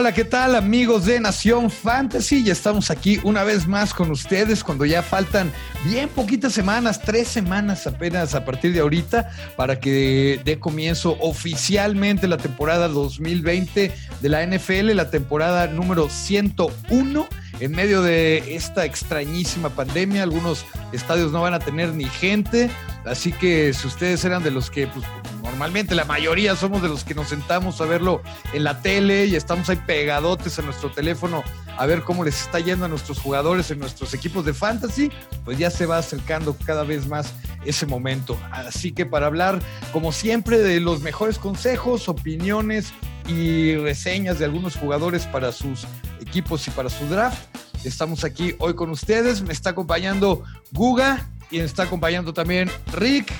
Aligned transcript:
Hola, 0.00 0.14
¿qué 0.14 0.24
tal 0.24 0.56
amigos 0.56 1.04
de 1.04 1.20
Nación 1.20 1.70
Fantasy? 1.70 2.42
Ya 2.42 2.54
estamos 2.54 2.90
aquí 2.90 3.20
una 3.22 3.44
vez 3.44 3.66
más 3.66 3.92
con 3.92 4.10
ustedes 4.10 4.64
cuando 4.64 4.86
ya 4.86 5.02
faltan 5.02 5.52
bien 5.84 6.08
poquitas 6.08 6.54
semanas, 6.54 7.02
tres 7.02 7.28
semanas 7.28 7.86
apenas 7.86 8.34
a 8.34 8.46
partir 8.46 8.72
de 8.72 8.80
ahorita 8.80 9.30
para 9.58 9.78
que 9.78 10.40
dé 10.42 10.58
comienzo 10.58 11.18
oficialmente 11.20 12.28
la 12.28 12.38
temporada 12.38 12.88
2020 12.88 13.92
de 14.22 14.28
la 14.30 14.42
NFL, 14.46 14.94
la 14.94 15.10
temporada 15.10 15.66
número 15.66 16.08
101 16.08 17.28
en 17.60 17.72
medio 17.72 18.00
de 18.00 18.54
esta 18.56 18.86
extrañísima 18.86 19.68
pandemia. 19.68 20.22
Algunos 20.22 20.64
estadios 20.94 21.30
no 21.30 21.42
van 21.42 21.52
a 21.52 21.58
tener 21.58 21.92
ni 21.92 22.06
gente, 22.06 22.70
así 23.04 23.32
que 23.32 23.74
si 23.74 23.86
ustedes 23.86 24.24
eran 24.24 24.42
de 24.42 24.50
los 24.50 24.70
que 24.70 24.86
pues, 24.86 25.04
normalmente 25.42 25.94
la 25.94 26.04
mayoría 26.04 26.56
somos 26.56 26.82
de 26.82 26.88
los 26.88 27.04
que 27.04 27.14
nos 27.14 27.28
sentamos 27.28 27.80
a 27.80 27.84
verlo 27.84 28.22
en 28.52 28.64
la 28.64 28.80
tele 28.82 29.26
y 29.26 29.36
estamos 29.36 29.68
ahí 29.68 29.76
pegadotes 29.86 30.58
a 30.58 30.62
nuestro 30.62 30.90
teléfono 30.90 31.42
a 31.76 31.86
ver 31.86 32.02
cómo 32.02 32.24
les 32.24 32.42
está 32.42 32.60
yendo 32.60 32.84
a 32.84 32.88
nuestros 32.88 33.18
jugadores 33.18 33.70
en 33.70 33.78
nuestros 33.78 34.12
equipos 34.12 34.44
de 34.44 34.52
fantasy, 34.52 35.10
pues 35.44 35.56
ya 35.58 35.70
se 35.70 35.86
va 35.86 35.98
acercando 35.98 36.54
cada 36.64 36.84
vez 36.84 37.06
más 37.06 37.32
ese 37.64 37.86
momento. 37.86 38.38
Así 38.50 38.92
que 38.92 39.06
para 39.06 39.26
hablar, 39.26 39.60
como 39.92 40.12
siempre, 40.12 40.58
de 40.58 40.80
los 40.80 41.00
mejores 41.00 41.38
consejos, 41.38 42.08
opiniones 42.08 42.92
y 43.26 43.76
reseñas 43.76 44.38
de 44.38 44.44
algunos 44.44 44.76
jugadores 44.76 45.26
para 45.26 45.52
sus 45.52 45.86
equipos 46.20 46.66
y 46.68 46.70
para 46.70 46.90
su 46.90 47.06
draft, 47.06 47.38
estamos 47.84 48.24
aquí 48.24 48.54
hoy 48.58 48.74
con 48.74 48.90
ustedes. 48.90 49.40
Me 49.42 49.52
está 49.52 49.70
acompañando 49.70 50.42
Guga 50.72 51.30
y 51.50 51.58
me 51.58 51.64
está 51.64 51.84
acompañando 51.84 52.34
también 52.34 52.70
Rick. 52.92 53.32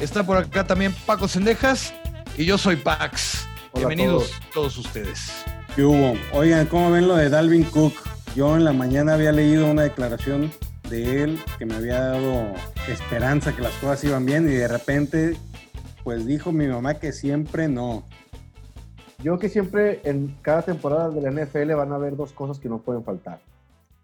Está 0.00 0.24
por 0.24 0.36
acá 0.36 0.66
también 0.66 0.94
Paco 1.06 1.26
Sendejas 1.26 1.94
y 2.36 2.44
yo 2.44 2.58
soy 2.58 2.76
Pax. 2.76 3.48
Bienvenidos 3.74 4.30
todos. 4.52 4.76
ustedes. 4.76 5.32
¿Qué 5.74 5.84
hubo? 5.84 6.14
Oigan, 6.34 6.66
¿cómo 6.66 6.90
ven 6.90 7.08
lo 7.08 7.16
de 7.16 7.30
Dalvin 7.30 7.64
Cook? 7.64 7.94
Yo 8.34 8.56
en 8.56 8.64
la 8.64 8.74
mañana 8.74 9.14
había 9.14 9.32
leído 9.32 9.70
una 9.70 9.84
declaración 9.84 10.52
de 10.90 11.22
él 11.22 11.38
que 11.58 11.64
me 11.64 11.76
había 11.76 11.98
dado 11.98 12.52
esperanza 12.88 13.56
que 13.56 13.62
las 13.62 13.72
cosas 13.74 14.04
iban 14.04 14.26
bien 14.26 14.46
y 14.46 14.52
de 14.52 14.68
repente 14.68 15.38
pues 16.04 16.26
dijo 16.26 16.52
mi 16.52 16.66
mamá 16.66 16.94
que 16.94 17.12
siempre 17.12 17.66
no. 17.66 18.04
Yo 19.22 19.38
que 19.38 19.48
siempre 19.48 20.02
en 20.04 20.36
cada 20.42 20.60
temporada 20.60 21.08
de 21.08 21.22
la 21.22 21.30
NFL 21.30 21.72
van 21.72 21.92
a 21.92 21.94
haber 21.94 22.16
dos 22.16 22.32
cosas 22.32 22.58
que 22.58 22.68
no 22.68 22.82
pueden 22.82 23.02
faltar. 23.02 23.40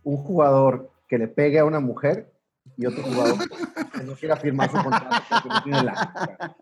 Un 0.04 0.16
jugador 0.16 0.90
que 1.06 1.18
le 1.18 1.28
pegue 1.28 1.58
a 1.58 1.66
una 1.66 1.80
mujer 1.80 2.32
y 2.76 2.86
otro 2.86 3.02
jugador 3.02 3.38
que 3.92 4.04
no 4.04 4.14
quiera 4.14 4.36
firmar 4.36 4.70
su 4.70 4.82
contrato 4.82 5.16
porque 5.28 5.48
no 5.48 5.62
tiene 5.62 5.82
la. 5.82 6.56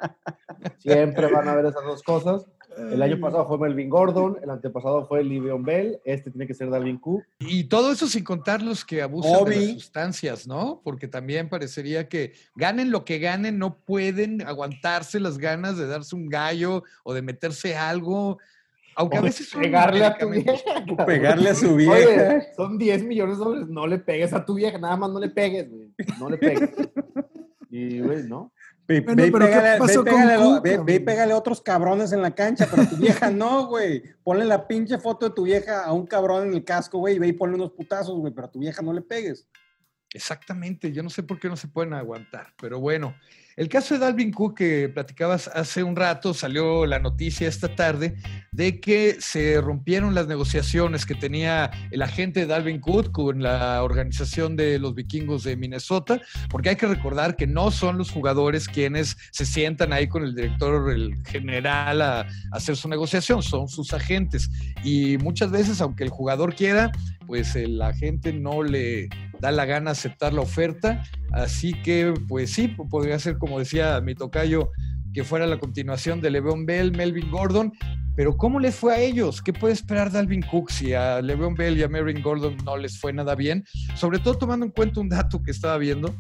Siempre 0.78 1.33
van 1.33 1.48
a 1.48 1.53
haber 1.53 1.66
esas 1.66 1.84
dos 1.84 2.03
cosas. 2.03 2.47
El 2.77 3.03
año 3.03 3.19
pasado 3.19 3.47
fue 3.47 3.58
Melvin 3.58 3.91
Gordon, 3.91 4.38
el 4.42 4.48
antepasado 4.48 5.06
fue 5.06 5.25
Livion 5.25 5.64
Bell, 5.64 6.00
este 6.05 6.31
tiene 6.31 6.47
que 6.47 6.55
ser 6.55 6.70
Dalvin 6.70 6.98
Cook. 6.98 7.25
Y 7.41 7.64
todo 7.64 7.91
eso 7.92 8.06
sin 8.06 8.25
contar 8.25 8.62
los 8.62 8.84
que 8.84 9.03
abusan 9.03 9.44
de 9.44 9.56
las 9.56 9.70
sustancias, 9.72 10.47
¿no? 10.47 10.81
Porque 10.84 11.08
también 11.08 11.48
parecería 11.48 12.08
que 12.08 12.33
ganen 12.55 12.91
lo 12.91 13.05
que 13.05 13.19
ganen, 13.19 13.58
no 13.58 13.77
pueden 13.78 14.47
aguantarse 14.47 15.19
las 15.19 15.36
ganas 15.36 15.77
de 15.77 15.86
darse 15.86 16.14
un 16.14 16.28
gallo 16.28 16.84
o 17.03 17.12
de 17.12 17.22
meterse 17.22 17.77
algo. 17.77 18.38
Aunque 19.01 19.17
a 19.17 19.23
veces 19.23 19.51
pegarle 19.55 20.05
a 20.05 20.19
tu 20.19 20.29
vieja. 20.29 20.53
Pegarle 21.06 21.48
a 21.48 21.55
su 21.55 21.75
vieja. 21.75 22.43
son 22.55 22.77
10 22.77 23.05
millones 23.05 23.39
de 23.39 23.45
dólares. 23.45 23.69
No 23.70 23.87
le 23.87 23.98
pegues 23.98 24.34
a 24.34 24.45
tu 24.45 24.55
vieja, 24.55 24.77
nada 24.77 24.95
más 24.98 25.11
no 25.11 25.19
le 25.19 25.31
pegues, 25.31 25.70
güey. 25.70 25.91
No 26.19 26.29
le 26.29 26.37
pegues. 26.37 26.70
Y, 27.73 28.01
güey, 28.01 28.25
¿no? 28.25 28.53
Ve, 28.89 29.01
ve, 29.01 29.28
y 29.28 29.31
pégale, 29.31 29.78
ve, 29.78 30.61
ve, 30.61 30.78
ve, 30.84 31.01
pégale 31.01 31.33
a 31.33 31.37
otros 31.37 31.61
cabrones 31.62 32.11
en 32.11 32.21
la 32.21 32.34
cancha, 32.34 32.67
pero 32.69 32.84
tu 32.89 32.97
vieja 32.97 33.31
no, 33.31 33.69
güey. 33.69 34.03
Ponle 34.25 34.44
la 34.44 34.66
pinche 34.66 34.99
foto 34.99 35.28
de 35.28 35.34
tu 35.37 35.44
vieja 35.44 35.84
a 35.84 35.93
un 35.93 36.05
cabrón 36.05 36.49
en 36.49 36.55
el 36.55 36.65
casco, 36.65 36.99
güey, 36.99 37.15
y 37.15 37.19
ve 37.21 37.28
y 37.28 37.33
ponle 37.33 37.55
unos 37.55 37.71
putazos, 37.71 38.19
güey, 38.19 38.34
pero 38.34 38.49
a 38.49 38.50
tu 38.50 38.59
vieja 38.59 38.83
no 38.83 38.93
le 38.93 39.03
pegues. 39.03 39.49
Exactamente, 40.12 40.91
yo 40.91 41.05
no 41.05 41.10
sé 41.10 41.22
por 41.22 41.39
qué 41.39 41.49
no 41.49 41.56
se 41.56 41.69
pueden 41.69 41.93
aguantar, 41.94 42.49
pero 42.60 42.81
bueno, 42.81 43.15
el 43.60 43.69
caso 43.69 43.93
de 43.93 44.00
Dalvin 44.00 44.32
Cook 44.32 44.56
que 44.56 44.88
platicabas 44.88 45.47
hace 45.48 45.82
un 45.82 45.94
rato, 45.94 46.32
salió 46.32 46.87
la 46.87 46.98
noticia 46.98 47.47
esta 47.47 47.76
tarde 47.76 48.16
de 48.53 48.81
que 48.81 49.19
se 49.21 49.60
rompieron 49.60 50.15
las 50.15 50.26
negociaciones 50.26 51.04
que 51.04 51.15
tenía 51.15 51.71
el 51.91 52.00
agente 52.00 52.41
de 52.41 52.47
Dalvin 52.47 52.81
Cook 52.81 53.12
con 53.12 53.43
la 53.43 53.82
organización 53.82 54.56
de 54.56 54.78
los 54.78 54.94
vikingos 54.94 55.44
de 55.44 55.59
Minnesota, 55.59 56.22
porque 56.48 56.71
hay 56.71 56.76
que 56.76 56.87
recordar 56.87 57.37
que 57.37 57.47
no 57.47 57.71
son 57.71 57.98
los 57.98 58.10
jugadores 58.10 58.66
quienes 58.66 59.19
se 59.31 59.44
sientan 59.44 59.92
ahí 59.92 60.09
con 60.09 60.25
el 60.25 60.34
director 60.34 61.15
general 61.27 62.00
a, 62.00 62.21
a 62.21 62.27
hacer 62.53 62.77
su 62.77 62.88
negociación, 62.88 63.42
son 63.42 63.69
sus 63.69 63.92
agentes. 63.92 64.48
Y 64.82 65.19
muchas 65.19 65.50
veces, 65.50 65.82
aunque 65.82 66.04
el 66.04 66.10
jugador 66.10 66.54
quiera, 66.54 66.92
pues 67.27 67.54
el 67.54 67.81
agente 67.82 68.32
no 68.32 68.62
le 68.62 69.09
da 69.38 69.53
la 69.53 69.65
gana 69.65 69.92
aceptar 69.92 70.32
la 70.32 70.41
oferta. 70.41 71.04
Así 71.32 71.72
que, 71.82 72.14
pues 72.28 72.52
sí, 72.52 72.68
podría 72.68 73.18
ser, 73.18 73.38
como 73.38 73.58
decía 73.58 74.00
mi 74.00 74.14
tocayo, 74.14 74.70
que 75.12 75.24
fuera 75.24 75.46
la 75.46 75.58
continuación 75.58 76.20
de 76.20 76.30
Le'Veon 76.30 76.66
Bell, 76.66 76.92
Melvin 76.92 77.30
Gordon. 77.30 77.72
Pero 78.16 78.36
¿cómo 78.36 78.60
les 78.60 78.74
fue 78.74 78.94
a 78.94 79.00
ellos? 79.00 79.41
¿Qué 79.41 79.52
puede 79.52 79.72
esperar 79.72 80.10
Dalvin 80.10 80.42
Cook 80.42 80.70
si 80.70 80.92
a 80.92 81.22
Le'Veon 81.22 81.54
Bell 81.54 81.78
y 81.78 81.82
a 81.82 81.88
Melvin 81.88 82.22
Gordon 82.22 82.56
no 82.64 82.76
les 82.76 82.98
fue 82.98 83.12
nada 83.12 83.34
bien? 83.34 83.64
Sobre 83.94 84.18
todo 84.18 84.34
tomando 84.34 84.66
en 84.66 84.72
cuenta 84.72 85.00
un 85.00 85.08
dato 85.08 85.42
que 85.42 85.50
estaba 85.50 85.78
viendo, 85.78 86.14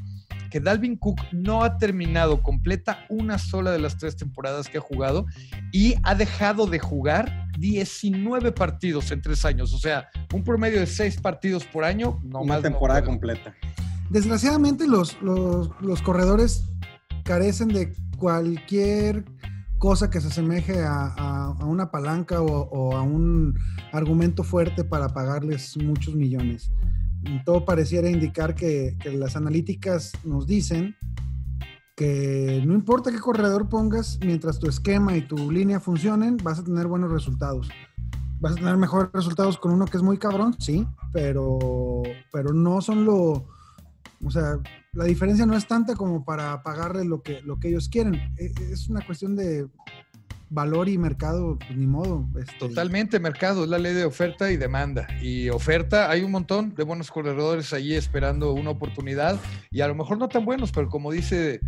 que 0.50 0.60
Dalvin 0.60 0.96
Cook 0.96 1.20
no 1.32 1.62
ha 1.62 1.78
terminado 1.78 2.42
completa 2.42 3.04
una 3.08 3.38
sola 3.38 3.70
de 3.70 3.80
las 3.80 3.98
tres 3.98 4.16
temporadas 4.16 4.68
que 4.68 4.78
ha 4.78 4.80
jugado 4.80 5.26
y 5.72 5.94
ha 6.02 6.14
dejado 6.14 6.66
de 6.66 6.78
jugar 6.78 7.48
19 7.58 8.52
partidos 8.52 9.10
en 9.10 9.20
tres 9.20 9.44
años. 9.44 9.72
O 9.74 9.78
sea, 9.78 10.08
un 10.32 10.42
promedio 10.42 10.80
de 10.80 10.86
seis 10.86 11.20
partidos 11.20 11.64
por 11.64 11.84
año, 11.84 12.20
no 12.24 12.40
una 12.40 12.54
más. 12.54 12.62
temporada 12.62 13.02
completa. 13.04 13.54
Desgraciadamente, 14.10 14.86
los, 14.86 15.16
los, 15.22 16.02
corredores 16.02 16.64
carecen 17.24 17.68
de 17.68 17.94
cualquier 18.18 19.24
cosa 19.78 20.10
que 20.10 20.20
se 20.20 20.28
asemeje 20.28 20.82
a, 20.82 21.06
a, 21.06 21.64
una 21.64 21.90
palanca 21.90 22.42
o, 22.42 22.68
o 22.68 22.96
a 22.96 23.02
un 23.02 23.58
argumento 23.92 24.42
fuerte 24.42 24.84
para 24.84 25.08
pagarles 25.08 25.76
muchos 25.78 26.14
millones 26.14 26.70
todo 27.44 27.64
pareciera 27.64 28.08
indicar 28.08 28.54
que, 28.54 28.96
que, 29.00 29.12
las 29.12 29.36
analíticas 29.36 30.12
nos 30.24 30.46
dicen 30.46 30.96
que 31.96 32.62
no 32.66 32.74
importa 32.74 33.10
qué 33.10 33.18
corredor 33.18 33.68
pongas, 33.68 34.18
mientras 34.24 34.58
tu 34.58 34.68
esquema 34.68 35.16
y 35.16 35.26
tu 35.26 35.50
línea 35.50 35.80
funcionen, 35.80 36.38
vas 36.42 36.58
a 36.58 36.64
tener 36.64 36.86
buenos 36.86 37.12
resultados. 37.12 37.68
Vas 38.40 38.52
a 38.52 38.56
tener 38.56 38.76
mejores 38.78 39.10
resultados 39.12 39.58
con 39.58 39.72
uno 39.72 39.84
que 39.84 39.98
es 39.98 40.02
muy 40.02 40.16
cabrón, 40.16 40.56
sí, 40.58 40.86
pero, 41.12 41.58
pero 42.32 42.54
no 42.54 42.80
son 42.80 43.04
lo... 43.04 43.48
O 44.24 44.30
sea, 44.30 44.58
la 44.92 45.04
diferencia 45.04 45.46
no 45.46 45.56
es 45.56 45.66
tanta 45.66 45.94
como 45.94 46.24
para 46.24 46.62
pagarle 46.62 47.04
lo 47.04 47.22
que, 47.22 47.40
lo 47.42 47.58
que 47.58 47.68
ellos 47.68 47.88
quieren. 47.88 48.14
E, 48.36 48.52
es 48.70 48.88
una 48.88 49.04
cuestión 49.04 49.34
de 49.34 49.66
valor 50.50 50.88
y 50.88 50.98
mercado, 50.98 51.58
pues 51.58 51.76
ni 51.76 51.86
modo. 51.86 52.28
Este... 52.38 52.58
Totalmente 52.58 53.18
mercado, 53.20 53.64
es 53.64 53.70
la 53.70 53.78
ley 53.78 53.94
de 53.94 54.04
oferta 54.04 54.50
y 54.50 54.56
demanda. 54.56 55.06
Y 55.22 55.48
oferta, 55.48 56.10
hay 56.10 56.22
un 56.22 56.32
montón 56.32 56.74
de 56.74 56.84
buenos 56.84 57.10
corredores 57.10 57.72
allí 57.72 57.94
esperando 57.94 58.52
una 58.52 58.70
oportunidad 58.70 59.38
y 59.70 59.80
a 59.80 59.88
lo 59.88 59.94
mejor 59.94 60.18
no 60.18 60.28
tan 60.28 60.44
buenos, 60.44 60.72
pero 60.72 60.88
como 60.88 61.12
dice 61.12 61.60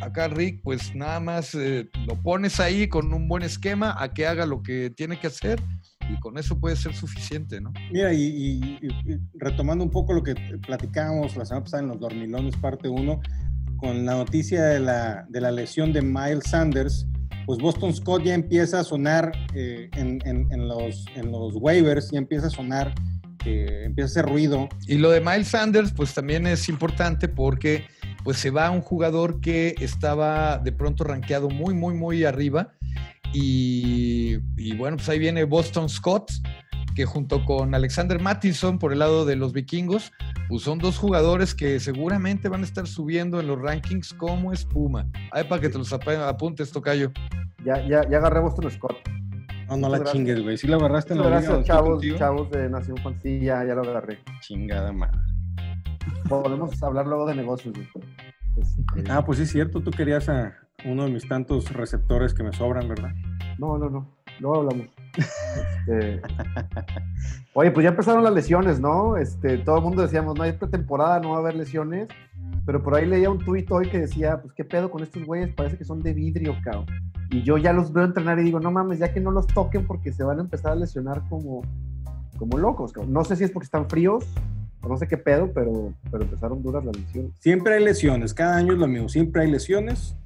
acá 0.00 0.28
Rick, 0.28 0.62
pues 0.62 0.94
nada 0.94 1.18
más 1.18 1.54
eh, 1.54 1.90
lo 2.06 2.14
pones 2.22 2.60
ahí 2.60 2.88
con 2.88 3.12
un 3.12 3.26
buen 3.26 3.42
esquema 3.42 3.96
a 3.98 4.12
que 4.14 4.26
haga 4.26 4.46
lo 4.46 4.62
que 4.62 4.90
tiene 4.90 5.18
que 5.18 5.26
hacer 5.26 5.60
y 6.08 6.18
con 6.20 6.38
eso 6.38 6.58
puede 6.58 6.76
ser 6.76 6.94
suficiente, 6.94 7.60
¿no? 7.60 7.72
Mira, 7.92 8.12
y, 8.12 8.22
y, 8.22 8.78
y 8.82 9.20
retomando 9.34 9.84
un 9.84 9.90
poco 9.90 10.12
lo 10.12 10.22
que 10.22 10.34
platicábamos 10.66 11.36
la 11.36 11.44
semana 11.44 11.64
pasada 11.64 11.82
en 11.82 11.88
los 11.88 12.00
dormilones 12.00 12.56
parte 12.56 12.88
1, 12.88 13.20
con 13.78 14.04
la 14.04 14.14
noticia 14.14 14.64
de 14.64 14.80
la, 14.80 15.24
de 15.28 15.40
la 15.40 15.50
lesión 15.50 15.92
de 15.92 16.02
Miles 16.02 16.44
Sanders, 16.44 17.06
pues 17.46 17.58
Boston 17.60 17.94
Scott 17.94 18.24
ya 18.24 18.34
empieza 18.34 18.80
a 18.80 18.84
sonar 18.84 19.32
eh, 19.54 19.88
en, 19.96 20.18
en, 20.26 20.46
en, 20.52 20.68
los, 20.68 21.06
en 21.14 21.30
los 21.30 21.54
waivers, 21.56 22.10
ya 22.10 22.18
empieza 22.18 22.48
a 22.48 22.50
sonar, 22.50 22.94
eh, 23.46 23.84
empieza 23.86 24.06
a 24.06 24.10
hacer 24.10 24.30
ruido. 24.30 24.68
Y 24.86 24.98
lo 24.98 25.10
de 25.10 25.20
Miles 25.20 25.48
Sanders, 25.48 25.92
pues 25.92 26.12
también 26.12 26.46
es 26.46 26.68
importante 26.68 27.28
porque 27.28 27.86
pues 28.24 28.36
se 28.36 28.50
va 28.50 28.70
un 28.70 28.82
jugador 28.82 29.40
que 29.40 29.74
estaba 29.80 30.58
de 30.58 30.72
pronto 30.72 31.04
rankeado 31.04 31.48
muy, 31.48 31.72
muy, 31.72 31.94
muy 31.94 32.24
arriba. 32.24 32.74
Y, 33.32 34.17
y 34.68 34.76
bueno, 34.76 34.98
pues 34.98 35.08
ahí 35.08 35.18
viene 35.18 35.44
Boston 35.44 35.88
Scott, 35.88 36.30
que 36.94 37.06
junto 37.06 37.42
con 37.46 37.74
Alexander 37.74 38.20
Mattison 38.20 38.78
por 38.78 38.92
el 38.92 38.98
lado 38.98 39.24
de 39.24 39.34
los 39.34 39.54
vikingos, 39.54 40.12
pues 40.46 40.62
son 40.62 40.78
dos 40.78 40.98
jugadores 40.98 41.54
que 41.54 41.80
seguramente 41.80 42.50
van 42.50 42.60
a 42.60 42.64
estar 42.64 42.86
subiendo 42.86 43.40
en 43.40 43.46
los 43.46 43.58
rankings 43.58 44.12
como 44.12 44.52
espuma. 44.52 45.06
Ahí 45.32 45.44
para 45.44 45.62
que 45.62 45.70
te 45.70 45.78
los 45.78 45.90
apuntes, 45.92 46.70
Tocayo. 46.70 47.12
Ya, 47.64 47.80
ya, 47.86 48.06
ya 48.10 48.18
agarré 48.18 48.40
Boston 48.40 48.70
Scott. 48.70 48.96
No, 49.70 49.78
no 49.78 49.88
la 49.88 50.04
chingues, 50.04 50.42
güey. 50.42 50.58
Sí 50.58 50.66
lo 50.66 50.76
agarraste 50.76 51.14
en 51.14 51.20
la 51.20 51.28
Gracias, 51.28 51.64
chavos, 51.64 52.02
chavos 52.18 52.50
de 52.50 52.68
Nación 52.68 52.98
Fantasy, 52.98 53.40
ya, 53.40 53.64
ya 53.64 53.74
lo 53.74 53.82
agarré. 53.82 54.18
Chingada 54.40 54.92
madre. 54.92 55.18
Podemos 56.28 56.82
hablar 56.82 57.06
luego 57.06 57.26
de 57.26 57.34
negocios. 57.34 57.74
Este... 58.56 59.10
Ah, 59.10 59.24
pues 59.24 59.38
sí 59.38 59.44
es 59.44 59.50
cierto. 59.50 59.80
Tú 59.80 59.90
querías 59.90 60.28
a 60.28 60.54
uno 60.84 61.04
de 61.04 61.10
mis 61.10 61.26
tantos 61.26 61.72
receptores 61.72 62.34
que 62.34 62.42
me 62.42 62.52
sobran, 62.52 62.86
¿verdad? 62.86 63.12
No, 63.58 63.78
no, 63.78 63.88
no. 63.88 64.17
Luego 64.40 64.56
hablamos. 64.56 64.86
Este, 65.86 66.20
Oye, 67.54 67.70
pues 67.70 67.82
ya 67.82 67.90
empezaron 67.90 68.22
las 68.22 68.32
lesiones, 68.32 68.78
¿no? 68.78 69.16
Este, 69.16 69.58
todo 69.58 69.78
el 69.78 69.82
mundo 69.82 70.02
decíamos, 70.02 70.36
no 70.36 70.44
hay 70.44 70.52
pretemporada, 70.52 71.18
no 71.20 71.30
va 71.30 71.36
a 71.36 71.40
haber 71.40 71.56
lesiones. 71.56 72.08
Pero 72.64 72.82
por 72.82 72.94
ahí 72.94 73.06
leía 73.06 73.30
un 73.30 73.38
tuit 73.38 73.70
hoy 73.70 73.88
que 73.88 74.00
decía, 74.00 74.40
pues 74.40 74.52
qué 74.52 74.64
pedo 74.64 74.90
con 74.90 75.02
estos 75.02 75.24
güeyes, 75.24 75.54
parece 75.54 75.78
que 75.78 75.84
son 75.84 76.02
de 76.02 76.12
vidrio, 76.12 76.54
cabrón. 76.62 76.86
Y 77.30 77.42
yo 77.42 77.58
ya 77.58 77.72
los 77.72 77.92
veo 77.92 78.04
entrenar 78.04 78.38
y 78.38 78.44
digo, 78.44 78.60
no 78.60 78.70
mames, 78.70 78.98
ya 78.98 79.12
que 79.12 79.20
no 79.20 79.30
los 79.30 79.46
toquen 79.46 79.86
porque 79.86 80.12
se 80.12 80.22
van 80.22 80.38
a 80.38 80.42
empezar 80.42 80.72
a 80.72 80.74
lesionar 80.74 81.22
como, 81.28 81.62
como 82.38 82.58
locos. 82.58 82.92
No 83.08 83.24
sé 83.24 83.36
si 83.36 83.44
es 83.44 83.50
porque 83.50 83.64
están 83.64 83.88
fríos, 83.88 84.26
o 84.82 84.88
no 84.88 84.96
sé 84.96 85.08
qué 85.08 85.16
pedo, 85.16 85.50
pero, 85.52 85.92
pero 86.10 86.24
empezaron 86.24 86.62
duras 86.62 86.84
las 86.84 86.96
lesiones. 86.96 87.32
Siempre 87.38 87.74
hay 87.74 87.84
lesiones, 87.84 88.34
cada 88.34 88.56
año 88.56 88.74
es 88.74 88.78
lo 88.78 88.86
mismo, 88.86 89.08
siempre 89.08 89.42
hay 89.42 89.50
lesiones. 89.50 90.16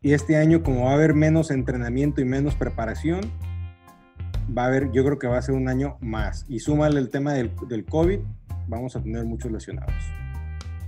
Y 0.00 0.12
este 0.12 0.36
año, 0.36 0.62
como 0.62 0.84
va 0.84 0.92
a 0.92 0.94
haber 0.94 1.14
menos 1.14 1.50
entrenamiento 1.50 2.20
y 2.20 2.24
menos 2.24 2.54
preparación, 2.54 3.20
va 4.56 4.62
a 4.62 4.66
haber, 4.66 4.92
yo 4.92 5.04
creo 5.04 5.18
que 5.18 5.26
va 5.26 5.38
a 5.38 5.42
ser 5.42 5.56
un 5.56 5.68
año 5.68 5.96
más. 6.00 6.44
Y 6.48 6.60
súmale 6.60 7.00
el 7.00 7.10
tema 7.10 7.32
del, 7.32 7.50
del 7.68 7.84
COVID, 7.84 8.20
vamos 8.68 8.94
a 8.94 9.02
tener 9.02 9.24
muchos 9.24 9.50
lesionados. 9.50 9.92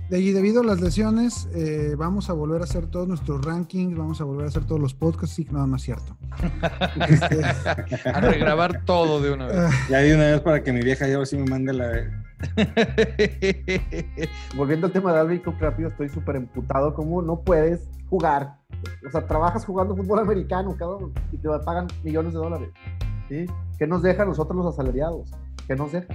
De 0.09 0.15
allí, 0.15 0.31
debido 0.31 0.61
a 0.61 0.63
las 0.63 0.79
lesiones, 0.79 1.49
eh, 1.53 1.95
vamos 1.97 2.29
a 2.29 2.33
volver 2.33 2.61
a 2.61 2.63
hacer 2.63 2.85
todos 2.85 3.05
nuestros 3.05 3.43
rankings, 3.43 3.97
vamos 3.97 4.21
a 4.21 4.23
volver 4.23 4.45
a 4.45 4.47
hacer 4.47 4.63
todos 4.63 4.79
los 4.79 4.93
podcasts. 4.93 5.35
Sí, 5.35 5.45
no, 5.51 5.67
no 5.67 5.75
es 5.75 5.81
cierto. 5.81 6.15
Este, 7.09 7.43
a 8.09 8.21
regrabar 8.21 8.85
todo 8.85 9.21
de 9.21 9.31
una 9.31 9.47
vez. 9.47 9.57
Ya 9.89 9.97
de 9.97 10.15
una 10.15 10.27
vez 10.27 10.39
para 10.39 10.63
que 10.63 10.71
mi 10.71 10.81
vieja 10.81 11.05
ya 11.07 11.25
sí 11.25 11.35
me 11.35 11.49
mande 11.49 11.73
la. 11.73 12.23
Volviendo 14.55 14.87
al 14.87 14.93
tema 14.93 15.13
de 15.13 15.19
Alvin 15.19 15.41
rápido, 15.59 15.89
estoy 15.89 16.07
súper 16.07 16.37
emputado. 16.37 16.93
¿Cómo 16.93 17.21
no 17.21 17.41
puedes 17.41 17.89
jugar? 18.09 18.60
O 19.05 19.11
sea, 19.11 19.25
trabajas 19.25 19.65
jugando 19.65 19.95
fútbol 19.95 20.19
americano, 20.19 20.75
cabrón, 20.77 21.13
y 21.31 21.37
te 21.37 21.49
pagan 21.65 21.87
millones 22.03 22.33
de 22.33 22.39
dólares. 22.39 22.69
¿Sí? 23.29 23.45
¿Qué 23.77 23.87
nos 23.87 24.01
deja 24.01 24.23
a 24.23 24.25
nosotros 24.25 24.57
los 24.57 24.73
asalariados? 24.73 25.29
¿Qué 25.67 25.75
nos 25.75 25.91
deja? 25.91 26.13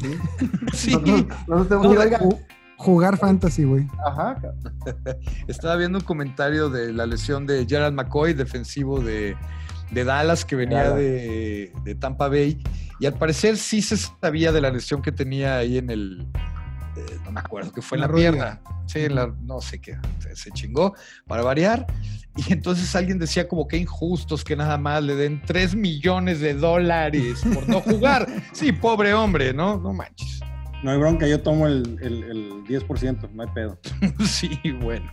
¿Sí? 0.00 0.18
Sí. 0.72 0.92
Nosotros, 0.92 1.38
nosotros 1.46 1.98
tenemos 1.98 2.20
No, 2.20 2.38
Jugar 2.76 3.16
fantasy, 3.16 3.64
güey. 3.64 3.86
Ajá, 4.04 4.34
cabrón. 4.34 4.72
Estaba 5.48 5.76
viendo 5.76 5.98
un 5.98 6.04
comentario 6.04 6.68
de 6.68 6.92
la 6.92 7.06
lesión 7.06 7.46
de 7.46 7.64
Gerald 7.66 7.94
McCoy, 7.94 8.34
defensivo 8.34 9.00
de, 9.00 9.36
de 9.92 10.04
Dallas, 10.04 10.44
que 10.44 10.56
venía 10.56 10.90
de, 10.90 11.72
de 11.84 11.94
Tampa 11.94 12.28
Bay. 12.28 12.62
Y 13.00 13.06
al 13.06 13.14
parecer 13.14 13.56
sí 13.56 13.80
se 13.80 13.96
sabía 13.96 14.52
de 14.52 14.60
la 14.60 14.70
lesión 14.70 15.02
que 15.02 15.12
tenía 15.12 15.56
ahí 15.56 15.78
en 15.78 15.90
el. 15.90 16.26
Eh, 16.96 17.18
no 17.24 17.32
me 17.32 17.40
acuerdo, 17.40 17.72
que 17.72 17.82
fue 17.82 17.96
en 17.96 18.02
La 18.02 18.08
la, 18.08 18.14
pierna. 18.14 18.60
Sí, 18.86 19.00
en 19.00 19.14
la, 19.14 19.26
no 19.42 19.60
sé 19.60 19.80
qué. 19.80 19.96
Se, 20.18 20.34
se 20.36 20.50
chingó 20.52 20.94
para 21.26 21.42
variar. 21.42 21.86
Y 22.36 22.52
entonces 22.52 22.94
alguien 22.96 23.18
decía 23.18 23.46
como 23.46 23.68
que 23.68 23.76
injustos 23.76 24.42
que 24.44 24.56
nada 24.56 24.76
más 24.76 25.02
le 25.02 25.14
den 25.14 25.40
3 25.46 25.74
millones 25.76 26.40
de 26.40 26.54
dólares 26.54 27.42
por 27.54 27.68
no 27.68 27.80
jugar. 27.80 28.26
Sí, 28.52 28.72
pobre 28.72 29.14
hombre, 29.14 29.52
¿no? 29.54 29.78
No 29.78 29.92
manches. 29.92 30.40
No 30.82 30.90
hay 30.90 30.98
bronca, 30.98 31.26
yo 31.26 31.40
tomo 31.40 31.66
el, 31.66 31.98
el, 32.02 32.24
el 32.24 32.64
10%, 32.64 33.30
no 33.32 33.42
hay 33.42 33.48
pedo. 33.54 33.78
Sí, 34.26 34.60
bueno. 34.82 35.10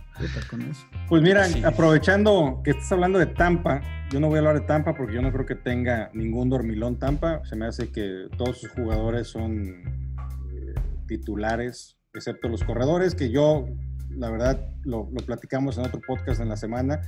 Con 0.50 0.62
eso. 0.62 0.86
Pues 1.08 1.22
mira, 1.22 1.46
Sí. 1.46 1.62
aprovechando 1.64 2.60
que 2.62 2.72
estás 2.72 2.92
hablando 2.92 3.18
de 3.18 3.26
Tampa, 3.26 3.80
yo 4.10 4.20
no 4.20 4.28
voy 4.28 4.36
a 4.36 4.38
hablar 4.40 4.60
de 4.60 4.66
Tampa 4.66 4.94
porque 4.94 5.14
yo 5.14 5.22
no 5.22 5.32
creo 5.32 5.46
que 5.46 5.54
tenga 5.54 6.10
ningún 6.12 6.50
dormilón 6.50 6.98
Tampa. 6.98 7.40
Se 7.46 7.56
me 7.56 7.66
hace 7.66 7.90
que 7.90 8.26
todos 8.36 8.58
sus 8.58 8.70
jugadores 8.72 9.28
son 9.28 10.01
titulares, 11.18 11.98
excepto 12.14 12.48
los 12.48 12.64
corredores, 12.64 13.14
que 13.14 13.30
yo, 13.30 13.66
la 14.10 14.30
verdad, 14.30 14.68
lo, 14.84 15.08
lo 15.12 15.26
platicamos 15.26 15.78
en 15.78 15.86
otro 15.86 16.00
podcast 16.06 16.40
en 16.40 16.48
la 16.48 16.56
semana. 16.56 17.00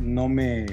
No 0.00 0.28
me. 0.28 0.66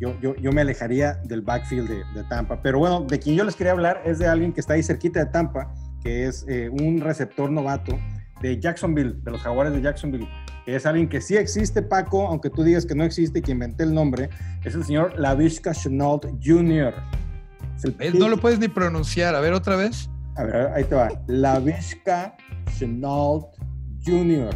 Yo, 0.00 0.18
yo, 0.20 0.34
yo 0.36 0.52
me 0.52 0.62
alejaría 0.62 1.14
del 1.24 1.42
backfield 1.42 1.88
de, 1.88 2.02
de 2.14 2.24
Tampa. 2.28 2.60
Pero 2.62 2.78
bueno, 2.78 3.02
de 3.02 3.18
quien 3.18 3.36
yo 3.36 3.44
les 3.44 3.54
quería 3.54 3.72
hablar 3.72 4.02
es 4.04 4.18
de 4.18 4.26
alguien 4.26 4.52
que 4.52 4.60
está 4.60 4.74
ahí 4.74 4.82
cerquita 4.82 5.20
de 5.20 5.30
Tampa, 5.30 5.72
que 6.02 6.26
es 6.26 6.44
eh, 6.48 6.68
un 6.68 7.00
receptor 7.00 7.50
novato 7.50 7.96
de 8.42 8.60
Jacksonville, 8.60 9.14
de 9.22 9.30
los 9.30 9.40
Jaguares 9.40 9.72
de 9.72 9.80
Jacksonville 9.80 10.28
que 10.64 10.76
es 10.76 10.86
alguien 10.86 11.08
que 11.08 11.20
sí 11.20 11.36
existe, 11.36 11.82
Paco, 11.82 12.26
aunque 12.26 12.50
tú 12.50 12.62
digas 12.62 12.86
que 12.86 12.94
no 12.94 13.04
existe 13.04 13.42
que 13.42 13.52
inventé 13.52 13.84
el 13.84 13.92
nombre, 13.92 14.30
es 14.64 14.74
el 14.74 14.84
señor 14.84 15.18
Lavishka 15.18 15.72
Chenault 15.72 16.24
Jr. 16.42 16.94
El 17.82 17.92
¿Ves? 17.92 18.14
No 18.14 18.28
lo 18.28 18.38
puedes 18.38 18.58
ni 18.58 18.68
pronunciar. 18.68 19.34
A 19.34 19.40
ver, 19.40 19.52
otra 19.52 19.76
vez. 19.76 20.08
A 20.36 20.44
ver, 20.44 20.56
ahí 20.74 20.84
te 20.84 20.94
va. 20.94 21.10
Lavishka 21.26 22.36
Chenault 22.78 23.46
Jr. 24.04 24.54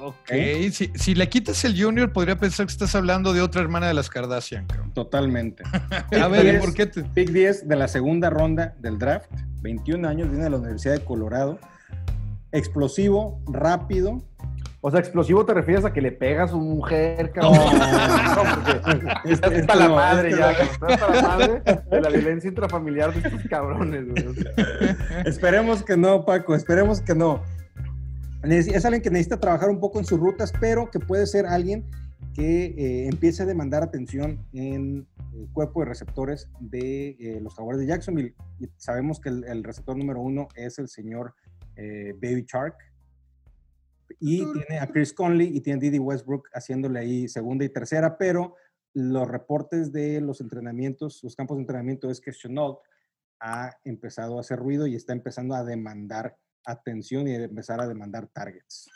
Ok, 0.00 0.30
¿Eh? 0.30 0.70
si, 0.72 0.92
si 0.94 1.14
le 1.14 1.28
quitas 1.28 1.64
el 1.64 1.80
junior, 1.80 2.12
podría 2.12 2.38
pensar 2.38 2.66
que 2.66 2.72
estás 2.72 2.94
hablando 2.94 3.32
de 3.32 3.42
otra 3.42 3.60
hermana 3.62 3.88
de 3.88 3.94
las 3.94 4.08
Kardashian, 4.08 4.66
cabrón. 4.66 4.92
Totalmente. 4.92 5.64
A 6.20 6.28
ver, 6.28 6.46
¿y 6.46 6.50
Pick 6.52 6.60
¿por 6.60 6.74
qué 6.74 6.86
te...? 6.86 7.02
10 7.02 7.12
Pick 7.14 7.30
10 7.30 7.68
de 7.68 7.76
la 7.76 7.88
segunda 7.88 8.30
ronda 8.30 8.76
del 8.78 8.98
draft, 8.98 9.30
21 9.62 10.06
años, 10.06 10.28
viene 10.28 10.44
de 10.44 10.50
la 10.50 10.58
Universidad 10.58 10.94
de 10.94 11.04
Colorado. 11.04 11.58
Explosivo, 12.52 13.42
rápido. 13.48 14.22
O 14.80 14.90
sea, 14.92 15.00
explosivo 15.00 15.44
te 15.44 15.54
refieres 15.54 15.84
a 15.84 15.92
que 15.92 16.00
le 16.00 16.12
pega 16.12 16.44
a 16.44 16.48
su 16.48 16.58
mujer, 16.60 17.32
cabrón. 17.32 17.54
No. 17.78 18.44
No, 18.44 18.54
porque 18.54 19.32
Este- 19.32 19.58
está 19.58 19.74
la 19.74 19.88
madre 19.88 20.28
este 20.30 20.40
ya, 20.40 20.52
cabrón. 20.56 20.90
Está 20.92 21.08
la 21.14 21.22
madre 21.22 21.62
de 21.90 22.00
la 22.00 22.08
violencia 22.10 22.48
intrafamiliar 22.48 23.12
de 23.12 23.28
estos 23.28 23.42
cabrones, 23.50 24.06
güey. 24.08 24.36
Esperemos 25.26 25.82
que 25.82 25.96
no, 25.96 26.24
Paco, 26.24 26.54
esperemos 26.54 27.00
que 27.00 27.14
no. 27.14 27.42
Es 28.44 28.84
alguien 28.84 29.02
que 29.02 29.10
necesita 29.10 29.40
trabajar 29.40 29.68
un 29.68 29.80
poco 29.80 29.98
en 29.98 30.04
sus 30.04 30.20
rutas, 30.20 30.52
pero 30.60 30.88
que 30.90 31.00
puede 31.00 31.26
ser 31.26 31.46
alguien 31.46 31.84
que 32.34 32.66
eh, 32.66 33.08
empiece 33.08 33.42
a 33.42 33.46
demandar 33.46 33.82
atención 33.82 34.38
en 34.52 35.08
el 35.34 35.48
cuerpo 35.52 35.80
de 35.80 35.86
receptores 35.86 36.48
de 36.60 37.16
eh, 37.18 37.40
los 37.42 37.54
Jaguares 37.56 37.80
de 37.80 37.88
Jacksonville. 37.88 38.32
Y 38.60 38.68
sabemos 38.76 39.18
que 39.18 39.28
el, 39.30 39.42
el 39.44 39.64
receptor 39.64 39.96
número 39.96 40.20
uno 40.20 40.46
es 40.54 40.78
el 40.78 40.88
señor 40.88 41.34
eh, 41.74 42.14
Baby 42.22 42.44
Shark. 42.46 42.76
Y 44.20 44.38
tiene 44.52 44.80
a 44.80 44.86
Chris 44.88 45.12
Conley 45.12 45.56
y 45.56 45.60
tiene 45.60 45.78
a 45.78 45.80
Didi 45.80 45.98
Westbrook 45.98 46.48
haciéndole 46.52 46.98
ahí 47.00 47.28
segunda 47.28 47.64
y 47.64 47.68
tercera, 47.68 48.18
pero 48.18 48.56
los 48.94 49.28
reportes 49.28 49.92
de 49.92 50.20
los 50.20 50.40
entrenamientos, 50.40 51.22
los 51.22 51.36
campos 51.36 51.56
de 51.56 51.62
entrenamiento 51.62 52.10
es 52.10 52.20
que 52.20 52.32
Chenault 52.32 52.78
ha 53.40 53.70
empezado 53.84 54.38
a 54.38 54.40
hacer 54.40 54.58
ruido 54.58 54.86
y 54.86 54.96
está 54.96 55.12
empezando 55.12 55.54
a 55.54 55.62
demandar 55.62 56.36
atención 56.64 57.28
y 57.28 57.34
a 57.34 57.44
empezar 57.44 57.80
a 57.80 57.86
demandar 57.86 58.26
targets. 58.28 58.88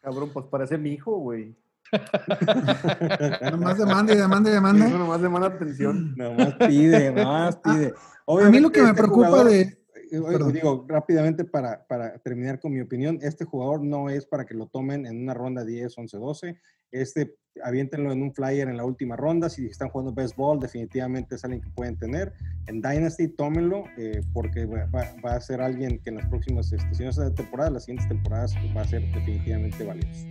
Cabrón, 0.00 0.30
pues 0.32 0.46
parece 0.46 0.78
mi 0.78 0.92
hijo, 0.92 1.18
güey. 1.18 1.54
Nomás 3.50 3.78
demanda 3.78 4.14
y 4.14 4.16
demanda 4.16 4.50
y 4.50 4.52
demanda. 4.54 4.86
Eso 4.86 4.98
nomás 4.98 5.20
demanda 5.20 5.48
atención. 5.48 6.14
Nomás 6.16 6.54
pide, 6.54 7.10
nomás 7.12 7.56
pide. 7.56 7.92
A 8.26 8.50
mí 8.50 8.60
lo 8.60 8.70
que 8.70 8.80
me 8.82 8.90
este 8.90 9.02
preocupa 9.02 9.28
jugador- 9.28 9.50
de... 9.50 9.79
eh, 10.12 10.20
perdón. 10.32 10.52
digo 10.52 10.84
rápidamente 10.88 11.44
para, 11.44 11.86
para 11.86 12.18
terminar 12.18 12.58
con 12.60 12.72
mi 12.72 12.80
opinión, 12.80 13.18
este 13.22 13.44
jugador 13.44 13.82
no 13.84 14.08
es 14.10 14.26
para 14.26 14.44
que 14.44 14.54
lo 14.54 14.66
tomen 14.66 15.06
en 15.06 15.22
una 15.22 15.34
ronda 15.34 15.64
10, 15.64 15.96
11, 15.96 16.16
12. 16.18 16.56
Este, 16.92 17.36
aviéntenlo 17.62 18.10
en 18.12 18.20
un 18.22 18.34
flyer 18.34 18.68
en 18.68 18.76
la 18.76 18.84
última 18.84 19.14
ronda. 19.16 19.48
Si 19.48 19.66
están 19.66 19.88
jugando 19.90 20.12
béisbol, 20.12 20.58
definitivamente 20.58 21.36
es 21.36 21.44
alguien 21.44 21.62
que 21.62 21.70
pueden 21.70 21.96
tener. 21.96 22.32
En 22.66 22.82
Dynasty, 22.82 23.28
tómenlo, 23.28 23.84
eh, 23.96 24.22
porque 24.32 24.66
va, 24.66 24.86
va- 24.86 25.14
va 25.24 25.34
a 25.34 25.40
ser 25.40 25.60
alguien 25.60 26.00
que 26.02 26.10
en 26.10 26.16
las 26.16 26.26
próximas 26.28 26.72
estaciones 26.72 27.16
de 27.16 27.30
temporada, 27.30 27.70
las 27.70 27.84
siguientes 27.84 28.08
temporadas, 28.08 28.54
va 28.76 28.80
a 28.82 28.84
ser 28.88 29.02
definitivamente 29.12 29.84
valioso. 29.84 30.26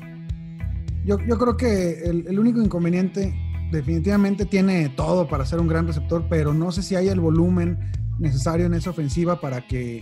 Yo, 1.05 1.17
yo 1.25 1.37
creo 1.37 1.55
que 1.55 2.01
el, 2.03 2.27
el 2.27 2.37
único 2.39 2.61
inconveniente 2.61 3.33
definitivamente 3.71 4.45
tiene 4.45 4.89
todo 4.89 5.27
para 5.27 5.45
ser 5.45 5.59
un 5.59 5.67
gran 5.67 5.87
receptor, 5.87 6.25
pero 6.29 6.53
no 6.53 6.71
sé 6.71 6.81
si 6.83 6.95
hay 6.95 7.07
el 7.07 7.19
volumen 7.19 7.77
necesario 8.19 8.65
en 8.65 8.73
esa 8.73 8.89
ofensiva 8.89 9.39
para 9.39 9.61
que, 9.65 10.01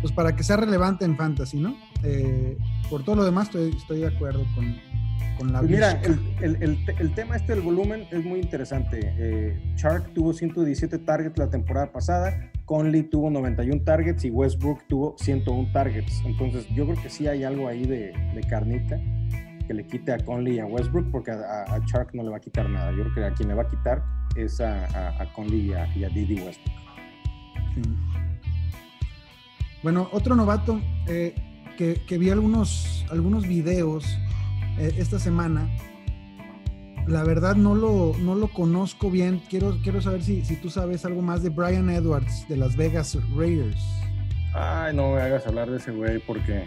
pues 0.00 0.12
para 0.12 0.34
que 0.34 0.42
sea 0.42 0.56
relevante 0.56 1.04
en 1.04 1.16
fantasy, 1.16 1.58
¿no? 1.58 1.74
Eh, 2.02 2.56
por 2.88 3.04
todo 3.04 3.16
lo 3.16 3.24
demás 3.24 3.46
estoy, 3.48 3.70
estoy 3.76 4.00
de 4.00 4.06
acuerdo 4.08 4.44
con, 4.54 4.76
con 5.38 5.52
la 5.52 5.58
Pues 5.60 5.70
mira, 5.70 5.92
el, 6.02 6.18
el- 6.40 6.62
el 6.62 6.84
te- 6.84 6.96
el 6.98 7.14
tema 7.14 7.36
este 7.36 7.54
del 7.54 7.62
volumen 7.62 8.04
es 8.10 8.24
muy 8.24 8.40
interesante. 8.40 9.00
Eh, 9.18 9.74
Shark 9.76 10.12
tuvo 10.14 10.32
117 10.32 10.98
targets 11.00 11.36
la 11.38 11.50
temporada 11.50 11.92
pasada, 11.92 12.50
Conley 12.64 13.02
tuvo 13.04 13.30
91 13.30 13.82
targets 13.82 14.24
y 14.24 14.30
Westbrook 14.30 14.86
tuvo 14.88 15.16
101 15.18 15.70
targets. 15.72 16.22
Entonces 16.24 16.66
yo 16.74 16.84
creo 16.86 17.02
que 17.02 17.10
sí 17.10 17.26
hay 17.26 17.42
algo 17.44 17.68
ahí 17.68 17.84
de, 17.84 18.12
de 18.34 18.40
carnita 18.48 18.96
que 19.66 19.74
le 19.74 19.86
quite 19.86 20.12
a 20.12 20.18
Conley 20.18 20.56
y 20.56 20.58
a 20.60 20.66
Westbrook 20.66 21.10
porque 21.10 21.30
a, 21.32 21.34
a- 21.34 21.74
a 21.74 21.78
Shark 21.86 22.14
no 22.14 22.22
le 22.22 22.30
va 22.30 22.36
a 22.36 22.40
quitar 22.40 22.68
nada. 22.70 22.90
Yo 22.92 23.02
creo 23.02 23.14
que 23.14 23.24
a 23.24 23.34
quien 23.34 23.48
le 23.48 23.54
va 23.54 23.62
a 23.62 23.68
quitar 23.68 24.02
es 24.36 24.60
a, 24.60 24.84
a- 24.86 25.22
a 25.22 25.32
Conley 25.32 25.70
y 25.70 25.72
a, 25.74 25.86
y 25.96 26.04
a 26.04 26.08
Didi 26.08 26.34
Westbrook. 26.40 26.78
Bueno, 29.82 30.08
otro 30.12 30.34
novato 30.34 30.80
eh, 31.06 31.34
que, 31.78 32.02
que 32.06 32.18
vi 32.18 32.30
algunos, 32.30 33.06
algunos 33.10 33.46
videos 33.46 34.04
eh, 34.78 34.94
esta 34.98 35.18
semana. 35.18 35.68
La 37.06 37.24
verdad 37.24 37.56
no 37.56 37.74
lo, 37.74 38.14
no 38.20 38.34
lo 38.34 38.48
conozco 38.48 39.10
bien. 39.10 39.42
Quiero, 39.48 39.78
quiero 39.82 40.00
saber 40.02 40.22
si, 40.22 40.44
si 40.44 40.56
tú 40.56 40.70
sabes 40.70 41.04
algo 41.04 41.22
más 41.22 41.42
de 41.42 41.48
Brian 41.48 41.88
Edwards 41.88 42.46
de 42.48 42.56
Las 42.56 42.76
Vegas 42.76 43.16
Raiders. 43.34 43.80
Ay, 44.54 44.94
no 44.94 45.14
me 45.14 45.20
hagas 45.20 45.46
hablar 45.46 45.70
de 45.70 45.78
ese 45.78 45.92
güey 45.92 46.18
porque 46.18 46.64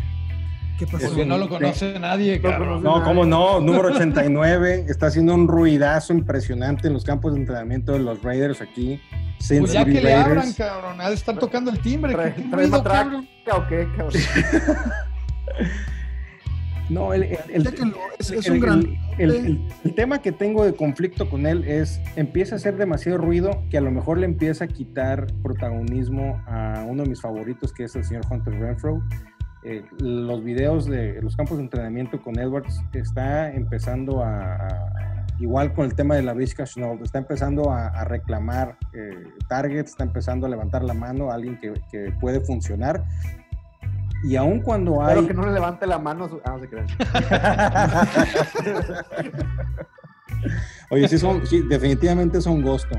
¿Qué 0.80 0.88
pasó? 0.88 1.08
Porque 1.08 1.26
no 1.26 1.38
lo 1.38 1.48
conoce 1.50 2.00
nadie, 2.00 2.40
No 2.40 2.50
cabrón. 2.50 2.82
conoce- 2.84 3.00
No, 3.00 3.04
cómo 3.06 3.26
no, 3.26 3.60
número 3.62 3.90
89, 3.94 4.86
está 4.90 5.08
haciendo 5.08 5.34
un 5.36 5.48
ruidazo 5.48 6.14
impresionante 6.14 6.88
en 6.88 6.94
los 6.94 7.04
campos 7.04 7.34
de 7.34 7.40
entrenamiento 7.40 7.94
de 7.94 8.00
los 8.00 8.22
Raiders 8.24 8.62
aquí. 8.62 9.00
Sin 9.40 9.60
Pues 9.60 9.74
ya 9.74 9.84
que 9.86 10.02
le 10.02 10.14
abran, 10.14 10.52
cabrón. 10.54 11.00
Ha 11.02 11.10
de 11.10 11.16
estar 11.16 11.38
tocando 11.38 11.70
el 11.70 11.80
timbre. 11.80 12.14
¿Qué 12.14 12.42
trae 12.50 12.64
ruido, 12.66 12.84
cabrón? 12.84 13.28
¿O 13.52 13.68
qué, 13.68 13.88
cabrón? 13.96 14.14
No, 16.90 17.14
el, 17.14 17.24
el- 17.24 17.38
el- 17.54 17.64
Chéquenlo, 17.64 17.96
es, 18.20 18.30
es 18.30 18.46
el- 18.46 18.54
un 18.54 18.60
gran. 18.60 18.80
el- 19.18 19.32
el- 19.32 19.68
el 19.86 19.96
tema 19.96 20.22
que 20.22 20.34
tengo 20.34 20.66
de 20.66 20.74
conflicto 20.74 21.30
con 21.30 21.46
él 21.48 21.64
es, 21.64 22.00
empieza 22.18 22.56
a 22.56 22.58
hacer 22.58 22.76
demasiado 22.76 23.18
ruido 23.18 23.64
que 23.72 23.78
a 23.78 23.82
lo 23.82 23.90
mejor 23.90 24.18
le 24.18 24.26
empieza 24.26 24.66
a 24.66 24.68
quitar 24.68 25.28
protagonismo 25.42 26.44
a 26.46 26.84
uno 26.86 27.04
de 27.04 27.10
mis 27.10 27.22
favoritos, 27.22 27.72
que 27.72 27.86
es 27.86 27.96
el 27.96 28.04
señor 28.04 28.26
Hunter 28.30 28.54
Renfro. 28.60 29.02
Eh, 29.66 29.84
los 30.00 30.44
videos 30.44 30.86
de 30.86 31.22
los 31.22 31.36
campos 31.38 31.58
de 31.58 31.64
entrenamiento 31.64 32.22
con 32.22 32.38
Edwards 32.38 32.82
está 32.94 33.50
empezando 33.52 34.22
a, 34.24 34.56
a- 34.56 35.26
igual 35.40 35.74
con 35.74 35.86
el 35.86 35.96
tema 35.96 36.16
de 36.16 36.24
la 36.24 36.34
Vizca 36.34 36.66
Chenault, 36.66 37.02
está 37.02 37.18
empezando 37.20 37.72
a, 37.72 37.88
a 37.88 38.04
reclamar 38.04 38.78
eh, 38.94 39.24
targets, 39.48 39.92
está 39.92 40.04
empezando 40.04 40.46
a 40.48 40.50
levantar 40.50 40.84
la 40.84 40.94
mano 40.94 41.32
a 41.32 41.36
alguien 41.36 41.58
que, 41.60 41.74
que 41.92 42.12
puede 42.20 42.42
funcionar. 42.42 43.04
Y 44.26 44.36
aun 44.38 44.62
cuando 44.62 45.02
hay... 45.04 45.16
Pero 45.16 45.28
que 45.28 45.34
no 45.34 45.46
le 45.46 45.52
levante 45.54 45.86
la 45.88 46.00
mano. 46.00 46.28
su- 46.30 46.40
Ah, 46.46 46.52
no 46.52 46.60
se 46.60 46.70
crean. 46.70 46.88
Oye, 50.90 51.08
sí, 51.08 51.18
son, 51.18 51.46
sí, 51.48 51.62
definitivamente 51.68 52.42
son 52.42 52.62
gusto. 52.62 52.98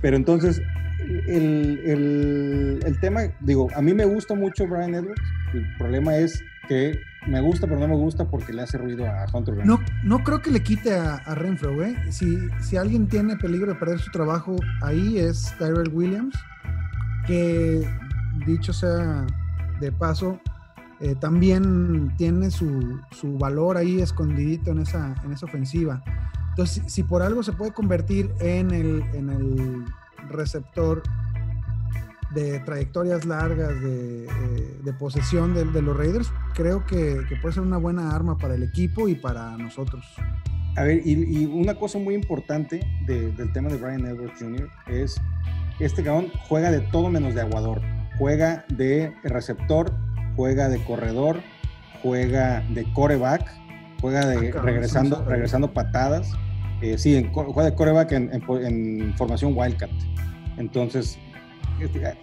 Pero 0.00 0.16
entonces, 0.16 0.62
el, 1.26 1.80
el- 1.84 2.80
el 2.84 3.00
tema, 3.00 3.22
digo, 3.40 3.68
a 3.74 3.82
mí 3.82 3.94
me 3.94 4.04
gusta 4.04 4.34
mucho 4.34 4.66
Brian 4.66 4.94
Edwards. 4.94 5.22
El 5.54 5.66
problema 5.76 6.16
es 6.16 6.42
que 6.68 6.98
me 7.26 7.40
gusta, 7.40 7.66
pero 7.66 7.80
no 7.80 7.88
me 7.88 7.96
gusta 7.96 8.28
porque 8.30 8.52
le 8.52 8.62
hace 8.62 8.78
ruido 8.78 9.06
a 9.06 9.24
Hunter 9.32 9.54
Renfrow. 9.56 9.78
No, 9.78 9.84
no 10.04 10.24
creo 10.24 10.40
que 10.40 10.50
le 10.50 10.62
quite 10.62 10.94
a, 10.94 11.14
a 11.16 11.34
Renfro, 11.34 11.74
güey. 11.74 11.96
Si, 12.10 12.38
si 12.60 12.76
alguien 12.76 13.08
tiene 13.08 13.36
peligro 13.36 13.72
de 13.72 13.78
perder 13.78 13.98
su 13.98 14.10
trabajo, 14.10 14.56
ahí 14.82 15.18
es 15.18 15.52
Tyrell 15.58 15.90
Williams, 15.92 16.34
que 17.26 17.86
dicho 18.46 18.72
sea 18.72 19.26
de 19.80 19.92
paso, 19.92 20.40
eh, 21.00 21.14
también 21.20 22.12
tiene 22.16 22.50
su, 22.50 23.00
su 23.12 23.38
valor 23.38 23.76
ahí 23.76 24.00
escondidito 24.00 24.70
en 24.72 24.80
esa, 24.80 25.14
en 25.24 25.32
esa 25.32 25.46
ofensiva. 25.46 26.02
Entonces, 26.58 26.82
si, 26.92 27.04
por 27.04 27.22
algo 27.22 27.44
se 27.44 27.52
puede 27.52 27.70
convertir 27.72 28.32
en 28.40 28.72
el, 28.72 29.04
en 29.14 29.30
el 29.30 29.84
receptor 30.28 31.04
de 32.34 32.58
trayectorias 32.58 33.24
largas, 33.24 33.80
de, 33.80 34.24
eh, 34.26 34.80
de 34.82 34.92
posesión 34.94 35.54
de, 35.54 35.64
de 35.66 35.82
los 35.82 35.96
Raiders, 35.96 36.32
creo 36.54 36.84
que, 36.84 37.20
que 37.28 37.36
puede 37.36 37.54
ser 37.54 37.62
una 37.62 37.76
buena 37.76 38.10
arma 38.10 38.36
para 38.38 38.54
el 38.56 38.64
equipo 38.64 39.06
y 39.08 39.14
para 39.14 39.56
nosotros. 39.56 40.04
A 40.76 40.82
ver, 40.82 41.00
y, 41.04 41.42
y 41.42 41.46
una 41.46 41.76
cosa 41.76 42.00
muy 42.00 42.16
importante 42.16 42.80
de- 43.06 43.30
del 43.34 43.52
tema 43.52 43.68
de 43.68 43.76
Brian 43.76 44.04
Edwards 44.04 44.40
Jr. 44.40 44.68
es, 44.88 45.14
este 45.78 46.02
cabrón 46.02 46.26
juega 46.48 46.72
de 46.72 46.80
todo 46.90 47.08
menos 47.08 47.36
de 47.36 47.40
aguador. 47.42 47.80
Juega 48.18 48.64
de 48.68 49.14
receptor, 49.22 49.92
juega 50.34 50.68
de 50.68 50.82
corredor, 50.82 51.40
juega 52.02 52.62
de 52.74 52.84
coreback, 52.94 53.48
juega 54.00 54.26
de 54.26 54.50
Ah, 54.50 54.60
regresando, 54.60 55.24
regresando 55.24 55.72
patadas. 55.72 56.32
Eh, 56.80 56.96
sí, 56.98 57.16
en 57.16 57.32
juega 57.32 57.64
de 57.64 57.74
coreback 57.74 58.12
en, 58.12 58.32
en 58.32 58.40
po- 58.40 58.58
en 58.60 59.14
formación 59.16 59.52
Wildcat. 59.56 59.90
Entonces, 60.56 61.18
este, 61.80 62.16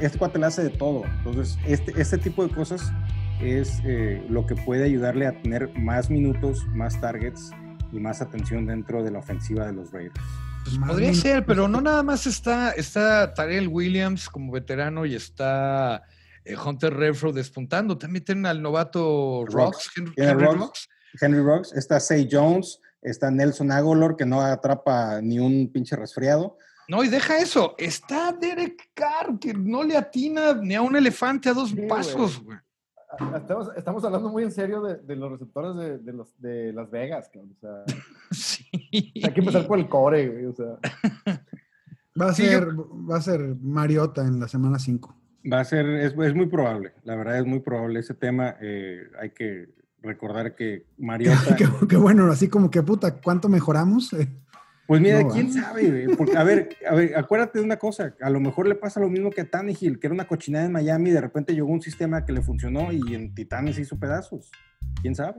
este 0.00 0.18
cuate 0.18 0.38
le 0.38 0.46
hace 0.46 0.62
de 0.64 0.70
todo. 0.70 1.02
Entonces, 1.18 1.58
este, 1.66 1.92
este 2.00 2.18
tipo 2.18 2.46
de 2.46 2.54
cosas 2.54 2.92
es 3.40 3.80
eh, 3.84 4.24
lo 4.28 4.46
que 4.46 4.54
puede 4.54 4.84
ayudarle 4.84 5.26
a 5.26 5.40
tener 5.42 5.70
más 5.78 6.10
minutos, 6.10 6.64
más 6.74 7.00
targets 7.00 7.50
y 7.92 7.98
más 8.00 8.22
atención 8.22 8.66
dentro 8.66 9.02
de 9.02 9.10
la 9.10 9.18
ofensiva 9.18 9.66
de 9.66 9.72
los 9.72 9.90
Raiders. 9.92 10.20
Pues 10.64 10.78
podría 10.78 11.12
ser, 11.12 11.44
pero 11.44 11.66
no 11.66 11.80
nada 11.80 12.02
más 12.04 12.26
está, 12.26 12.70
está 12.70 13.34
Tarell 13.34 13.66
Williams 13.66 14.28
como 14.28 14.52
veterano 14.52 15.04
y 15.06 15.14
está 15.16 16.04
eh, 16.44 16.54
Hunter 16.56 16.94
Renfro 16.94 17.32
despuntando. 17.32 17.98
También 17.98 18.24
tienen 18.24 18.46
al 18.46 18.62
novato 18.62 19.44
Rocks. 19.46 19.54
Rocks, 19.54 19.90
Henry, 19.96 20.14
Tiene 20.14 20.30
Henry 20.30 20.44
Rocks. 20.44 20.58
Rocks. 20.60 20.88
Henry 21.20 21.40
Rocks, 21.42 21.72
está 21.74 21.98
Say 22.00 22.28
Jones, 22.30 22.78
está 23.02 23.30
Nelson 23.30 23.70
Aguilar, 23.72 24.16
que 24.16 24.24
no 24.26 24.40
atrapa 24.40 25.20
ni 25.20 25.38
un 25.38 25.70
pinche 25.72 25.96
resfriado. 25.96 26.56
No, 26.88 27.02
y 27.04 27.08
deja 27.08 27.38
eso. 27.38 27.74
Está 27.78 28.32
Derek 28.32 28.90
Carr, 28.94 29.38
que 29.38 29.54
no 29.54 29.82
le 29.82 29.96
atina 29.96 30.54
ni 30.54 30.74
a 30.74 30.82
un 30.82 30.96
elefante 30.96 31.48
a 31.48 31.52
dos 31.54 31.70
Sí, 31.70 31.82
pasos, 31.88 32.42
güey. 32.42 32.58
Estamos, 33.36 33.68
estamos 33.76 34.04
hablando 34.04 34.30
muy 34.30 34.42
en 34.42 34.50
serio 34.50 34.80
de, 34.82 34.96
de 34.96 35.16
los 35.16 35.30
receptores 35.32 35.76
de, 35.76 35.98
de 35.98 36.12
los, 36.14 36.40
de 36.40 36.72
Las 36.72 36.90
Vegas, 36.90 37.28
cabrón. 37.32 37.52
O 37.52 37.60
sea, 37.60 37.84
Sí. 38.30 38.64
hay 39.22 39.32
que 39.34 39.40
empezar 39.40 39.66
por 39.66 39.78
el 39.78 39.88
core, 39.88 40.28
güey. 40.28 40.46
O 40.46 40.52
sea, 40.54 40.78
Va 42.20 42.30
a 42.30 42.34
Sí, 42.34 42.44
ser, 42.46 42.68
va 42.68 43.16
a 43.16 43.22
ser 43.22 43.40
Mariota 43.62 44.22
en 44.22 44.38
la 44.40 44.48
semana 44.48 44.78
5. 44.78 45.16
Va 45.50 45.60
a 45.60 45.64
ser, 45.64 45.86
es, 45.86 46.12
es 46.16 46.34
muy 46.34 46.46
probable, 46.46 46.92
la 47.04 47.16
verdad 47.16 47.38
es 47.38 47.46
muy 47.46 47.60
probable 47.60 48.00
ese 48.00 48.14
tema. 48.14 48.56
eh, 48.60 49.02
hay 49.20 49.30
que 49.30 49.68
recordar 50.02 50.54
que 50.54 50.84
Mariota. 50.98 51.56
qué, 51.56 51.66
qué 51.88 51.96
bueno, 51.96 52.30
así 52.30 52.48
como 52.48 52.70
que 52.70 52.82
puta, 52.82 53.20
¿cuánto 53.20 53.48
mejoramos? 53.48 54.10
Pues 54.84 55.00
mira, 55.00 55.22
No, 55.22 55.28
quién 55.28 55.46
va. 55.48 55.52
sabe, 55.52 55.88
güey? 56.04 56.16
Porque, 56.16 56.36
a 56.36 56.42
ver, 56.42 56.70
a 56.90 56.94
ver, 56.94 57.16
acuérdate 57.16 57.60
de 57.60 57.64
una 57.64 57.76
cosa, 57.78 58.14
a 58.20 58.28
lo 58.28 58.40
mejor 58.40 58.66
le 58.66 58.74
pasa 58.74 58.98
lo 59.00 59.08
mismo 59.08 59.30
que 59.30 59.40
a 59.42 59.48
Tannehill, 59.48 59.98
que 59.98 60.08
era 60.08 60.12
una 60.12 60.26
cochinada 60.26 60.66
en 60.66 60.72
Miami 60.72 61.10
y 61.10 61.12
de 61.12 61.20
repente 61.20 61.54
llegó 61.54 61.68
un 61.68 61.80
sistema 61.80 62.26
que 62.26 62.32
le 62.32 62.42
funcionó 62.42 62.92
y 62.92 63.14
en 63.14 63.32
Titanes 63.32 63.78
hizo 63.78 63.96
pedazos. 63.98 64.50
¿Quién 65.00 65.14
sabe? 65.14 65.36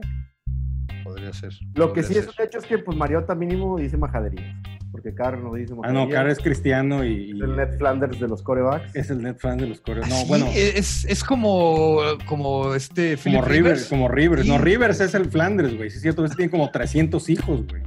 Podría 1.02 1.32
ser. 1.32 1.52
lo 1.74 1.92
que 1.92 2.02
sí 2.02 2.16
es 2.16 2.26
un 2.26 2.34
hecho 2.44 2.58
es 2.58 2.64
que 2.64 2.78
pues 2.78 2.96
Mariota 2.96 3.34
mínimo 3.34 3.78
dice 3.78 3.96
majaderías. 3.96 4.54
Porque 4.90 5.12
Carr 5.12 5.38
no 5.38 5.54
dice 5.54 5.72
Ah, 5.72 5.76
majaderías. 5.76 6.08
no, 6.08 6.14
Cara 6.14 6.32
es 6.32 6.38
cristiano 6.38 7.04
y, 7.04 7.32
Es 7.32 7.40
el 7.40 7.56
Ned 7.56 7.78
Flanders 7.78 8.20
de 8.20 8.28
los 8.28 8.42
corebacks. 8.42 8.94
es 8.94 9.10
el 9.10 9.22
net 9.22 9.38
fan 9.38 9.58
de 9.58 9.66
los 9.66 9.80
coreos. 9.80 10.08
No, 10.08 10.14
Sí, 10.16 10.24
bueno, 10.28 10.46
es, 10.54 11.04
es 11.04 11.24
como, 11.24 11.98
como 12.26 12.74
este 12.74 13.16
como 13.16 13.42
Philip 13.42 13.44
Rivers, 13.44 13.86
como 13.88 14.08
Rivers. 14.08 14.46
No. 14.46 14.58
Rivers 14.58 15.00
es 15.00 15.14
el 15.14 15.26
Flanders, 15.26 15.76
güey. 15.76 15.90
Sí, 15.90 15.96
es 15.96 16.02
cierto, 16.02 16.24
ese 16.24 16.36
tiene 16.36 16.50
como 16.50 16.70
300 16.70 17.28
hijos, 17.28 17.66
güey. 17.68 17.82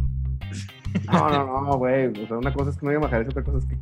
No, 1.12 1.30
no, 1.30 1.62
no, 1.62 1.78
güey. 1.78 2.08
O 2.08 2.28
sea, 2.28 2.38
una 2.38 2.54
cosa 2.54 2.72
es 2.72 2.78
que 2.78 2.86
no 2.86 2.92
diga 2.92 3.02
majaderías, 3.02 3.32
otra 3.32 3.44
cosa 3.44 3.58
es 3.60 3.66
que. 3.66 3.78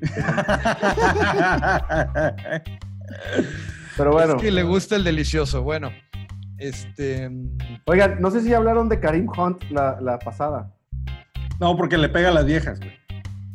Pero 3.96 4.12
bueno. 4.12 4.36
Es 4.36 4.42
que 4.42 4.50
le 4.50 4.62
gusta 4.62 4.96
el 4.96 5.04
delicioso. 5.04 5.62
Bueno, 5.62 5.90
este. 6.58 7.30
Oigan, 7.86 8.20
no 8.20 8.30
sé 8.30 8.42
si 8.42 8.52
hablaron 8.54 8.88
de 8.88 9.00
Karim 9.00 9.28
Hunt 9.28 9.62
la, 9.70 10.00
la 10.00 10.18
pasada. 10.18 10.72
no, 11.60 11.76
porque 11.76 11.98
le 11.98 12.08
pega 12.08 12.28
a 12.28 12.32
las 12.32 12.46
viejas, 12.46 12.80
güey. 12.80 12.92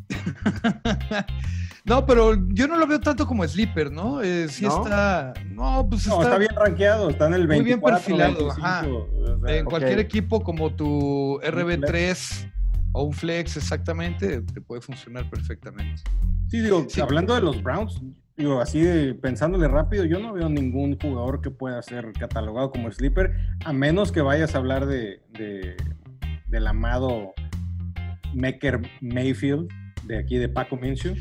No, 1.86 2.06
pero 2.06 2.36
yo 2.50 2.68
no 2.68 2.78
lo 2.78 2.88
veo 2.88 3.02
tanto 3.02 3.28
como 3.28 3.46
sleeper, 3.46 3.92
¿no? 3.92 4.22
Eh, 4.22 4.48
sí 4.48 4.64
¿No? 4.66 4.84
está. 4.84 5.34
No, 5.52 5.86
pues 5.90 6.08
No, 6.08 6.14
está, 6.14 6.28
está 6.28 6.38
bien 6.38 6.56
rankeado, 6.56 7.10
está 7.10 7.28
en 7.28 7.34
el 7.34 7.46
Muy 7.46 7.62
bien 7.62 7.82
24, 7.82 7.98
perfilado, 7.98 8.48
25, 8.48 8.66
ajá. 8.66 8.88
o 8.88 9.46
sea, 9.46 9.58
En 9.58 9.66
cualquier 9.66 10.00
equipo 10.00 10.42
como 10.42 10.74
tu 10.74 11.42
RB3 11.44 12.52
o 12.94 13.04
un 13.04 13.14
flex, 13.14 13.58
exactamente, 13.58 14.42
te 14.42 14.62
puede 14.62 14.80
funcionar 14.82 15.30
perfectamente. 15.30 16.02
Sí, 16.54 16.60
digo, 16.62 16.86
Sí. 16.88 17.02
hablando 17.02 17.34
de 17.34 17.42
los 17.42 17.64
Browns, 17.64 18.00
digo, 18.38 18.62
así 18.62 18.80
de 18.80 19.16
pensándole 19.16 19.68
rápido, 19.68 20.06
yo 20.06 20.20
no 20.20 20.34
veo 20.34 20.50
ningún 20.50 21.00
jugador 21.00 21.42
que 21.42 21.50
pueda 21.50 21.82
ser 21.82 22.14
catalogado 22.14 22.70
como 22.70 22.92
sleeper, 22.92 23.32
a 23.66 23.74
menos 23.74 24.12
que 24.12 24.22
vayas 24.22 24.54
a 24.54 24.60
hablar 24.60 24.86
de, 24.86 25.24
de- 25.32 25.76
del 26.46 26.68
amado 26.68 27.34
Mecker 28.36 28.82
Mayfield, 29.02 29.68
de 30.04 30.20
aquí 30.20 30.38
de 30.38 30.48
Paco 30.48 30.78
Minshew. 30.78 31.16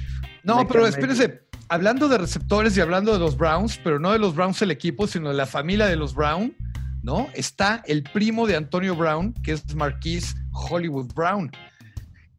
No, 0.45 0.69
pero 0.69 0.83
Mayfield. 0.83 1.11
espérese, 1.13 1.41
hablando 1.71 2.09
de 2.09 2.19
receptores 2.19 2.77
y 2.77 2.83
hablando 2.83 3.15
de 3.15 3.19
los 3.19 3.35
Browns, 3.39 3.81
pero 3.83 3.99
no 3.99 4.13
de 4.13 4.19
los 4.19 4.35
Browns 4.35 4.61
el 4.61 4.71
equipo, 4.71 5.07
sino 5.07 5.31
de 5.31 5.35
la 5.35 5.47
familia 5.47 5.87
de 5.87 5.97
los 5.97 6.15
Brown, 6.15 6.55
¿no? 7.03 7.29
Está 7.33 7.83
el 7.87 8.03
primo 8.03 8.47
de 8.47 8.57
Antonio 8.57 8.95
Brown, 8.95 9.33
que 9.43 9.53
es 9.53 9.75
Marquise 9.75 10.35
Hollywood 10.53 11.11
Brown, 11.15 11.51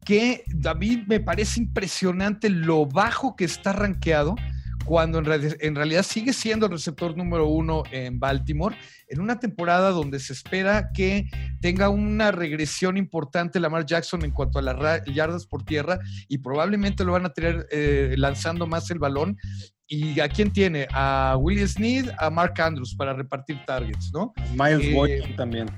que 0.04 0.44
a 0.64 0.74
mí 0.74 1.04
me 1.06 1.20
parece 1.20 1.60
impresionante 1.60 2.50
lo 2.50 2.86
bajo 2.86 3.36
que 3.36 3.44
está 3.44 3.72
rankeado 3.72 4.36
cuando 4.84 5.18
en, 5.18 5.56
en 5.60 5.74
realidad 5.74 6.02
sigue 6.02 6.32
siendo 6.32 6.66
el 6.66 6.72
receptor 6.72 7.16
número 7.16 7.48
uno 7.48 7.84
en 7.90 8.20
Baltimore, 8.20 8.76
en 9.08 9.20
una 9.20 9.38
temporada 9.38 9.90
donde 9.90 10.20
se 10.20 10.32
espera 10.32 10.90
que 10.92 11.28
tenga 11.60 11.88
una 11.88 12.30
regresión 12.32 12.96
importante 12.96 13.60
Lamar 13.60 13.86
Jackson 13.86 14.24
en 14.24 14.30
cuanto 14.30 14.58
a 14.58 14.62
las 14.62 15.04
yardas 15.06 15.46
por 15.46 15.64
tierra 15.64 15.98
y 16.28 16.38
probablemente 16.38 17.04
lo 17.04 17.12
van 17.12 17.26
a 17.26 17.32
tener 17.32 17.66
eh, 17.70 18.14
lanzando 18.16 18.66
más 18.66 18.90
el 18.90 18.98
balón. 18.98 19.38
¿Y 19.86 20.18
a 20.20 20.28
quién 20.28 20.50
tiene? 20.50 20.86
A 20.92 21.36
Willie 21.38 21.68
Sneed, 21.68 22.08
a 22.18 22.30
Mark 22.30 22.58
Andrews 22.58 22.94
para 22.94 23.12
repartir 23.12 23.58
targets, 23.66 24.10
¿no? 24.14 24.32
Miles 24.52 24.86
Eh, 24.86 24.94
Boykin 24.94 25.36
también. 25.36 25.70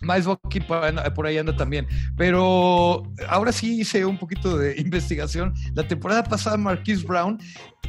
Miles 0.00 0.26
por 0.66 1.14
por 1.14 1.26
ahí 1.26 1.38
anda 1.38 1.56
también. 1.56 1.86
Pero 2.16 3.04
ahora 3.28 3.52
sí 3.52 3.80
hice 3.80 4.04
un 4.04 4.18
poquito 4.18 4.58
de 4.58 4.74
investigación. 4.80 5.54
La 5.74 5.86
temporada 5.86 6.24
pasada 6.24 6.56
Marquise 6.56 7.06
Brown 7.06 7.38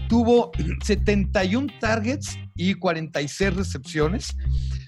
tuvo 0.07 0.51
71 0.83 1.67
targets 1.79 2.37
y 2.55 2.75
46 2.75 3.55
recepciones. 3.55 4.35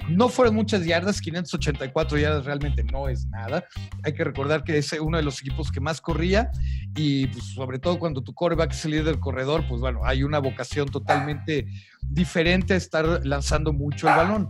No 0.10 0.30
fueron 0.30 0.56
muchas 0.56 0.86
yardas, 0.86 1.22
584 1.22 2.18
yardas 2.18 2.46
realmente 2.46 2.84
no 2.84 3.08
es 3.08 3.28
nada. 3.28 3.66
Hay 4.04 4.13
que 4.13 4.24
recordar 4.24 4.63
que 4.63 4.78
es 4.78 4.92
uno 4.94 5.18
de 5.18 5.24
los 5.24 5.39
equipos 5.42 5.72
que 5.72 5.80
más 5.80 6.01
corría 6.01 6.51
y 6.96 7.28
pues, 7.28 7.46
sobre 7.46 7.80
todo 7.80 8.00
cuando 8.00 8.22
tu 8.22 8.34
coreback 8.34 8.72
es 8.72 8.86
el 8.86 8.92
líder 8.92 9.06
del 9.06 9.20
corredor, 9.20 9.66
pues 9.68 9.82
bueno, 9.82 10.01
hay 10.04 10.24
una 10.24 10.39
vocación 10.39 10.88
totalmente 10.88 11.68
diferente 12.01 12.74
a 12.74 12.78
estar 12.78 13.25
lanzando 13.25 13.74
mucho 13.74 14.10
el 14.10 14.16
balón. 14.16 14.50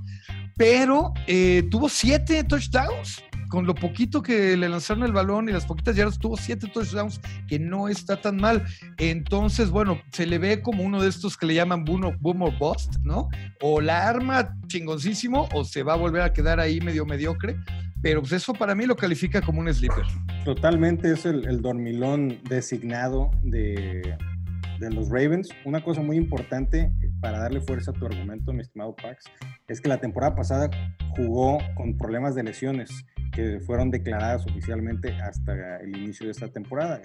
Pero 0.55 1.13
eh, 1.27 1.63
tuvo 1.69 1.89
siete 1.89 2.43
touchdowns 2.43 3.23
con 3.49 3.65
lo 3.65 3.75
poquito 3.75 4.21
que 4.21 4.55
le 4.55 4.69
lanzaron 4.69 5.03
el 5.03 5.11
balón 5.11 5.49
y 5.49 5.51
las 5.51 5.65
poquitas 5.65 5.95
yardas, 5.95 6.19
tuvo 6.19 6.37
siete 6.37 6.67
touchdowns, 6.67 7.19
que 7.47 7.59
no 7.59 7.89
está 7.89 8.21
tan 8.21 8.37
mal. 8.37 8.63
Entonces, 8.97 9.69
bueno, 9.69 9.99
se 10.11 10.25
le 10.25 10.37
ve 10.37 10.61
como 10.61 10.83
uno 10.83 11.01
de 11.01 11.09
estos 11.09 11.35
que 11.35 11.47
le 11.47 11.55
llaman 11.55 11.83
boom, 11.83 12.15
boom 12.19 12.43
or 12.43 12.57
bust, 12.57 12.95
¿no? 13.03 13.29
O 13.61 13.81
la 13.81 14.07
arma 14.07 14.55
chingoncísimo, 14.67 15.49
o 15.53 15.65
se 15.65 15.83
va 15.83 15.93
a 15.93 15.97
volver 15.97 16.21
a 16.21 16.31
quedar 16.31 16.59
ahí 16.59 16.79
medio 16.79 17.05
mediocre. 17.05 17.57
Pero 18.01 18.21
pues 18.21 18.31
eso 18.31 18.53
para 18.53 18.75
mí 18.75 18.85
lo 18.85 18.95
califica 18.95 19.41
como 19.41 19.59
un 19.59 19.73
sleeper. 19.73 20.05
Totalmente 20.45 21.11
es 21.11 21.25
el, 21.25 21.45
el 21.45 21.61
dormilón 21.61 22.39
designado 22.47 23.29
de, 23.43 24.15
de 24.79 24.89
los 24.91 25.09
Ravens. 25.09 25.49
Una 25.65 25.83
cosa 25.83 26.01
muy 26.01 26.17
importante 26.17 26.91
para 27.21 27.39
darle 27.39 27.61
fuerza 27.61 27.91
a 27.91 27.93
tu 27.93 28.05
argumento, 28.05 28.53
mi 28.53 28.61
estimado 28.61 28.95
Pax, 28.95 29.25
es 29.67 29.81
que 29.81 29.89
la 29.89 29.97
temporada 29.97 30.35
pasada 30.35 30.69
jugó 31.15 31.59
con 31.75 31.97
problemas 31.97 32.35
de 32.35 32.43
lesiones 32.43 33.05
que 33.31 33.59
fueron 33.59 33.91
declaradas 33.91 34.45
oficialmente 34.47 35.13
hasta 35.13 35.77
el 35.77 35.95
inicio 35.95 36.25
de 36.25 36.31
esta 36.31 36.47
temporada, 36.47 37.01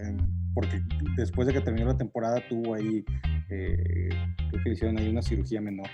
porque 0.54 0.80
después 1.16 1.46
de 1.46 1.52
que 1.52 1.60
terminó 1.60 1.86
la 1.86 1.98
temporada 1.98 2.40
tuvo 2.48 2.74
ahí, 2.74 3.04
eh, 3.50 4.08
creo 4.50 4.62
que 4.62 4.68
le 4.68 4.72
hicieron 4.72 4.98
ahí 4.98 5.08
una 5.08 5.22
cirugía 5.22 5.60
menor. 5.60 5.88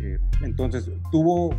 Eh, 0.00 0.18
entonces, 0.42 0.90
tuvo 1.10 1.50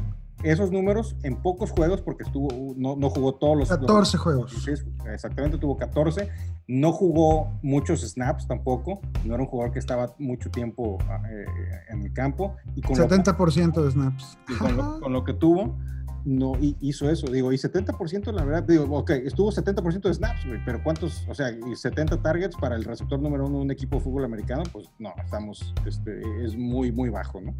esos 0.43 0.71
números 0.71 1.15
en 1.23 1.35
pocos 1.41 1.71
juegos 1.71 2.01
porque 2.01 2.23
estuvo 2.23 2.73
no, 2.75 2.95
no 2.95 3.09
jugó 3.09 3.35
todos 3.35 3.57
los 3.57 3.69
14 3.69 4.17
juegos. 4.17 4.67
Exactamente, 5.11 5.57
tuvo 5.57 5.77
14. 5.77 6.29
No 6.67 6.91
jugó 6.91 7.59
muchos 7.61 8.01
snaps 8.01 8.47
tampoco. 8.47 9.01
No 9.25 9.33
era 9.33 9.43
un 9.43 9.49
jugador 9.49 9.73
que 9.73 9.79
estaba 9.79 10.13
mucho 10.19 10.49
tiempo 10.51 10.97
eh, 11.29 11.45
en 11.89 12.03
el 12.03 12.13
campo. 12.13 12.55
Y 12.75 12.81
con 12.81 12.95
70% 12.95 13.83
de 13.83 13.91
snaps. 13.91 14.37
Y 14.49 14.55
con, 14.55 14.77
lo, 14.77 14.99
con 14.99 15.13
lo 15.13 15.23
que 15.23 15.33
tuvo, 15.33 15.77
no 16.25 16.53
hizo 16.79 17.09
eso. 17.09 17.27
Digo, 17.27 17.51
y 17.51 17.57
70% 17.57 18.31
la 18.31 18.43
verdad, 18.43 18.63
digo, 18.63 18.85
ok, 18.97 19.11
estuvo 19.11 19.51
70% 19.51 20.01
de 20.01 20.13
snaps, 20.13 20.45
güey, 20.45 20.63
pero 20.65 20.81
¿cuántos? 20.83 21.25
O 21.27 21.35
sea, 21.35 21.51
y 21.51 21.75
70 21.75 22.21
targets 22.21 22.55
para 22.55 22.75
el 22.75 22.83
receptor 22.83 23.19
número 23.19 23.45
uno 23.45 23.57
de 23.57 23.63
un 23.63 23.71
equipo 23.71 23.97
de 23.97 24.03
fútbol 24.03 24.25
americano, 24.25 24.63
pues 24.71 24.89
no, 24.99 25.13
estamos, 25.23 25.73
este, 25.85 26.21
es 26.43 26.55
muy, 26.55 26.91
muy 26.91 27.09
bajo, 27.09 27.41
¿no? 27.41 27.55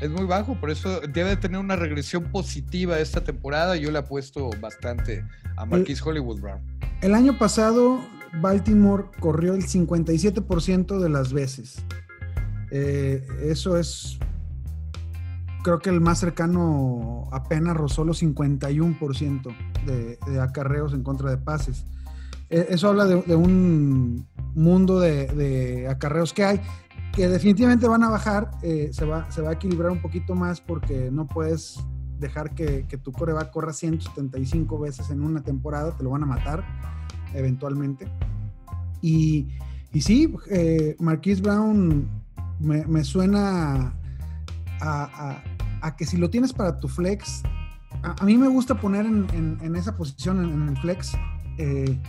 Es 0.00 0.10
muy 0.10 0.24
bajo, 0.24 0.60
por 0.60 0.70
eso 0.70 1.00
debe 1.00 1.36
tener 1.36 1.58
una 1.58 1.76
regresión 1.76 2.24
positiva 2.24 2.98
esta 2.98 3.22
temporada. 3.22 3.76
Yo 3.76 3.90
le 3.90 3.98
apuesto 3.98 4.50
bastante 4.60 5.24
a 5.56 5.64
Marquis 5.64 6.04
Hollywood 6.04 6.40
Brown. 6.40 6.60
El 7.00 7.14
año 7.14 7.38
pasado, 7.38 8.00
Baltimore 8.40 9.04
corrió 9.20 9.54
el 9.54 9.62
57% 9.62 10.98
de 10.98 11.08
las 11.08 11.32
veces. 11.32 11.82
Eh, 12.70 13.26
eso 13.42 13.78
es 13.78 14.18
creo 15.66 15.80
que 15.80 15.90
el 15.90 16.00
más 16.00 16.20
cercano 16.20 17.28
apenas 17.32 17.76
rozó 17.76 18.04
los 18.04 18.22
51% 18.22 19.56
de, 19.84 20.40
acarreos 20.40 20.94
en 20.94 21.02
contra 21.02 21.28
de 21.28 21.38
pases. 21.38 21.86
E, 22.48 22.68
eso 22.70 22.88
habla 22.88 23.04
de, 23.04 23.34
un 23.34 24.28
mundo 24.54 25.00
de, 25.00 25.88
acarreos 25.90 26.32
que 26.32 26.44
hay, 26.44 26.60
que 27.12 27.26
definitivamente 27.26 27.88
van 27.88 28.04
a 28.04 28.10
bajar, 28.10 28.52
eh, 28.62 28.90
se, 28.92 29.06
va, 29.06 29.28
se 29.32 29.42
va 29.42 29.50
a 29.50 29.52
equilibrar 29.54 29.90
un 29.90 30.00
poquito 30.00 30.36
más 30.36 30.60
porque 30.60 31.10
no 31.10 31.26
puedes 31.26 31.80
dejar 32.20 32.54
que, 32.54 32.86
que 32.86 32.96
tu 32.96 33.10
coreback 33.10 33.50
corra 33.50 33.72
175 33.72 34.78
veces 34.78 35.10
en 35.10 35.20
una 35.20 35.42
temporada, 35.42 35.96
te 35.96 36.04
lo 36.04 36.10
van 36.10 36.22
a 36.22 36.26
matar 36.26 36.62
eventualmente. 37.34 38.06
Y, 39.02 39.48
y 39.92 40.00
sí, 40.00 40.32
eh, 40.48 40.94
Marquise 41.00 41.42
Brown 41.42 42.08
me, 42.60 42.86
me 42.86 43.02
suena 43.02 43.96
a, 44.80 45.32
a 45.32 45.55
que 45.94 46.06
si 46.06 46.16
lo 46.16 46.30
tienes 46.30 46.52
para 46.52 46.80
tu 46.80 46.88
flex, 46.88 47.42
a, 48.02 48.24
mí 48.24 48.36
me 48.36 48.48
gusta 48.48 48.74
poner 48.80 49.06
en, 49.06 49.76
esa 49.76 49.96
posición, 49.96 50.44
en, 50.44 50.68
el 50.68 50.76
flex, 50.78 51.12
eh, 51.58 52.00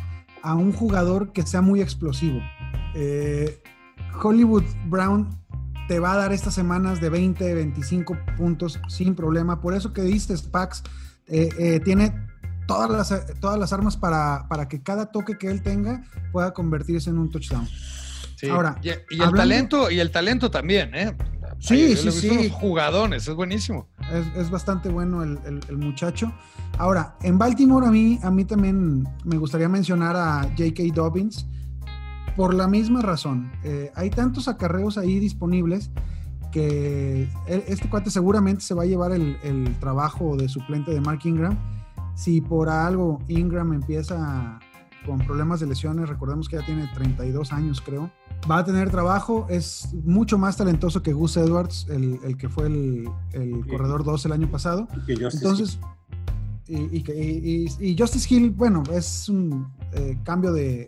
a 0.42 0.56
un 0.56 0.72
jugador 0.72 1.34
que 1.34 1.44
sea 1.44 1.62
muy 1.62 1.82
explosivo. 1.82 2.40
Eh, 2.96 3.62
Hollywood 4.24 4.64
Brown 4.88 5.30
te 5.88 6.00
va 6.00 6.14
a 6.14 6.18
dar 6.18 6.34
estas 6.34 6.54
semanas 6.54 7.00
de 7.00 7.10
20, 7.10 7.54
25 7.54 8.18
puntos 8.38 8.80
sin 8.88 9.16
problema. 9.16 9.62
Por 9.62 9.74
eso 9.74 9.94
que 9.94 10.02
diste, 10.02 10.36
Pax, 10.50 10.84
eh, 11.28 11.80
tiene 11.84 12.14
todas 12.68 12.90
las, 12.90 13.40
todas 13.40 13.60
las 13.60 13.74
armas 13.74 13.98
para, 13.98 14.48
para, 14.50 14.68
que 14.68 14.82
cada 14.82 15.12
toque 15.12 15.38
que 15.38 15.48
él 15.48 15.62
tenga 15.62 16.04
pueda 16.32 16.54
convertirse 16.54 17.10
en 17.10 17.18
un 17.18 17.30
touchdown. 17.30 17.68
Ahora, 18.52 18.80
y, 18.84 18.90
el 18.90 19.32
talento, 19.32 19.90
y 19.90 20.00
el 20.00 20.12
talento 20.12 20.52
también, 20.52 20.94
¿eh? 20.94 21.16
Sí, 21.60 21.96
sí, 21.96 22.12
sí. 22.12 22.50
Jugadones, 22.50 23.28
es 23.28 23.36
buenísimo. 23.36 23.88
Es, 24.36 24.50
bastante 24.50 24.90
bueno 24.90 25.24
el, 25.24 25.78
muchacho. 25.78 26.32
Ahora, 26.78 27.16
en 27.22 27.38
Baltimore 27.38 27.88
a 27.88 27.92
mí, 27.92 28.20
a 28.24 28.32
mí 28.32 28.46
también 28.46 29.08
me 29.24 29.38
gustaría 29.38 29.68
mencionar 29.68 30.16
a 30.16 30.44
J.K. 30.58 30.84
Dobbins 30.94 31.48
por 32.36 32.54
la 32.54 32.68
misma 32.68 33.02
razón. 33.02 33.52
Eh, 33.64 33.92
hay 33.96 34.10
tantos 34.10 34.48
acarreos 34.48 34.98
ahí 34.98 35.20
disponibles 35.20 35.90
que 36.52 37.24
e, 37.48 37.64
este 37.68 37.90
cuate 37.90 38.12
seguramente 38.12 38.62
se 38.62 38.74
va 38.74 38.84
a 38.84 38.86
llevar 38.86 39.12
el, 39.12 39.38
el 39.44 39.76
trabajo 39.80 40.38
de 40.38 40.48
suplente 40.48 40.92
de 40.92 41.02
Mark 41.02 41.22
Ingram. 41.24 41.58
Si 42.16 42.42
por 42.42 42.70
algo 42.70 43.20
Ingram 43.28 43.74
empieza 43.74 44.60
con 45.06 45.20
problemas 45.20 45.60
de 45.60 45.68
lesiones, 45.68 46.10
recordemos 46.10 46.48
que 46.48 46.58
ya 46.58 46.66
tiene 46.66 46.88
32 46.94 47.54
años 47.54 47.82
creo, 47.82 48.12
va 48.50 48.60
a 48.60 48.66
tener 48.66 48.90
trabajo, 48.90 49.46
es 49.50 49.90
mucho 50.06 50.38
más 50.38 50.58
talentoso 50.58 51.02
que 51.02 51.14
Gus 51.14 51.38
Edwards, 51.38 51.88
el, 51.90 52.38
que 52.38 52.50
fue 52.50 52.68
el, 52.68 53.10
corredor 53.70 54.04
2 54.04 54.26
el 54.26 54.32
año 54.32 54.50
pasado. 54.50 54.88
Entonces, 55.08 55.80
y, 56.68 57.66
y, 57.80 57.98
Justice 57.98 58.34
Hill, 58.34 58.52
bueno, 58.52 58.84
es 58.92 59.30
un 59.30 59.68
eh, 59.94 60.18
cambio 60.24 60.52
de, 60.52 60.88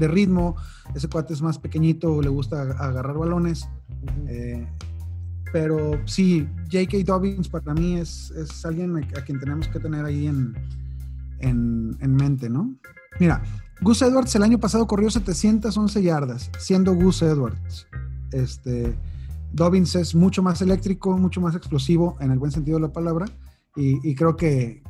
ritmo, 0.00 0.56
ese 0.94 1.08
cuate 1.08 1.32
es 1.32 1.42
más 1.42 1.58
pequeñito, 1.58 2.20
le 2.20 2.28
gusta 2.28 2.62
agarrar 2.62 3.16
balones. 3.16 3.68
Eh, 4.28 4.66
pero 5.52 6.00
sí, 6.04 6.48
J.K. 6.70 6.98
Dobbins 7.04 7.48
para 7.48 7.72
mí 7.74 7.96
es, 7.96 8.32
es, 8.32 8.66
alguien 8.66 8.96
a 8.96 9.20
quien 9.22 9.38
tenemos 9.38 9.68
que 9.68 9.78
tener 9.78 10.04
ahí 10.04 10.26
en, 10.26 10.54
en, 11.38 11.96
en 12.00 12.16
mente, 12.16 12.50
¿no? 12.50 12.74
Mira, 13.20 13.40
Gus 13.84 14.00
Edwards 14.00 14.34
el 14.34 14.42
año 14.42 14.58
pasado 14.58 14.86
corrió 14.86 15.10
711 15.10 16.02
yardas, 16.02 16.50
siendo 16.58 16.94
Gus 16.94 17.20
Edwards. 17.20 17.86
Este, 18.32 18.96
Dobbins 19.52 19.94
es 19.94 20.14
mucho 20.14 20.42
más 20.42 20.62
eléctrico, 20.62 21.18
mucho 21.18 21.42
más 21.42 21.54
explosivo 21.54 22.16
en 22.20 22.30
el 22.30 22.38
buen 22.38 22.50
sentido 22.50 22.78
de 22.78 22.86
la 22.86 22.92
palabra, 22.94 23.26
y, 23.76 24.14
creo 24.14 24.36
que 24.36 24.82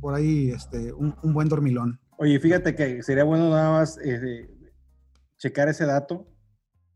por 0.00 0.14
ahí 0.14 0.50
este, 0.50 0.92
un, 0.92 1.14
buen 1.22 1.48
dormilón. 1.48 2.00
Oye, 2.16 2.40
fíjate 2.40 2.74
que 2.74 3.04
sería 3.04 3.22
bueno 3.22 3.50
nada 3.50 3.70
más 3.70 4.00
eh, 4.04 4.50
checar 5.36 5.68
ese 5.68 5.86
dato, 5.86 6.26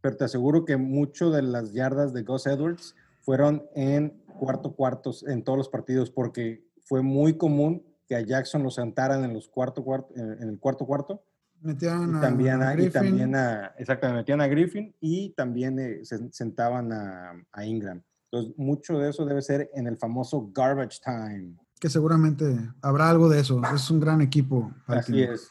pero 0.01 0.17
te 0.17 0.25
aseguro 0.25 0.65
que 0.65 0.77
mucho 0.77 1.31
de 1.31 1.43
las 1.43 1.73
yardas 1.73 2.13
de 2.13 2.25
Gus 2.25 2.49
Edwards 2.49 2.97
fueron 3.21 3.63
en 3.77 4.25
cuarto 4.41 4.75
cuartos 4.75 5.25
en 5.29 5.45
todos 5.45 5.57
los 5.57 5.69
partidos, 5.69 6.11
porque 6.11 6.65
fue 6.81 7.03
muy 7.03 7.39
común 7.39 7.85
que 8.09 8.17
a 8.17 8.23
Jackson 8.23 8.65
lo 8.65 8.71
sentaran 8.71 9.23
en 9.23 9.35
los 9.35 9.49
cuarto 9.49 9.85
cuarto, 9.85 10.13
en 10.17 10.49
el 10.49 10.59
cuarto 10.59 10.85
cuarto. 10.85 11.23
Metían 11.61 12.17
y 12.17 12.21
también 12.21 12.63
a, 12.63 12.73
Griffin. 12.73 12.89
Y 12.89 12.91
también 12.91 13.35
a, 13.35 13.67
exactamente, 13.79 14.21
metían 14.21 14.41
a 14.41 14.47
Griffin 14.47 14.95
y 15.01 15.31
también 15.31 15.79
eh, 15.79 16.05
se 16.05 16.31
sentaban 16.33 16.93
a, 16.93 17.33
a, 17.53 17.65
Ingram. 17.65 18.03
Entonces, 18.31 18.55
mucho 18.57 18.99
de 18.99 19.11
eso 19.11 19.25
debe 19.25 19.43
ser 19.43 19.71
en 19.75 19.87
el 19.87 19.97
famoso 19.97 20.51
garbage 20.53 21.01
time. 21.03 21.57
Que 21.81 21.89
seguramente 21.89 22.45
habrá 22.83 23.11
algo 23.11 23.29
de 23.29 23.41
eso. 23.41 23.61
Es 23.75 23.91
un 23.91 24.01
gran 24.01 24.21
equipo. 24.21 24.73
Así 24.87 25.23
es. 25.23 25.51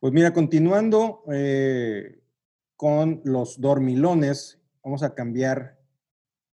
Pues 0.00 0.12
mira, 0.12 0.32
continuando 0.32 1.22
eh, 1.32 2.20
con 2.76 3.22
los 3.24 3.60
dormilones, 3.60 4.60
vamos 4.82 5.02
a 5.02 5.14
cambiar 5.14 5.78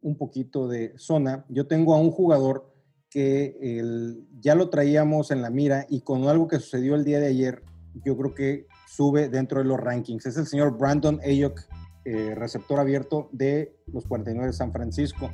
un 0.01 0.17
poquito 0.17 0.69
de 0.69 0.93
zona. 0.99 1.45
Yo 1.49 1.67
tengo 1.67 1.95
a 1.95 1.99
un 1.99 2.11
jugador 2.11 2.75
que 3.11 3.57
el, 3.61 4.27
ya 4.39 4.55
lo 4.55 4.69
traíamos 4.69 5.31
en 5.31 5.43
la 5.43 5.51
mira 5.51 5.87
y 5.89 6.03
con 6.03 6.29
algo 6.29 6.47
que 6.47 6.61
sucedió 6.61 6.95
el 6.95 7.05
día 7.05 7.21
de 7.21 7.29
ayer, 7.29 7.63
yo 8.05 8.17
creo 8.17 8.35
que 8.35 8.67
sube 8.89 9.29
dentro 9.29 9.59
de 9.59 9.65
los 9.65 9.79
rankings. 9.79 10.27
Es 10.27 10.37
el 10.37 10.47
señor 10.47 10.77
Brandon 10.77 11.21
Ayuk, 11.25 11.61
eh, 12.05 12.35
receptor 12.35 12.81
abierto 12.81 13.29
de 13.33 13.77
los 13.87 14.07
49 14.07 14.47
de 14.47 14.53
San 14.53 14.73
Francisco. 14.73 15.31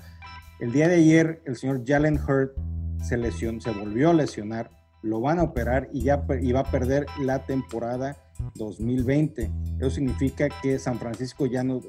El 0.60 0.72
día 0.72 0.88
de 0.88 0.96
ayer, 0.96 1.42
el 1.46 1.56
señor 1.56 1.82
Jalen 1.86 2.18
Hurt 2.18 2.52
se, 3.02 3.16
lesionó, 3.16 3.60
se 3.60 3.70
volvió 3.70 4.10
a 4.10 4.14
lesionar, 4.14 4.70
lo 5.02 5.20
van 5.20 5.38
a 5.38 5.44
operar 5.44 5.88
y 5.92 6.02
ya 6.02 6.24
y 6.40 6.52
va 6.52 6.60
a 6.60 6.70
perder 6.70 7.06
la 7.20 7.44
temporada 7.44 8.16
2020. 8.56 9.50
Eso 9.78 9.90
significa 9.90 10.48
que 10.62 10.78
San 10.78 10.98
Francisco 10.98 11.46
ya 11.46 11.62
no, 11.62 11.80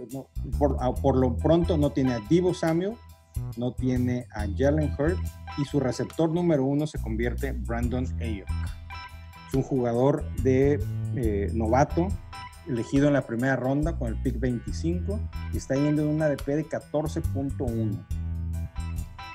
ah, 0.80 0.94
por, 0.94 1.18
lo 1.18 1.38
pronto 1.38 1.78
no 1.78 1.92
tiene 1.92 2.14
a 2.14 2.20
Divo 2.30 2.54
Samuel, 2.54 2.94
no 3.58 3.74
tiene 3.74 4.28
a 4.34 4.46
Jalen 4.56 4.94
Hurt 4.98 5.18
y 5.58 5.66
su 5.66 5.80
receptor 5.80 6.30
número 6.32 6.64
uno 6.66 6.86
se 6.88 7.02
convierte 7.02 7.54
Brandon 7.54 8.06
Ayuk. 8.22 8.48
Un 9.56 9.64
jugador 9.64 10.26
de 10.44 10.80
eh, 11.16 11.50
novato, 11.54 12.08
elegido 12.68 13.08
en 13.08 13.14
la 13.14 13.26
primera 13.26 13.56
ronda 13.56 13.98
con 13.98 14.10
el 14.10 14.16
pick 14.22 14.40
25 14.40 15.20
y 15.54 15.58
está 15.58 15.76
yendo 15.76 16.02
en 16.02 16.10
una 16.10 16.28
DP 16.28 16.48
de 16.48 16.66
14.1. 16.66 18.06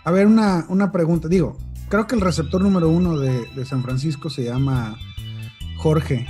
A 0.05 0.11
ver, 0.11 0.27
una, 0.27 0.67
una, 0.69 0.93
pregunta. 0.93 1.29
Digo, 1.29 1.57
creo 1.89 2.07
que 2.07 2.15
el 2.15 2.21
receptor 2.21 2.61
número 2.63 2.89
uno 2.89 3.19
de, 3.19 3.47
de 3.55 3.65
San 3.65 3.83
Francisco 3.83 4.31
se 4.31 4.45
llama 4.45 4.97
Jorge. 5.79 6.27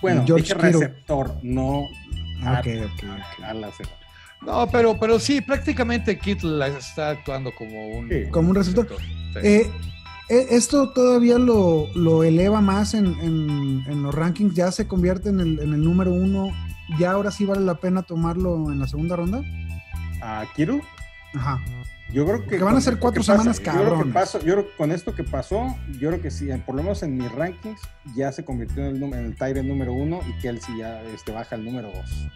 Bueno, 0.00 0.24
George 0.26 0.54
receptor, 0.54 1.34
no 1.42 1.82
ah, 2.44 2.58
okay, 2.60 2.78
okay, 2.78 3.08
okay. 3.08 3.86
No, 4.42 4.68
pero, 4.70 4.98
pero 4.98 5.18
sí, 5.18 5.40
prácticamente 5.40 6.18
Kittle 6.18 6.64
está 6.78 7.10
actuando 7.10 7.52
como 7.54 7.88
un, 7.98 8.08
sí. 8.08 8.30
como 8.30 8.50
un 8.50 8.54
receptor. 8.54 8.86
Sí. 8.88 9.38
Eh, 9.42 9.60
eh, 9.62 9.70
esto 10.28 10.90
todavía 10.90 11.38
lo, 11.38 11.88
lo 11.94 12.22
eleva 12.22 12.60
más 12.60 12.94
en, 12.94 13.06
en, 13.20 13.84
en, 13.86 14.02
los 14.02 14.14
rankings, 14.14 14.54
ya 14.54 14.70
se 14.70 14.86
convierte 14.86 15.30
en 15.30 15.40
el, 15.40 15.58
en 15.60 15.72
el, 15.72 15.82
número 15.82 16.12
uno. 16.12 16.52
¿Ya 16.98 17.12
ahora 17.12 17.30
sí 17.30 17.44
vale 17.44 17.62
la 17.62 17.74
pena 17.74 18.02
tomarlo 18.02 18.70
en 18.70 18.78
la 18.78 18.86
segunda 18.86 19.16
ronda? 19.16 19.42
¿A 20.22 20.44
Kittle? 20.54 20.82
Ajá. 21.34 21.60
Yo 22.12 22.24
creo 22.24 22.42
que. 22.44 22.56
Que 22.56 22.64
van 22.64 22.76
a 22.76 22.80
ser 22.80 22.98
cuatro 22.98 23.22
semanas, 23.22 23.60
pasa, 23.60 23.72
cabrón. 23.72 23.88
Yo, 23.88 23.94
creo 23.94 24.06
que 24.06 24.12
pasó, 24.12 24.38
yo 24.40 24.54
creo 24.54 24.68
que 24.68 24.76
con 24.76 24.92
esto 24.92 25.14
que 25.14 25.24
pasó, 25.24 25.76
yo 25.98 26.08
creo 26.08 26.22
que 26.22 26.30
sí, 26.30 26.48
por 26.64 26.74
lo 26.74 26.82
menos 26.82 27.02
en 27.02 27.16
mis 27.16 27.30
rankings, 27.32 27.80
ya 28.14 28.32
se 28.32 28.44
convirtió 28.44 28.86
en 28.86 28.96
el, 28.96 29.02
en 29.02 29.24
el 29.26 29.34
Tyrant 29.34 29.68
número 29.68 29.92
uno 29.92 30.20
y 30.26 30.40
Kelsey 30.40 30.78
ya 30.78 31.02
este, 31.02 31.32
baja 31.32 31.56
al 31.56 31.64
número 31.64 31.90
dos. 31.92 32.28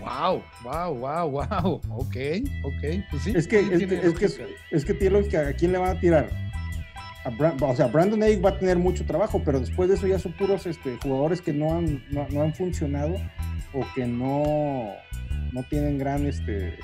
Wow, 0.00 0.42
wow, 0.64 0.94
wow, 0.94 1.30
wow. 1.30 1.80
Ok, 1.90 2.16
ok. 2.64 3.04
Pues 3.10 3.22
sí. 3.22 3.32
Es 3.34 3.46
que, 3.46 3.60
es, 3.60 3.86
que, 3.86 3.94
es, 3.94 4.14
que, 4.14 4.46
es 4.70 4.84
que 4.84 4.94
tiene 4.94 5.18
lógica. 5.18 5.48
¿A 5.48 5.52
quién 5.52 5.72
le 5.72 5.78
va 5.78 5.90
a 5.90 6.00
tirar? 6.00 6.28
A 7.24 7.30
Brand, 7.30 7.62
o 7.62 7.76
sea, 7.76 7.86
Brandon 7.86 8.22
Ayuk 8.22 8.44
va 8.44 8.50
a 8.50 8.58
tener 8.58 8.78
mucho 8.78 9.04
trabajo, 9.04 9.40
pero 9.44 9.60
después 9.60 9.88
de 9.88 9.94
eso 9.94 10.08
ya 10.08 10.18
son 10.18 10.32
puros 10.32 10.66
este, 10.66 10.96
jugadores 11.02 11.40
que 11.40 11.52
no 11.52 11.78
han, 11.78 12.04
no, 12.10 12.26
no 12.30 12.42
han 12.42 12.52
funcionado 12.52 13.14
o 13.72 13.86
que 13.94 14.06
no, 14.06 14.92
no 15.52 15.62
tienen 15.70 15.98
gran 15.98 16.26
este, 16.26 16.76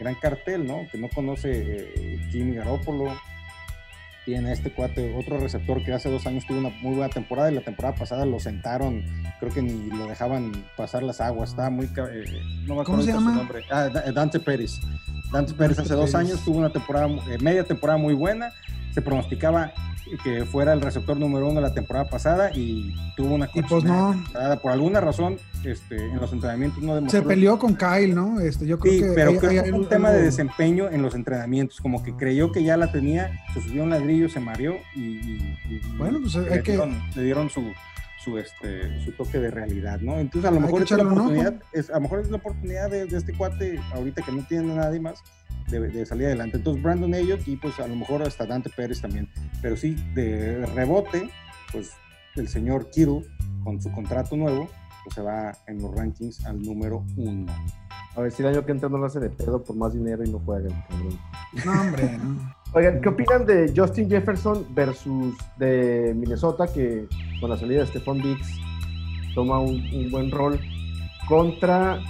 gran 0.00 0.14
cartel, 0.14 0.66
¿no? 0.66 0.88
Que 0.90 0.98
no 0.98 1.08
conoce 1.10 1.50
eh, 1.94 2.18
Jimmy 2.30 2.56
Garoppolo. 2.56 3.12
Tiene 4.30 4.52
este 4.52 4.70
cuate, 4.70 5.12
otro 5.18 5.38
receptor 5.38 5.82
que 5.82 5.92
hace 5.92 6.08
dos 6.08 6.24
años 6.24 6.46
tuvo 6.46 6.60
una 6.60 6.68
muy 6.82 6.94
buena 6.94 7.12
temporada 7.12 7.50
y 7.50 7.54
la 7.56 7.62
temporada 7.62 7.96
pasada 7.96 8.24
lo 8.24 8.38
sentaron, 8.38 9.02
creo 9.40 9.52
que 9.52 9.60
ni 9.60 9.90
lo 9.90 10.06
dejaban 10.06 10.52
pasar 10.76 11.02
las 11.02 11.20
aguas, 11.20 11.50
estaba 11.50 11.68
muy... 11.68 11.86
Eh, 11.86 12.24
no 12.64 12.76
me 12.76 12.84
¿Cómo 12.84 13.02
se 13.02 13.10
llama? 13.10 13.32
Su 13.32 13.38
nombre. 13.38 13.64
Ah, 13.72 13.88
Dante 13.88 14.38
Pérez. 14.38 14.78
Dante 15.32 15.52
Pérez 15.52 15.80
hace 15.80 15.94
dos 15.94 16.14
años 16.14 16.44
tuvo 16.44 16.58
una 16.58 16.70
temporada, 16.70 17.08
eh, 17.28 17.38
media 17.40 17.64
temporada 17.64 17.98
muy 17.98 18.14
buena, 18.14 18.52
se 18.92 19.02
pronosticaba 19.02 19.72
que 20.24 20.44
fuera 20.44 20.72
el 20.72 20.80
receptor 20.80 21.16
número 21.16 21.46
uno 21.46 21.60
de 21.60 21.68
la 21.68 21.74
temporada 21.74 22.08
pasada 22.08 22.50
y 22.54 22.94
tuvo 23.16 23.34
una 23.34 23.48
y 23.54 23.62
pues 23.62 23.84
no. 23.84 24.20
por 24.62 24.72
alguna 24.72 25.00
razón 25.00 25.38
este, 25.64 25.96
en 25.96 26.16
los 26.16 26.32
entrenamientos 26.32 26.82
no 26.82 26.94
demostró. 26.94 27.20
Se 27.20 27.26
peleó 27.26 27.58
con 27.58 27.76
Kyle, 27.76 28.14
¿no? 28.14 28.40
Este, 28.40 28.66
yo 28.66 28.78
creo 28.78 28.92
sí, 28.92 29.00
que 29.00 29.12
pero 29.14 29.30
hay, 29.30 29.38
creo 29.38 29.50
hay, 29.50 29.56
que 29.62 29.70
fue 29.70 29.78
un 29.78 29.88
tema 29.88 30.10
de 30.10 30.22
desempeño 30.22 30.88
en 30.90 31.02
los 31.02 31.14
entrenamientos, 31.14 31.80
como 31.80 32.02
que 32.02 32.14
creyó 32.14 32.50
que 32.50 32.64
ya 32.64 32.76
la 32.76 32.90
tenía, 32.90 33.30
se 33.54 33.60
subió 33.60 33.84
un 33.84 33.90
ladrillo, 33.90 34.28
se 34.28 34.40
mareó 34.40 34.76
y, 34.94 35.00
y, 35.00 35.56
y 35.68 35.80
bueno, 35.96 36.18
pues 36.20 36.36
hay 36.36 36.44
le, 36.44 36.62
que 36.62 36.72
dieron, 36.72 37.02
le 37.14 37.22
dieron 37.22 37.50
su 37.50 37.62
su 38.22 38.36
este 38.36 39.02
su 39.02 39.12
toque 39.12 39.38
de 39.38 39.50
realidad, 39.50 40.00
¿no? 40.00 40.18
Entonces 40.18 40.50
a 40.50 40.52
lo 40.52 40.60
mejor 40.60 40.82
es 40.82 40.90
la 40.90 41.02
oportunidad, 41.04 41.54
es, 41.72 41.88
a 41.88 41.94
lo 41.94 42.00
mejor 42.02 42.20
es 42.20 42.30
la 42.30 42.36
oportunidad 42.36 42.90
de, 42.90 43.06
de, 43.06 43.16
este 43.16 43.32
cuate 43.32 43.80
ahorita 43.94 44.22
que 44.22 44.32
no 44.32 44.44
tiene 44.46 44.74
nadie 44.74 45.00
más 45.00 45.22
de, 45.70 45.88
de, 45.88 46.06
salir 46.06 46.26
adelante. 46.26 46.56
Entonces 46.58 46.82
Brandon 46.82 47.14
Ayuk 47.14 47.46
y 47.46 47.56
pues 47.56 47.78
a 47.78 47.86
lo 47.86 47.96
mejor 47.96 48.22
hasta 48.22 48.46
Dante 48.46 48.70
Pérez 48.70 49.00
también, 49.00 49.28
pero 49.62 49.76
sí 49.76 49.96
de 50.14 50.66
rebote, 50.74 51.30
pues 51.72 51.92
el 52.36 52.48
señor 52.48 52.90
Kittle 52.90 53.22
con 53.64 53.80
su 53.80 53.90
contrato 53.92 54.36
nuevo, 54.36 54.68
pues 55.04 55.14
se 55.14 55.22
va 55.22 55.52
en 55.66 55.80
los 55.80 55.94
rankings 55.94 56.44
al 56.46 56.60
número 56.62 57.04
uno. 57.16 57.52
A 58.16 58.20
ver 58.22 58.32
si 58.32 58.42
el 58.42 58.48
año 58.48 58.64
que 58.64 58.72
entra 58.72 58.88
no 58.88 58.98
lo 58.98 59.06
hace 59.06 59.20
de 59.20 59.30
pedo 59.30 59.62
por 59.62 59.76
más 59.76 59.94
dinero 59.94 60.24
y 60.24 60.30
no 60.30 60.40
juega 60.44 60.68
el 60.68 60.74
cabrón. 60.88 61.18
No, 61.64 61.80
hombre, 61.80 62.18
no. 62.18 62.54
Oigan, 62.72 63.00
¿qué 63.00 63.08
opinan 63.08 63.46
de 63.46 63.72
Justin 63.74 64.08
Jefferson 64.08 64.66
versus 64.74 65.34
de 65.58 66.12
Minnesota, 66.16 66.66
que 66.72 67.06
con 67.40 67.50
la 67.50 67.56
salida 67.56 67.80
de 67.80 67.86
Stephon 67.86 68.22
Diggs 68.22 68.48
toma 69.34 69.58
un, 69.58 69.82
un 69.92 70.10
buen 70.10 70.30
rol, 70.30 70.60
contra 71.28 72.00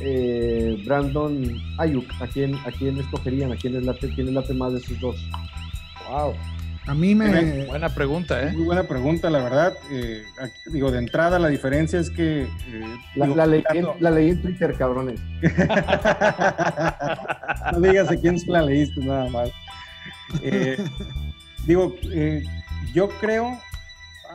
eh, 0.00 0.82
Brandon 0.84 1.60
Ayuk? 1.78 2.06
¿A 2.20 2.26
quién, 2.26 2.54
¿A 2.66 2.70
quién 2.70 2.98
escogerían? 2.98 3.52
¿A 3.52 3.56
quién 3.56 3.76
es 3.76 3.84
la 3.84 3.94
quién 3.94 4.28
es 4.28 4.34
late 4.34 4.54
más 4.54 4.72
de 4.72 4.78
esos 4.78 5.00
dos? 5.00 5.16
Wow. 6.10 6.34
A 6.88 6.94
mí 6.94 7.14
me... 7.14 7.66
Buena 7.66 7.90
pregunta, 7.90 8.42
¿eh? 8.42 8.50
Muy 8.52 8.64
buena 8.64 8.84
pregunta, 8.84 9.28
la 9.28 9.42
verdad. 9.42 9.74
Eh, 9.90 10.24
digo, 10.72 10.90
de 10.90 10.96
entrada 10.98 11.38
la 11.38 11.48
diferencia 11.48 12.00
es 12.00 12.08
que... 12.08 12.44
Eh, 12.44 12.48
la, 13.14 13.26
digo, 13.26 13.36
la, 13.36 13.46
leí, 13.46 13.62
tanto... 13.62 13.94
la, 14.00 14.10
leí, 14.10 14.30
en 14.30 14.40
Twitter, 14.40 14.74
cabrones. 14.74 15.20
no 17.72 17.80
digas 17.80 18.10
a 18.10 18.16
quién 18.16 18.38
la 18.46 18.62
leíste, 18.62 19.04
nada 19.04 19.28
más. 19.28 19.50
Eh, 20.42 20.82
digo, 21.66 21.94
eh, 22.10 22.42
yo 22.94 23.10
creo... 23.20 23.60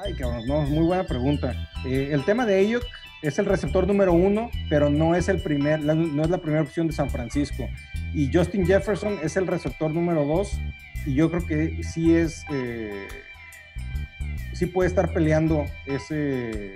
Ay, 0.06 0.14
cabrón, 0.14 0.46
no, 0.46 0.62
muy 0.62 0.86
buena 0.86 1.06
pregunta. 1.06 1.56
Eh, 1.86 2.10
el 2.12 2.24
tema 2.24 2.46
de 2.46 2.60
Ayuk 2.60 2.84
es 3.24 3.40
el 3.40 3.46
receptor 3.46 3.88
número 3.88 4.14
uno, 4.14 4.50
pero 4.70 4.90
no 4.90 5.16
es 5.16 5.30
el 5.30 5.42
primer, 5.42 5.82
no 5.82 6.24
es 6.24 6.30
la 6.30 6.38
primera 6.40 6.62
opción 6.62 6.88
de 6.88 6.94
San 6.94 7.10
Francisco. 7.10 7.68
Y 8.14 8.32
Justin 8.32 8.66
Jefferson 8.66 9.18
es 9.24 9.38
el 9.38 9.48
receptor 9.48 9.92
número 9.92 10.26
dos, 10.26 10.60
y 11.06 11.16
yo 11.16 11.32
creo 11.32 11.46
que 11.46 11.84
sí 11.84 12.14
es, 12.16 12.46
eh, 12.52 13.08
sí 14.54 14.66
puede 14.66 14.90
estar 14.90 15.14
peleando 15.14 15.66
ese, 15.86 16.76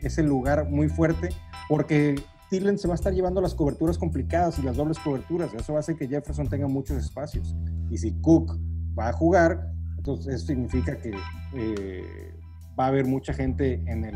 ese 0.00 0.22
lugar 0.22 0.68
muy 0.70 0.88
fuerte, 0.88 1.28
porque 1.68 2.14
Thielen 2.48 2.78
se 2.78 2.88
va 2.88 2.94
a 2.94 2.96
estar 2.96 3.12
llevando 3.12 3.40
las 3.40 3.54
coberturas 3.54 3.98
complicadas 3.98 4.58
y 4.58 4.62
las 4.62 4.76
dobles 4.76 4.98
coberturas. 4.98 5.52
Eso 5.54 5.76
hacer 5.76 5.96
que 5.96 6.08
Jefferson 6.08 6.48
tenga 6.48 6.68
muchos 6.68 6.96
espacios. 6.98 7.54
Y 7.90 7.98
si 7.98 8.12
Cook 8.20 8.58
va 8.98 9.08
a 9.08 9.12
jugar, 9.12 9.72
entonces 9.96 10.34
eso 10.34 10.46
significa 10.46 10.96
que 10.96 11.14
eh, 11.54 12.34
va 12.78 12.86
a 12.86 12.88
haber 12.88 13.06
mucha 13.06 13.32
gente 13.32 13.82
en, 13.86 14.04
el, 14.04 14.14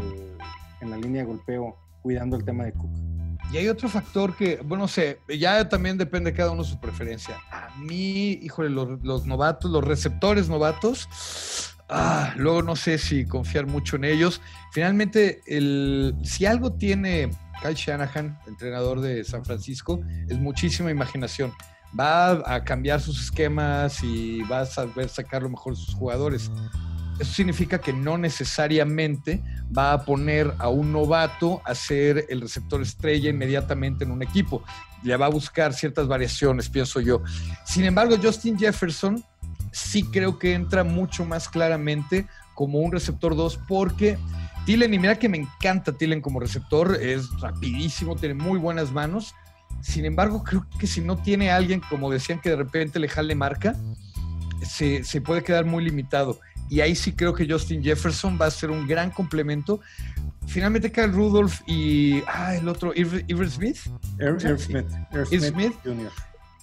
en 0.81 0.91
la 0.91 0.97
línea 0.97 1.23
de 1.23 1.29
golpeo 1.29 1.77
cuidando 2.03 2.37
el 2.37 2.45
tema 2.45 2.65
de 2.65 2.73
Cook. 2.73 2.91
Y 3.53 3.57
hay 3.57 3.69
otro 3.69 3.89
factor 3.89 4.37
que, 4.37 4.61
bueno, 4.63 4.89
sé, 4.89 5.21
ya 5.39 5.69
también 5.69 5.97
depende 5.97 6.33
de 6.33 6.37
cada 6.37 6.51
uno 6.51 6.65
su 6.65 6.79
preferencia. 6.79 7.37
A 7.51 7.71
mí, 7.79 8.33
híjole, 8.43 8.69
los, 8.69 9.03
los 9.03 9.27
novatos, 9.27 9.71
los 9.71 9.83
receptores 9.83 10.51
novatos, 10.51 11.75
ah, 11.89 12.35
luego 12.37 12.63
no 12.63 12.77
sé 12.77 12.99
si 12.99 13.25
confiar 13.27 13.67
mucho 13.67 13.97
en 13.97 14.05
ellos. 14.05 14.43
Finalmente, 14.73 15.41
el, 15.47 16.15
si 16.23 16.45
algo 16.45 16.75
tiene 16.75 17.31
Kyle 17.63 17.75
Shanahan, 17.75 18.39
entrenador 18.47 19.01
de 19.01 19.25
San 19.25 19.45
Francisco, 19.47 20.01
es 20.29 20.39
muchísima 20.39 20.91
imaginación. 20.91 21.53
Va 21.99 22.33
a 22.55 22.65
cambiar 22.65 23.01
sus 23.01 23.19
esquemas 23.19 24.03
y 24.05 24.43
va 24.43 24.61
a 24.61 24.67
saber 24.67 25.09
sacar 25.09 25.43
lo 25.43 25.49
mejor 25.49 25.75
de 25.75 25.81
sus 25.81 25.95
jugadores. 25.95 26.51
Eso 27.19 27.33
significa 27.33 27.81
que 27.81 27.93
no 27.93 28.17
necesariamente 28.19 29.43
va 29.77 29.93
a 29.93 30.05
poner 30.05 30.55
a 30.59 30.69
un 30.69 30.93
novato 30.93 31.61
a 31.65 31.75
ser 31.75 32.27
el 32.29 32.41
receptor 32.41 32.81
estrella 32.83 33.31
inmediatamente 33.31 34.05
en 34.05 34.11
un 34.11 34.23
equipo. 34.23 34.63
Le 35.03 35.17
va 35.17 35.27
a 35.27 35.31
buscar 35.31 35.75
ciertas 35.75 36.07
variaciones, 36.07 36.69
pienso 36.69 37.01
yo. 37.01 37.23
Sin 37.65 37.85
embargo, 37.85 38.17
Justin 38.23 38.59
Jefferson 38.59 39.23
sí 39.73 40.03
creo 40.05 40.39
que 40.39 40.55
entra 40.55 40.85
mucho 40.85 41.25
más 41.25 41.49
claramente 41.49 42.27
como 42.55 42.79
un 42.81 42.93
receptor 42.93 43.37
2 43.37 43.61
porque 43.69 44.19
Tillen, 44.65 44.93
y 44.93 44.99
mira 44.99 45.19
que 45.19 45.29
me 45.29 45.39
encanta 45.39 45.93
Tillen 45.93 46.21
como 46.21 46.41
receptor, 46.41 46.99
es 47.01 47.31
rapidísimo, 47.41 48.17
tiene 48.17 48.35
muy 48.35 48.59
buenas 48.59 48.93
manos. 48.93 49.35
Sin 49.81 50.05
embargo, 50.05 50.45
creo 50.45 50.67
que 50.79 50.87
si 50.87 51.01
no 51.01 51.17
tiene 51.17 51.51
alguien, 51.51 51.81
como 51.89 52.11
decían, 52.11 52.41
que 52.41 52.51
de 52.51 52.57
repente 52.57 52.99
le 52.99 53.09
jale 53.09 53.35
marca, 53.35 53.75
se, 54.63 55.05
se 55.05 55.21
puede 55.21 55.43
quedar 55.43 55.65
muy 55.65 55.85
limitado. 55.85 56.39
Y 56.69 56.81
ahí 56.81 56.95
sí 56.95 57.13
creo 57.13 57.35
que 57.35 57.47
Justin 57.49 57.83
Jefferson 57.83 58.39
va 58.41 58.47
a 58.47 58.51
ser 58.51 58.71
un 58.71 58.87
gran 58.87 59.11
complemento. 59.11 59.81
Finalmente 60.47 60.91
Kyle 60.91 61.13
Rudolph 61.13 61.61
y 61.67 62.23
ah, 62.27 62.55
el 62.55 62.69
otro, 62.69 62.93
Irv, 62.95 63.51
Smith. 63.51 63.79
Irv, 64.19 64.59
Smith. 64.59 64.87
Irv 65.13 65.27
Smith. 65.29 65.75
Jr. 65.85 66.11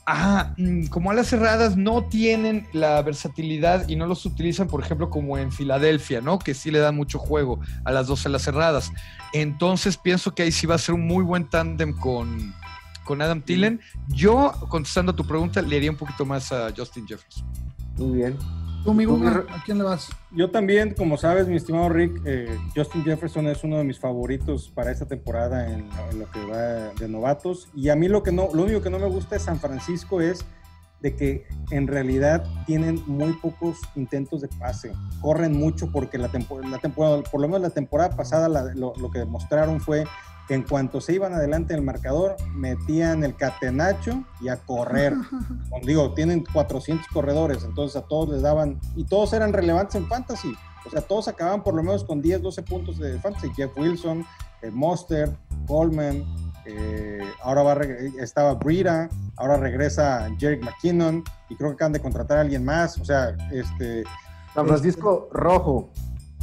Ajá, 0.07 0.53
mm, 0.57 0.85
como 0.87 1.09
alas 1.09 1.27
cerradas 1.27 1.75
no 1.75 2.03
tienen 2.03 2.67
la 2.73 3.01
versatilidad 3.01 3.89
y 3.89 3.95
no 3.95 4.05
los 4.05 4.23
utilizan, 4.25 4.67
por 4.67 4.83
ejemplo, 4.83 5.09
como 5.09 5.37
en 5.37 5.51
Filadelfia, 5.51 6.21
¿no? 6.21 6.37
Que 6.37 6.53
sí 6.53 6.69
le 6.69 6.77
dan 6.77 6.95
mucho 6.95 7.17
juego 7.17 7.59
a 7.83 7.91
las 7.91 8.05
dos 8.05 8.23
alas 8.27 8.43
cerradas. 8.43 8.91
Entonces 9.33 9.97
pienso 9.97 10.35
que 10.35 10.43
ahí 10.43 10.51
sí 10.51 10.67
va 10.67 10.75
a 10.75 10.79
ser 10.79 10.93
un 10.93 11.07
muy 11.07 11.23
buen 11.23 11.49
tándem 11.49 11.91
con, 11.93 12.53
con 13.03 13.21
Adam 13.21 13.41
Tillen. 13.41 13.81
Yo, 14.09 14.53
contestando 14.69 15.11
a 15.11 15.15
tu 15.15 15.25
pregunta, 15.25 15.63
le 15.63 15.75
haría 15.75 15.89
un 15.89 15.97
poquito 15.97 16.23
más 16.23 16.51
a 16.51 16.71
Justin 16.75 17.07
Jefferson. 17.07 17.43
Muy 17.97 18.17
bien. 18.17 18.37
Tú, 18.85 18.93
mi 18.93 19.05
Google, 19.05 19.45
¿a 19.49 19.63
quién 19.65 19.79
le 19.79 19.83
vas? 19.83 20.09
Yo 20.29 20.51
también, 20.51 20.93
como 20.93 21.17
sabes, 21.17 21.47
mi 21.47 21.55
estimado 21.55 21.89
Rick, 21.89 22.21
eh, 22.23 22.55
Justin 22.75 23.03
Jefferson 23.03 23.47
es 23.47 23.63
uno 23.63 23.79
de 23.79 23.83
mis 23.83 23.99
favoritos 23.99 24.69
para 24.69 24.91
esta 24.91 25.07
temporada 25.07 25.73
en, 25.73 25.89
lo 26.19 26.29
que 26.29 26.45
va 26.45 26.93
de 26.93 27.09
novatos. 27.09 27.67
Y 27.73 27.89
a 27.89 27.95
mí 27.95 28.07
lo 28.07 28.21
que 28.21 28.31
no, 28.31 28.49
lo 28.53 28.61
único 28.61 28.83
que 28.83 28.91
no 28.91 28.99
me 28.99 29.07
gusta 29.07 29.37
de 29.37 29.39
San 29.39 29.59
Francisco 29.59 30.21
es 30.21 30.45
de 31.01 31.15
que 31.15 31.47
en 31.71 31.87
realidad 31.87 32.45
tienen 32.67 33.01
muy 33.07 33.33
pocos 33.33 33.79
intentos 33.95 34.41
de 34.41 34.49
pase. 34.49 34.93
Corren 35.19 35.57
mucho 35.57 35.91
porque 35.91 36.19
la, 36.19 36.29
la 36.69 36.77
temporada, 36.77 37.23
por 37.23 37.41
lo 37.41 37.47
menos 37.47 37.61
la 37.61 37.71
temporada 37.71 38.15
pasada, 38.15 38.47
lo, 38.75 38.93
lo, 38.95 39.09
que 39.09 39.17
demostraron 39.17 39.81
fue 39.81 40.05
que 40.47 40.53
en 40.53 40.63
cuanto 40.63 41.01
se 41.01 41.13
iban 41.13 41.33
adelante 41.33 41.73
en 41.73 41.79
el 41.79 41.85
marcador, 41.85 42.35
metían 42.53 43.23
el 43.23 43.35
catenacho 43.35 44.23
y 44.41 44.49
a 44.49 44.57
correr. 44.57 45.13
digo, 45.83 46.13
tienen 46.13 46.43
400 46.53 47.07
corredores, 47.07 47.63
entonces 47.63 47.95
a 47.95 48.07
todos 48.07 48.29
les 48.29 48.41
daban, 48.41 48.79
y 48.95 49.05
todos 49.05 49.33
eran 49.33 49.53
relevantes 49.53 49.95
en 49.95 50.07
fantasy. 50.07 50.55
O 50.85 50.89
sea, 50.89 51.01
todos 51.01 51.27
acababan 51.27 51.63
por 51.63 51.73
lo 51.73 51.81
menos 51.81 52.03
con 52.03 52.21
10, 52.21 52.43
12 52.43 52.63
puntos 52.63 52.97
de 52.99 53.19
fantasy. 53.19 53.51
Jeff 53.55 53.75
Wilson, 53.75 54.23
eh, 54.61 54.69
Monster, 54.69 55.35
Coleman, 55.67 56.23
eh, 56.65 57.21
ahora 57.41 57.63
va, 57.63 57.77
estaba 58.19 58.53
Brita, 58.53 59.09
ahora 59.37 59.57
regresa 59.57 60.29
Jerick 60.37 60.63
McKinnon, 60.63 61.23
y 61.49 61.55
creo 61.55 61.71
que 61.71 61.75
acaban 61.75 61.93
de 61.93 61.99
contratar 61.99 62.37
a 62.37 62.41
alguien 62.41 62.63
más. 62.63 62.99
O 62.99 63.05
sea, 63.05 63.35
este. 63.51 64.03
San 64.53 64.67
Francisco 64.67 65.27
Rojo, 65.33 65.89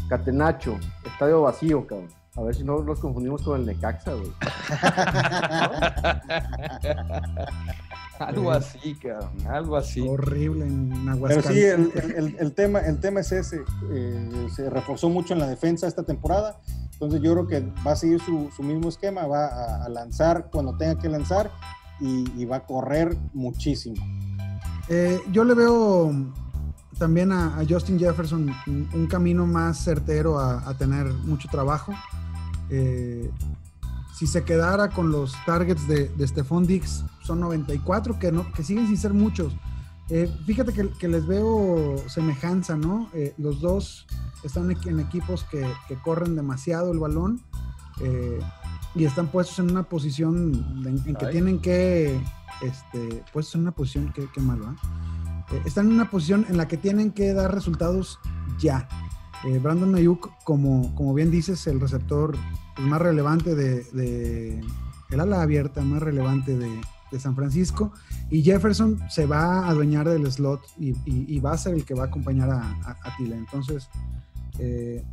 Catenacho, 0.09 0.79
estadio 1.07 1.43
vacío, 1.43 1.87
cabrón. 1.87 2.22
A 2.35 2.43
ver 2.43 2.55
si 2.55 2.65
no 2.65 2.79
los 2.79 2.99
confundimos 2.99 3.43
con 3.43 3.61
el 3.61 3.67
Necaxa, 3.67 4.15
güey. 4.15 4.31
algo 8.19 8.51
así, 8.51 8.95
cabrón, 8.95 9.31
algo 9.47 9.77
así. 9.77 10.01
Horrible 10.01 10.67
en 10.67 11.09
Aguascalientes. 11.11 12.03
Pero 12.03 12.29
sí, 12.29 12.37
el, 12.39 12.55
tema, 12.55 12.81
el 12.81 13.01
tema 13.01 13.21
es 13.21 13.33
ese. 13.33 13.61
Eh, 13.91 14.47
se 14.55 14.71
reforzó 14.71 15.11
mucho 15.11 15.35
en 15.35 15.41
la 15.41 15.47
defensa 15.47 15.87
esta 15.87 16.05
temporada. 16.05 16.59
Entonces 16.93 17.21
yo 17.21 17.33
creo 17.33 17.47
que 17.47 17.61
va 17.87 17.93
a 17.93 17.97
seguir 17.97 18.19
su, 18.21 18.51
mismo 18.63 18.89
esquema, 18.89 19.27
va 19.27 19.85
a, 19.85 19.89
lanzar 19.91 20.49
cuando 20.51 20.75
tenga 20.77 20.99
que 20.99 21.09
lanzar 21.09 21.51
y, 22.01 22.45
va 22.47 22.57
a 22.57 22.65
correr 22.65 23.15
muchísimo. 23.35 23.97
Eh, 24.89 25.21
yo 25.33 25.45
le 25.45 25.55
veo 25.55 26.11
también 26.99 27.33
a, 27.33 27.63
Justin 27.69 27.99
Jefferson 27.99 28.55
un, 28.67 29.07
camino 29.07 29.47
más 29.47 29.83
certero 29.83 30.39
a 30.39 30.75
tener 30.77 31.07
mucho 31.25 31.49
trabajo. 31.49 31.93
Eh, 32.75 33.31
si 34.15 34.27
se 34.27 34.45
quedara 34.45 34.89
con 34.89 35.13
los 35.13 35.35
targets 35.45 35.87
de, 35.87 36.09
de 36.09 36.27
Stephon 36.27 36.67
Dix, 36.67 37.05
son 37.23 37.41
94, 37.41 38.19
que, 38.19 38.33
no, 38.33 38.51
que 38.53 38.63
siguen 38.63 38.87
sin 38.87 38.97
ser 38.97 39.13
muchos. 39.13 39.53
Eh, 40.09 40.31
fíjate 40.47 40.73
que, 40.73 41.09
les 41.09 41.27
veo 41.27 41.97
semejanza, 42.09 42.77
¿no? 42.77 43.11
Eh, 43.13 43.35
los 43.37 43.61
dos 43.61 44.07
están 44.43 44.71
en 44.71 45.01
equipos 45.01 45.45
que, 45.45 45.67
corren 46.03 46.35
demasiado 46.35 46.93
el 46.93 46.99
balón 46.99 47.43
y 48.95 49.05
están 49.05 49.29
puestos 49.29 49.59
en 49.59 49.71
una 49.71 49.85
posición 49.85 50.85
en, 50.87 51.15
que 51.15 51.27
tienen 51.27 51.61
que, 51.61 52.19
este, 52.63 53.23
puestos 53.33 53.57
en 53.57 53.63
una 53.63 53.73
posición, 53.73 54.13
que, 54.13 54.41
malo, 54.41 54.75
están 55.65 55.87
en 55.87 55.93
una 55.93 56.11
posición 56.11 56.47
en 56.49 56.57
la 56.57 56.69
que 56.69 56.77
tienen 56.77 57.13
que 57.13 57.33
dar 57.33 57.55
resultados 57.55 58.19
ya. 58.59 58.89
Brandon 59.61 59.95
Ayuk, 59.97 60.31
como, 60.45 60.95
como 60.95 61.15
bien 61.15 61.31
dices, 61.31 61.67
el 61.67 61.81
receptor 61.81 62.37
el 62.79 62.85
más 62.87 63.03
relevante 63.03 63.55
de, 63.55 64.61
el 65.11 65.21
ala 65.21 65.43
abierta 65.43 65.83
más 65.83 66.03
relevante 66.03 66.57
de, 66.57 66.71
San 67.19 67.37
Francisco 67.37 67.93
y 68.31 68.43
Jefferson 68.43 68.99
se 69.11 69.27
va 69.27 69.67
a 69.67 69.69
adueñar 69.69 70.09
del 70.09 70.33
slot 70.33 70.63
y, 70.79 71.39
va 71.41 71.53
a 71.53 71.59
ser 71.59 71.75
el 71.75 71.85
que 71.85 71.93
va 71.93 72.05
a 72.05 72.07
acompañar 72.07 72.49
a, 72.49 72.63
a, 72.87 73.17
Entonces, 73.19 73.91
eh, 74.59 75.05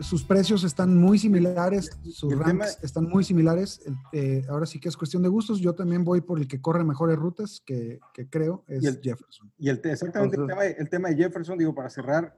sus 0.00 0.24
precios 0.24 0.64
están 0.64 0.96
muy 0.96 1.18
similares, 1.18 1.90
sus 2.12 2.36
ranks 2.36 2.78
están 2.82 3.08
muy 3.08 3.24
similares. 3.24 3.80
Eh, 4.12 4.44
ahora 4.48 4.66
sí 4.66 4.80
que 4.80 4.88
es 4.88 4.96
cuestión 4.96 5.22
de 5.22 5.28
gustos. 5.28 5.60
Yo 5.60 5.74
también 5.74 6.04
voy 6.04 6.20
por 6.20 6.38
el 6.38 6.48
que 6.48 6.60
corre 6.60 6.84
mejores 6.84 7.16
rutas, 7.16 7.62
que, 7.64 8.00
creo 8.30 8.64
es 8.66 9.00
Jefferson. 9.02 9.52
Y 9.58 9.68
el, 9.68 9.80
exactamente 9.84 10.36
el, 10.36 10.46
tema, 10.46 10.64
el 10.64 10.88
tema 10.88 11.08
de 11.10 11.16
Jefferson, 11.16 11.58
digo, 11.58 11.74
para 11.74 11.90
cerrar, 11.90 12.34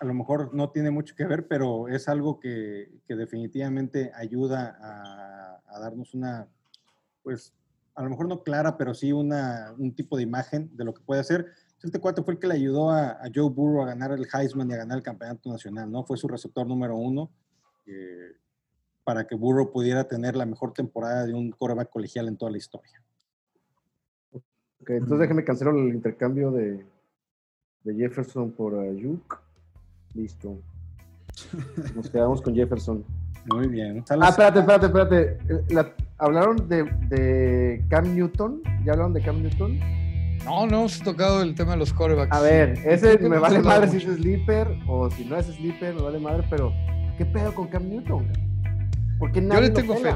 a 0.00 0.04
lo 0.04 0.14
mejor 0.14 0.54
no 0.54 0.70
tiene 0.70 0.90
mucho 0.90 1.14
que 1.14 1.26
ver, 1.26 1.48
pero 1.48 1.88
es 1.88 2.08
algo 2.08 2.38
que, 2.38 2.90
definitivamente 3.08 4.12
ayuda 4.14 4.78
a, 4.80 5.80
darnos 5.80 6.14
una, 6.14 6.48
pues, 7.22 7.52
a 7.94 8.02
lo 8.02 8.10
mejor 8.10 8.28
no 8.28 8.42
clara, 8.42 8.76
pero 8.76 8.94
sí 8.94 9.12
una, 9.12 9.74
un 9.78 9.94
tipo 9.94 10.16
de 10.16 10.22
imagen 10.22 10.70
de 10.76 10.84
lo 10.84 10.94
que 10.94 11.02
puede 11.02 11.20
hacer. 11.20 11.46
Este 11.82 12.00
cuate 12.00 12.22
fue 12.22 12.34
el 12.34 12.40
que 12.40 12.48
le 12.48 12.54
ayudó 12.54 12.90
a, 12.90 13.20
Joe 13.32 13.50
Burrow 13.50 13.82
a 13.82 13.86
ganar 13.86 14.12
el 14.12 14.26
Heisman 14.32 14.70
y 14.70 14.74
a 14.74 14.78
ganar 14.78 14.98
el 14.98 15.04
campeonato 15.04 15.50
nacional, 15.50 15.90
¿no? 15.90 16.04
Fue 16.04 16.16
su 16.16 16.26
receptor 16.26 16.66
número 16.66 16.96
uno 16.96 17.30
eh, 17.86 18.32
para 19.04 19.26
que 19.26 19.36
Burrow 19.36 19.70
pudiera 19.70 20.04
tener 20.04 20.36
la 20.36 20.44
mejor 20.44 20.72
temporada 20.72 21.24
de 21.24 21.34
un 21.34 21.50
coreback 21.52 21.90
colegial 21.90 22.28
en 22.28 22.36
toda 22.36 22.50
la 22.50 22.58
historia. 22.58 23.00
Ok, 24.32 24.90
entonces 24.90 25.20
déjeme 25.20 25.44
cancelar 25.44 25.74
el 25.74 25.94
intercambio 25.94 26.50
de, 26.50 26.84
de 27.84 27.94
Jefferson 27.94 28.50
por 28.52 28.78
Ayuk. 28.78 29.40
Listo. 30.14 30.58
Nos 31.94 32.10
quedamos 32.10 32.42
con 32.42 32.54
Jefferson. 32.54 33.04
Muy 33.52 33.68
bien. 33.68 34.04
Ah, 34.10 34.28
espérate, 34.28 34.60
espérate, 34.60 34.86
espérate. 34.86 35.94
¿Hablaron 36.18 36.68
de, 36.68 37.84
Cam 37.88 38.14
Newton? 38.14 38.62
¿Ya 38.84 38.92
hablaron 38.92 39.12
de 39.12 39.22
Cam 39.22 39.40
Newton? 39.40 39.78
No, 40.44 40.66
no 40.66 40.78
hemos 40.78 41.00
tocado 41.00 41.42
el 41.42 41.54
tema 41.54 41.72
de 41.72 41.78
los 41.78 41.92
corebacks. 41.92 42.34
A 42.34 42.40
ver, 42.40 42.78
ese 42.86 43.18
me 43.18 43.38
vale 43.38 43.60
madre 43.60 43.88
si 43.88 43.98
es 43.98 44.04
sleeper 44.04 44.68
o 44.86 45.10
si 45.10 45.24
no 45.24 45.36
es 45.36 45.46
sleeper, 45.46 45.94
me 45.94 46.02
vale 46.02 46.18
madre, 46.18 46.44
pero 46.48 46.72
¿qué 47.16 47.26
pedo 47.26 47.54
con 47.54 47.68
Cam 47.68 47.88
Newton? 47.88 48.32
Porque 49.18 49.40
Yo 49.40 49.60
le 49.60 49.70
tengo 49.70 49.96
fe. 49.96 50.14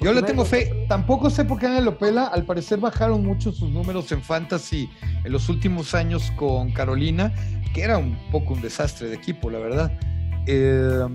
Yo 0.00 0.12
le 0.12 0.22
tengo 0.22 0.44
fe. 0.44 0.86
Tampoco 0.88 1.28
sé 1.28 1.44
por 1.44 1.58
qué 1.58 1.68
nadie 1.68 1.82
lo 1.82 1.98
pela. 1.98 2.26
Al 2.26 2.44
parecer 2.46 2.80
bajaron 2.80 3.24
mucho 3.24 3.52
sus 3.52 3.70
números 3.70 4.10
en 4.12 4.22
fantasy 4.22 4.88
en 5.24 5.30
los 5.30 5.48
últimos 5.48 5.94
años 5.94 6.32
con 6.36 6.72
Carolina 6.72 7.32
que 7.72 7.82
era 7.82 7.98
un 7.98 8.16
poco 8.30 8.54
un 8.54 8.60
desastre 8.60 9.08
de 9.08 9.16
equipo, 9.16 9.50
la 9.50 9.58
verdad. 9.58 9.92
Eh, 10.46 11.06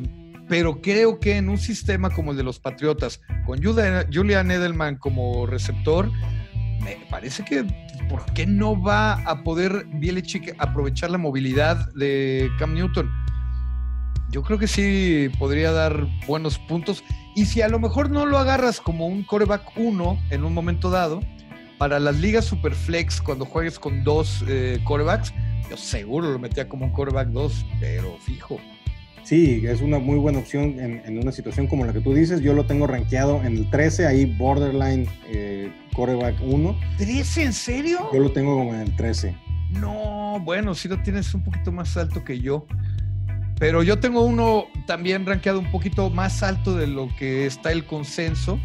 pero 0.48 0.82
creo 0.82 1.20
que 1.20 1.38
en 1.38 1.50
un 1.50 1.58
sistema 1.58 2.10
como 2.10 2.32
el 2.32 2.38
de 2.38 2.44
los 2.44 2.60
Patriotas, 2.60 3.22
con 3.46 3.62
Julian 3.64 4.52
Edelman 4.52 4.98
como 4.98 5.46
receptor, 5.48 6.12
me 6.82 6.98
parece 7.10 7.44
que 7.44 7.66
¿por 8.10 8.26
qué 8.34 8.46
no 8.46 8.80
va 8.80 9.14
a 9.14 9.44
poder 9.44 9.86
Bielichik 9.94 10.56
aprovechar 10.58 11.10
la 11.10 11.18
movilidad 11.18 11.92
de 11.94 12.50
Cam 12.60 12.74
Newton? 12.74 13.10
Yo 14.30 14.44
creo 14.44 14.60
que 14.60 14.68
sí 14.68 15.30
podría 15.40 15.72
dar 15.72 16.08
buenos 16.28 16.58
puntos. 16.60 17.04
Y 17.36 17.46
si 17.46 17.62
a 17.62 17.68
lo 17.68 17.80
mejor 17.80 18.10
no 18.10 18.26
lo 18.26 18.38
agarras 18.38 18.82
como 18.82 19.08
un 19.08 19.24
coreback 19.24 19.78
1 19.78 20.20
en 20.30 20.44
un 20.44 20.54
momento 20.54 20.90
dado, 20.90 21.22
para 21.78 22.00
las 22.00 22.20
ligas 22.20 22.46
Superflex, 22.46 23.22
cuando 23.22 23.46
juegues 23.46 23.80
con 23.80 24.04
dos 24.04 24.44
eh, 24.48 24.80
corebacks, 24.86 25.34
yo 25.70 25.78
seguro 25.78 26.32
lo 26.32 26.40
metía 26.40 26.70
como 26.70 26.86
un 26.86 26.92
coreback 26.92 27.30
2, 27.30 27.66
pero 27.80 28.18
fijo. 28.20 28.60
Sí, 29.26 29.64
es 29.66 29.82
una 29.82 29.98
muy 29.98 30.20
buena 30.20 30.38
opción 30.38 30.80
en, 30.80 31.18
una 31.18 31.32
situación 31.32 31.66
como 31.66 31.84
la 31.84 31.94
que 31.94 32.00
tú 32.00 32.14
dices. 32.14 32.42
Yo 32.42 32.54
lo 32.54 32.68
tengo 32.68 32.86
rankeado 32.86 33.44
en 33.44 33.58
el 33.58 33.70
13, 33.72 34.06
ahí 34.06 34.26
borderline 34.26 35.08
eh, 35.28 35.72
coreback 35.96 36.36
1. 36.44 36.80
¿13? 37.00 37.42
¿En 37.42 37.54
serio? 37.54 38.08
Yo 38.14 38.20
lo 38.20 38.32
tengo 38.32 38.56
como 38.56 38.76
en 38.76 38.82
el 38.82 38.96
13. 38.96 39.36
No, 39.72 40.40
bueno, 40.44 40.76
si 40.76 40.88
lo 40.88 41.02
tienes 41.02 41.34
un 41.34 41.44
poquito 41.44 41.72
más 41.72 41.98
alto 41.98 42.24
que 42.24 42.40
yo. 42.40 42.68
Pero 43.58 43.82
yo 43.82 44.00
tengo 44.00 44.22
uno 44.22 44.66
también 44.86 45.26
rankeado 45.26 45.60
un 45.60 45.72
poquito 45.72 46.12
más 46.12 46.44
alto 46.44 46.76
de 46.76 46.86
lo 46.86 47.10
que 47.18 47.48
está 47.48 47.72
el 47.72 47.84
consenso. 47.86 48.60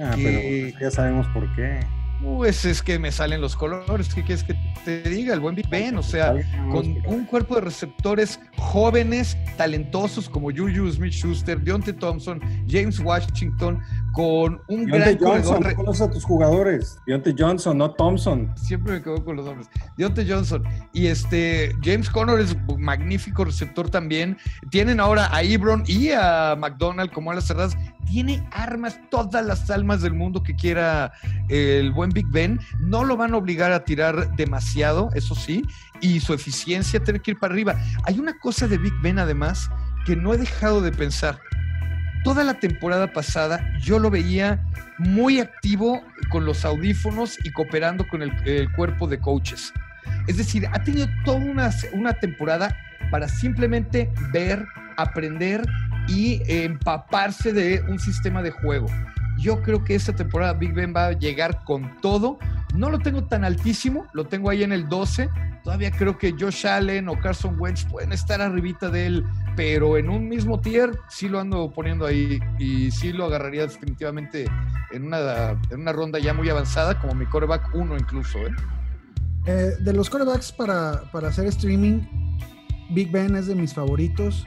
Ah, 0.00 0.12
pero 0.14 0.78
ya 0.80 0.90
sabemos 0.92 1.26
por 1.34 1.52
qué. 1.56 1.80
Pues 2.22 2.64
es 2.64 2.82
que 2.82 2.98
me 2.98 3.12
salen 3.12 3.40
los 3.40 3.54
colores. 3.54 4.14
¿Qué 4.14 4.22
quieres 4.22 4.44
que 4.44 4.54
te 4.84 5.02
diga? 5.02 5.34
El 5.34 5.40
buen 5.40 5.54
Big 5.54 5.68
Ben, 5.68 5.96
o 5.96 6.02
sea, 6.02 6.34
con 6.70 6.96
un 7.06 7.24
cuerpo 7.26 7.56
de 7.56 7.62
receptores 7.62 8.40
jóvenes, 8.56 9.36
talentosos 9.56 10.28
como 10.28 10.50
Juju 10.50 10.90
Smith 10.90 11.12
Schuster, 11.12 11.60
Deontay 11.60 11.94
Thompson, 11.94 12.40
James 12.66 12.98
Washington, 13.00 13.80
con 14.14 14.60
un 14.68 14.86
Deontay 14.86 15.16
gran 15.16 15.42
Johnson, 15.42 15.62
corredor. 15.62 16.02
a 16.02 16.10
tus 16.10 16.24
jugadores. 16.24 16.98
Deontay 17.06 17.34
Johnson, 17.38 17.78
no 17.78 17.90
Thompson. 17.90 18.52
Siempre 18.56 18.94
me 18.94 19.02
quedo 19.02 19.22
con 19.24 19.36
los 19.36 19.44
nombres. 19.44 19.68
Deontay 19.96 20.28
Johnson. 20.28 20.64
Y 20.92 21.08
este, 21.08 21.74
James 21.82 22.08
Conner 22.08 22.40
es 22.40 22.56
un 22.68 22.80
magnífico 22.80 23.44
receptor 23.44 23.90
también. 23.90 24.38
Tienen 24.70 25.00
ahora 25.00 25.28
a 25.34 25.42
Ebron 25.42 25.84
y 25.86 26.10
a 26.10 26.56
McDonald 26.58 27.12
como 27.12 27.32
a 27.32 27.34
las 27.34 27.46
cerradas 27.46 27.76
tiene 28.04 28.46
armas, 28.52 28.98
todas 29.10 29.44
las 29.44 29.70
almas 29.70 30.02
del 30.02 30.14
mundo 30.14 30.42
que 30.42 30.54
quiera 30.54 31.12
el 31.48 31.92
buen 31.92 32.10
Big 32.10 32.26
Ben. 32.28 32.60
No 32.80 33.04
lo 33.04 33.16
van 33.16 33.34
a 33.34 33.36
obligar 33.36 33.72
a 33.72 33.84
tirar 33.84 34.34
demasiado, 34.36 35.10
eso 35.14 35.34
sí, 35.34 35.62
y 36.00 36.20
su 36.20 36.32
eficiencia 36.32 37.02
tiene 37.02 37.20
que 37.20 37.32
ir 37.32 37.38
para 37.38 37.52
arriba. 37.52 37.76
Hay 38.04 38.18
una 38.18 38.38
cosa 38.38 38.68
de 38.68 38.78
Big 38.78 38.94
Ben 39.02 39.18
además 39.18 39.70
que 40.04 40.16
no 40.16 40.34
he 40.34 40.38
dejado 40.38 40.80
de 40.80 40.92
pensar. 40.92 41.38
Toda 42.22 42.44
la 42.44 42.54
temporada 42.54 43.12
pasada 43.12 43.60
yo 43.80 43.98
lo 43.98 44.10
veía 44.10 44.64
muy 44.98 45.40
activo 45.40 46.02
con 46.30 46.44
los 46.46 46.64
audífonos 46.64 47.38
y 47.44 47.50
cooperando 47.50 48.06
con 48.08 48.22
el, 48.22 48.72
cuerpo 48.72 49.06
de 49.06 49.18
coaches. 49.20 49.72
Es 50.26 50.38
decir, 50.38 50.66
ha 50.72 50.82
tenido 50.82 51.06
toda 51.24 51.38
una, 51.38 51.70
una 51.92 52.14
temporada 52.14 52.76
para 53.10 53.28
simplemente 53.28 54.10
ver, 54.32 54.64
aprender 54.96 55.62
y 56.08 56.42
empaparse 56.46 57.52
de 57.52 57.82
un 57.88 57.98
sistema 57.98 58.42
de 58.42 58.50
juego. 58.50 58.86
Yo 59.38 59.60
creo 59.62 59.82
que 59.82 59.94
esta 59.94 60.14
temporada 60.14 60.52
Big 60.52 60.72
Ben 60.72 60.94
va 60.94 61.06
a 61.06 61.12
llegar 61.12 61.64
con 61.64 62.00
todo. 62.00 62.38
No 62.74 62.90
lo 62.90 62.98
tengo 62.98 63.24
tan 63.24 63.44
altísimo, 63.44 64.06
lo 64.12 64.24
tengo 64.26 64.50
ahí 64.50 64.62
en 64.62 64.72
el 64.72 64.88
12. 64.88 65.28
Todavía 65.62 65.90
creo 65.90 66.18
que 66.18 66.34
Josh 66.38 66.66
Allen 66.66 67.08
o 67.08 67.18
Carson 67.18 67.56
Wentz 67.58 67.84
pueden 67.84 68.12
estar 68.12 68.40
arribita 68.40 68.90
de 68.90 69.06
él, 69.06 69.24
pero 69.56 69.96
en 69.96 70.10
un 70.10 70.28
mismo 70.28 70.60
tier 70.60 70.98
sí 71.08 71.28
lo 71.28 71.40
ando 71.40 71.70
poniendo 71.70 72.04
ahí 72.04 72.38
y 72.58 72.90
sí 72.90 73.12
lo 73.12 73.24
agarraría 73.24 73.62
definitivamente 73.62 74.44
en 74.92 75.06
una, 75.06 75.50
en 75.70 75.80
una 75.80 75.92
ronda 75.92 76.18
ya 76.18 76.34
muy 76.34 76.48
avanzada, 76.50 77.00
como 77.00 77.14
mi 77.14 77.26
coreback 77.26 77.74
1 77.74 77.96
incluso. 77.96 78.38
¿eh? 78.38 78.54
Eh, 79.46 79.76
de 79.80 79.92
los 79.92 80.10
corebacks 80.10 80.52
para, 80.52 81.02
para 81.12 81.28
hacer 81.28 81.46
streaming, 81.46 82.00
Big 82.90 83.10
Ben 83.10 83.34
es 83.36 83.46
de 83.46 83.54
mis 83.54 83.72
favoritos. 83.72 84.46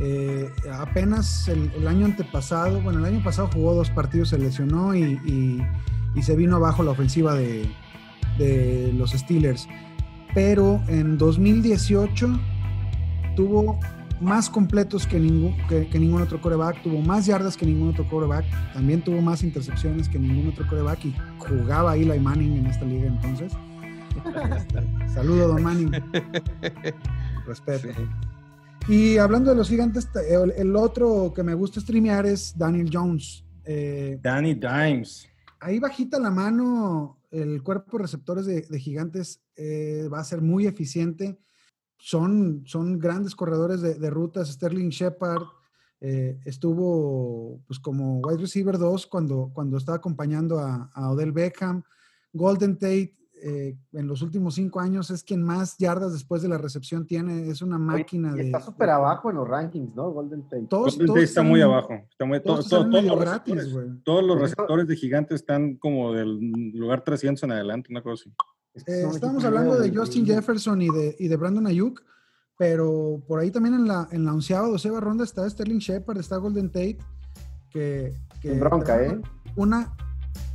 Eh, 0.00 0.48
apenas 0.72 1.48
el, 1.48 1.72
el, 1.76 1.88
año 1.88 2.06
antepasado, 2.06 2.80
bueno, 2.80 3.00
el 3.00 3.04
año 3.04 3.24
pasado 3.24 3.50
jugó 3.52 3.74
dos 3.74 3.90
partidos, 3.90 4.28
se 4.28 4.38
lesionó 4.38 4.94
y, 4.94 5.02
y, 5.02 5.60
y 6.14 6.22
se 6.22 6.36
vino 6.36 6.54
abajo 6.54 6.84
la 6.84 6.92
ofensiva 6.92 7.34
de, 7.34 7.68
de, 8.38 8.92
los 8.92 9.10
Steelers. 9.10 9.66
Pero 10.34 10.80
en 10.86 11.18
2018 11.18 12.28
tuvo 13.34 13.80
más 14.20 14.48
completos 14.48 15.04
que 15.04 15.18
ningún, 15.18 15.56
que, 15.66 15.88
que 15.88 15.98
ningún 15.98 16.22
otro 16.22 16.40
coreback, 16.40 16.80
tuvo 16.82 17.00
más 17.00 17.26
yardas 17.26 17.56
que 17.56 17.66
ningún 17.66 17.88
otro 17.88 18.08
coreback, 18.08 18.44
también 18.72 19.02
tuvo 19.02 19.20
más 19.20 19.42
intercepciones 19.42 20.08
que 20.08 20.20
ningún 20.20 20.52
otro 20.52 20.64
coreback 20.68 21.06
y 21.06 21.14
jugaba 21.38 21.96
Eli 21.96 22.20
Manning 22.20 22.58
en 22.58 22.66
esta 22.66 22.84
liga 22.84 23.08
entonces. 23.08 23.52
Saludo, 25.12 25.48
Don 25.48 25.62
Manning. 25.62 25.90
Respeto. 27.46 27.88
Sí. 27.96 28.28
Y 28.88 29.18
hablando 29.18 29.50
de 29.50 29.56
los 29.56 29.68
gigantes, 29.68 30.08
el, 30.30 30.50
el, 30.52 30.74
otro 30.74 31.34
que 31.34 31.42
me 31.42 31.52
gusta 31.52 31.78
streamear 31.78 32.24
es 32.24 32.56
Daniel 32.56 32.88
Jones. 32.90 33.44
Eh, 33.66 34.18
Danny 34.22 34.54
Dimes. 34.54 35.28
Ahí 35.60 35.78
bajita 35.78 36.18
la 36.18 36.30
mano, 36.30 37.20
el 37.30 37.62
cuerpo 37.62 37.98
de 37.98 38.04
receptores 38.04 38.46
de, 38.46 38.62
de 38.62 38.80
gigantes 38.80 39.42
eh, 39.56 40.08
va 40.10 40.20
a 40.20 40.24
ser 40.24 40.40
muy 40.40 40.66
eficiente. 40.66 41.38
Son, 41.98 42.62
son 42.64 42.98
grandes 42.98 43.34
corredores 43.34 43.82
de, 43.82 43.94
de 43.94 44.08
rutas. 44.08 44.48
Sterling 44.48 44.88
Shepard 44.88 45.42
eh, 46.00 46.40
estuvo 46.46 47.60
pues, 47.66 47.78
como 47.80 48.20
wide 48.20 48.40
receiver 48.40 48.78
2 48.78 49.06
cuando, 49.06 49.50
cuando 49.52 49.76
estaba 49.76 49.98
acompañando 49.98 50.60
a, 50.60 50.90
a 50.94 51.10
Odell 51.10 51.32
Beckham. 51.32 51.82
Golden 52.32 52.78
Tate 52.78 53.17
eh, 53.42 53.76
en 53.92 54.06
los 54.06 54.22
últimos 54.22 54.54
cinco 54.54 54.80
años 54.80 55.10
es 55.10 55.22
quien 55.22 55.42
más 55.42 55.76
yardas 55.78 56.12
después 56.12 56.42
de 56.42 56.48
la 56.48 56.58
recepción 56.58 57.06
tiene. 57.06 57.48
Es 57.48 57.62
una 57.62 57.78
máquina 57.78 58.32
Oye, 58.32 58.42
de. 58.42 58.46
Está 58.46 58.60
súper 58.60 58.90
abajo 58.90 59.30
en 59.30 59.36
los 59.36 59.48
rankings, 59.48 59.94
¿no? 59.94 60.10
Golden 60.10 60.42
Tate. 60.44 60.66
Todos, 60.68 60.96
Golden 60.96 61.14
Tate 61.14 61.24
está 61.24 61.42
muy 61.42 61.60
abajo. 61.60 61.94
Está 62.10 62.24
muy, 62.24 62.40
todos, 62.40 62.68
todo, 62.68 62.88
todos, 62.88 63.04
los 63.04 63.20
gratis, 63.20 63.54
receptores, 63.54 64.04
todos 64.04 64.24
los 64.24 64.40
receptores 64.40 64.88
de 64.88 64.96
gigantes 64.96 65.40
están 65.40 65.76
como 65.76 66.12
del 66.12 66.38
lugar 66.74 67.02
300 67.02 67.42
en 67.44 67.52
adelante, 67.52 67.88
una 67.90 68.02
cosa 68.02 68.24
así. 68.24 68.34
Eh, 68.86 69.06
estamos 69.10 69.44
hablando 69.44 69.78
de 69.78 69.94
Justin 69.94 70.24
Jefferson 70.24 70.82
y 70.82 70.88
de, 70.88 71.16
y 71.18 71.28
de 71.28 71.36
Brandon 71.36 71.66
Ayuk, 71.66 72.02
pero 72.56 73.22
por 73.26 73.40
ahí 73.40 73.50
también 73.50 73.74
en 73.74 73.88
la, 73.88 74.08
en 74.12 74.24
la 74.24 74.32
onceava, 74.32 74.68
doceava 74.68 75.00
ronda 75.00 75.24
está 75.24 75.48
Sterling 75.48 75.78
Shepard, 75.78 76.18
está 76.18 76.36
Golden 76.36 76.68
Tate, 76.68 76.98
que. 77.70 78.12
que 78.40 78.58
bronca, 78.58 79.02
¿eh? 79.02 79.20
Una 79.56 79.96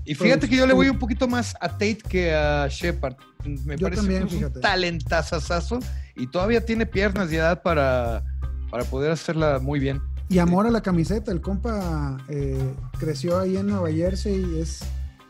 y 0.05 0.15
fíjate 0.15 0.49
que 0.49 0.55
yo 0.55 0.67
le 0.67 0.73
voy 0.73 0.89
un 0.89 0.99
poquito 0.99 1.27
más 1.27 1.55
a 1.59 1.69
Tate 1.69 1.99
que 2.07 2.33
a 2.33 2.67
Shepard. 2.67 3.15
Me 3.45 3.77
yo 3.77 3.83
parece 3.85 4.01
también, 4.01 4.21
que 4.21 4.27
es 4.27 4.33
fíjate. 4.35 4.55
un 4.57 4.61
talentazazazo 4.61 5.79
y 6.15 6.27
todavía 6.27 6.65
tiene 6.65 6.85
piernas 6.85 7.31
y 7.31 7.35
edad 7.35 7.61
para, 7.61 8.23
para 8.69 8.83
poder 8.85 9.11
hacerla 9.11 9.59
muy 9.59 9.79
bien. 9.79 10.01
Y 10.29 10.39
amor 10.39 10.65
a 10.65 10.71
la 10.71 10.81
camiseta. 10.81 11.31
El 11.31 11.41
compa 11.41 12.17
eh, 12.29 12.73
creció 12.97 13.39
ahí 13.39 13.57
en 13.57 13.67
Nueva 13.67 13.91
Jersey 13.91 14.43
y 14.55 14.61
es 14.61 14.79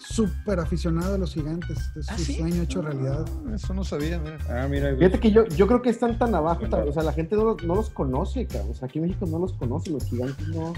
súper 0.08 0.60
aficionado 0.60 1.16
a 1.16 1.18
los 1.18 1.34
gigantes. 1.34 1.78
Es 1.96 2.10
¿Ah, 2.10 2.18
su 2.18 2.24
sí? 2.26 2.36
sueño 2.36 2.62
hecho 2.64 2.82
realidad. 2.82 3.26
Ah, 3.48 3.56
Eso 3.56 3.74
no 3.74 3.84
sabía, 3.84 4.20
mira. 4.20 4.38
Ah, 4.50 4.68
mira. 4.70 4.96
Fíjate 4.96 5.20
que 5.20 5.32
yo, 5.32 5.46
yo 5.48 5.68
creo 5.68 5.82
que 5.82 5.90
están 5.90 6.18
tan 6.20 6.36
abajo, 6.36 6.64
o 6.88 6.92
sea, 6.92 7.04
la 7.04 7.14
gente 7.14 7.36
no, 7.36 7.44
los- 7.46 7.64
no 7.64 7.76
los 7.76 7.90
conoce, 7.90 8.46
cabrón. 8.48 8.72
O 8.72 8.74
sea, 8.74 8.88
aquí 8.88 9.00
en 9.00 9.06
México 9.06 9.26
no 9.26 9.40
los 9.40 9.54
conoce, 9.54 9.90
los 9.92 10.04
gigantes 10.06 10.48
no, 10.50 10.74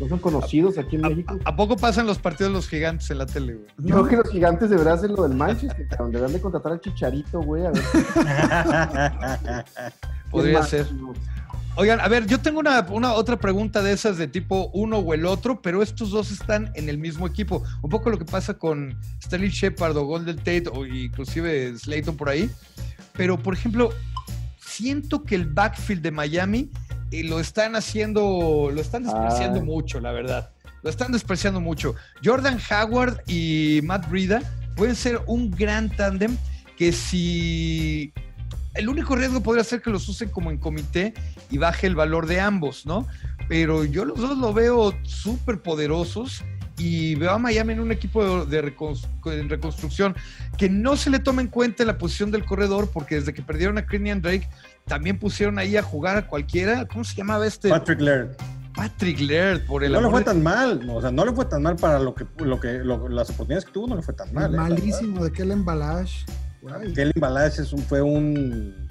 no 0.00 0.08
son 0.08 0.18
conocidos 0.18 0.78
aquí 0.78 0.96
en 0.96 1.04
¿A, 1.04 1.08
México. 1.10 1.38
a- 1.44 1.50
a 1.50 1.56
poco 1.56 1.76
pasan 1.76 2.06
los 2.06 2.18
partidos 2.18 2.50
de 2.52 2.56
los 2.56 2.68
gigantes 2.68 3.10
en 3.10 3.18
la 3.18 3.26
tele, 3.26 3.54
güey? 3.54 3.66
Yo 3.78 3.94
creo 3.96 4.06
que 4.08 4.16
los 4.16 4.28
gigantes 4.30 4.70
deberían 4.70 4.94
hacer 4.96 5.10
lo 5.10 5.22
del 5.24 5.34
Manchester, 5.36 5.86
cabrón. 5.88 6.12
Deberían 6.12 6.32
de 6.34 6.40
contratar 6.40 6.72
al 6.72 6.80
Chicharito, 6.80 7.40
güey. 7.42 7.66
A 7.66 7.70
ver. 7.70 7.82
Podría 10.30 10.60
¿Quién 10.60 10.84
ser. 10.86 10.92
más? 10.94 11.16
Oigan, 11.76 12.00
a 12.00 12.08
ver, 12.08 12.26
yo 12.26 12.40
tengo 12.40 12.60
una, 12.60 12.80
una 12.90 13.12
otra 13.12 13.38
pregunta 13.38 13.82
de 13.82 13.92
esas 13.92 14.18
de 14.18 14.26
tipo 14.26 14.70
uno 14.74 14.98
o 14.98 15.14
el 15.14 15.24
otro, 15.24 15.62
pero 15.62 15.82
estos 15.82 16.10
dos 16.10 16.30
están 16.30 16.72
en 16.74 16.88
el 16.88 16.98
mismo 16.98 17.26
equipo. 17.26 17.62
Un 17.80 17.90
poco 17.90 18.10
lo 18.10 18.18
que 18.18 18.24
pasa 18.24 18.54
con 18.54 18.98
Sterling 19.22 19.50
Shepard 19.50 19.96
o 19.96 20.04
Golden 20.04 20.36
Tate 20.36 20.64
o 20.72 20.84
inclusive 20.84 21.78
Slayton 21.78 22.16
por 22.16 22.28
ahí. 22.28 22.50
Pero, 23.12 23.38
por 23.38 23.54
ejemplo, 23.54 23.90
siento 24.58 25.24
que 25.24 25.36
el 25.36 25.46
backfield 25.46 26.02
de 26.02 26.10
Miami 26.10 26.70
eh, 27.12 27.24
lo 27.24 27.40
están 27.40 27.76
haciendo, 27.76 28.70
lo 28.72 28.80
están 28.80 29.04
despreciando 29.04 29.60
Ay. 29.60 29.64
mucho, 29.64 30.00
la 30.00 30.12
verdad. 30.12 30.50
Lo 30.82 30.90
están 30.90 31.12
despreciando 31.12 31.60
mucho. 31.60 31.94
Jordan 32.24 32.58
Howard 32.70 33.22
y 33.26 33.80
Matt 33.84 34.08
Breida 34.08 34.42
pueden 34.76 34.96
ser 34.96 35.20
un 35.26 35.50
gran 35.50 35.88
tándem 35.90 36.36
que 36.76 36.92
si 36.92 38.12
el 38.74 38.88
único 38.88 39.16
riesgo 39.16 39.42
podría 39.42 39.64
ser 39.64 39.82
que 39.82 39.90
los 39.90 40.08
usen 40.08 40.28
como 40.30 40.50
en 40.50 40.58
comité 40.58 41.14
y 41.50 41.58
baje 41.58 41.86
el 41.86 41.94
valor 41.94 42.26
de 42.26 42.40
ambos, 42.40 42.86
¿no? 42.86 43.06
Pero 43.48 43.84
yo 43.84 44.04
los 44.04 44.18
dos 44.18 44.38
lo 44.38 44.52
veo 44.52 44.94
súper 45.02 45.60
poderosos 45.60 46.44
y 46.78 47.14
veo 47.16 47.32
a 47.32 47.38
Miami 47.38 47.74
en 47.74 47.80
un 47.80 47.92
equipo 47.92 48.44
de, 48.46 48.58
en 48.58 49.48
reconstrucción 49.50 50.14
que 50.56 50.70
no 50.70 50.96
se 50.96 51.10
le 51.10 51.18
toma 51.18 51.42
en 51.42 51.48
cuenta 51.48 51.84
la 51.84 51.98
posición 51.98 52.30
del 52.30 52.44
corredor 52.44 52.88
porque 52.92 53.16
desde 53.16 53.34
que 53.34 53.42
perdieron 53.42 53.76
a 53.76 53.86
Kenyan 53.86 54.22
Drake 54.22 54.48
también 54.86 55.18
pusieron 55.18 55.58
ahí 55.58 55.76
a 55.76 55.82
jugar 55.82 56.16
a 56.16 56.26
cualquiera. 56.26 56.86
¿Cómo 56.86 57.04
se 57.04 57.14
llamaba 57.16 57.46
este? 57.46 57.68
Patrick 57.68 58.00
Laird. 58.00 58.36
Patrick 58.74 59.20
Laird, 59.20 59.66
por 59.66 59.82
el 59.84 59.92
No 59.92 60.00
le 60.00 60.06
amor 60.06 60.12
fue 60.12 60.20
de- 60.20 60.24
tan 60.26 60.42
mal, 60.42 60.88
o 60.88 61.00
sea, 61.00 61.10
no 61.10 61.24
le 61.26 61.32
fue 61.32 61.44
tan 61.44 61.62
mal 61.62 61.76
para 61.76 61.98
lo 61.98 62.14
que, 62.14 62.24
lo 62.38 62.58
que 62.60 62.78
lo- 62.78 63.08
las 63.08 63.28
oportunidades 63.30 63.64
que 63.66 63.72
tuvo, 63.72 63.88
no 63.88 63.96
le 63.96 64.02
fue 64.02 64.14
tan 64.14 64.32
mal. 64.32 64.54
¿eh? 64.54 64.56
Malísimo 64.56 65.24
de 65.24 65.32
Kellen 65.32 65.64
Balash. 65.64 66.22
Ay, 66.68 66.92
Kellen 66.92 67.12
Balazs 67.16 67.74
fue 67.88 68.02
un, 68.02 68.88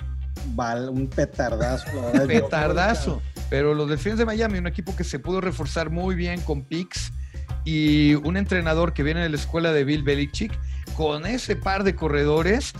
un 0.58 1.08
petardazo. 1.08 1.86
petardazo. 2.27 3.21
Pero 3.49 3.73
los 3.73 3.89
Delfines 3.89 4.17
de 4.17 4.25
Miami, 4.25 4.60
un 4.60 4.67
equipo 4.67 4.95
que 4.95 5.03
se 5.03 5.19
pudo 5.19 5.41
reforzar 5.41 5.89
muy 5.89 6.15
bien 6.15 6.41
con 6.41 6.63
picks 6.63 7.12
y 7.65 8.15
un 8.15 8.38
entrenador 8.38 8.93
que 8.93 9.03
viene 9.03 9.21
de 9.21 9.29
la 9.29 9.36
escuela 9.36 9.71
de 9.71 9.84
Bill 9.84 10.03
Belichick, 10.03 10.58
con 10.95 11.25
ese 11.25 11.55
par 11.55 11.84
de 11.84 11.95
corredores, 11.95 12.73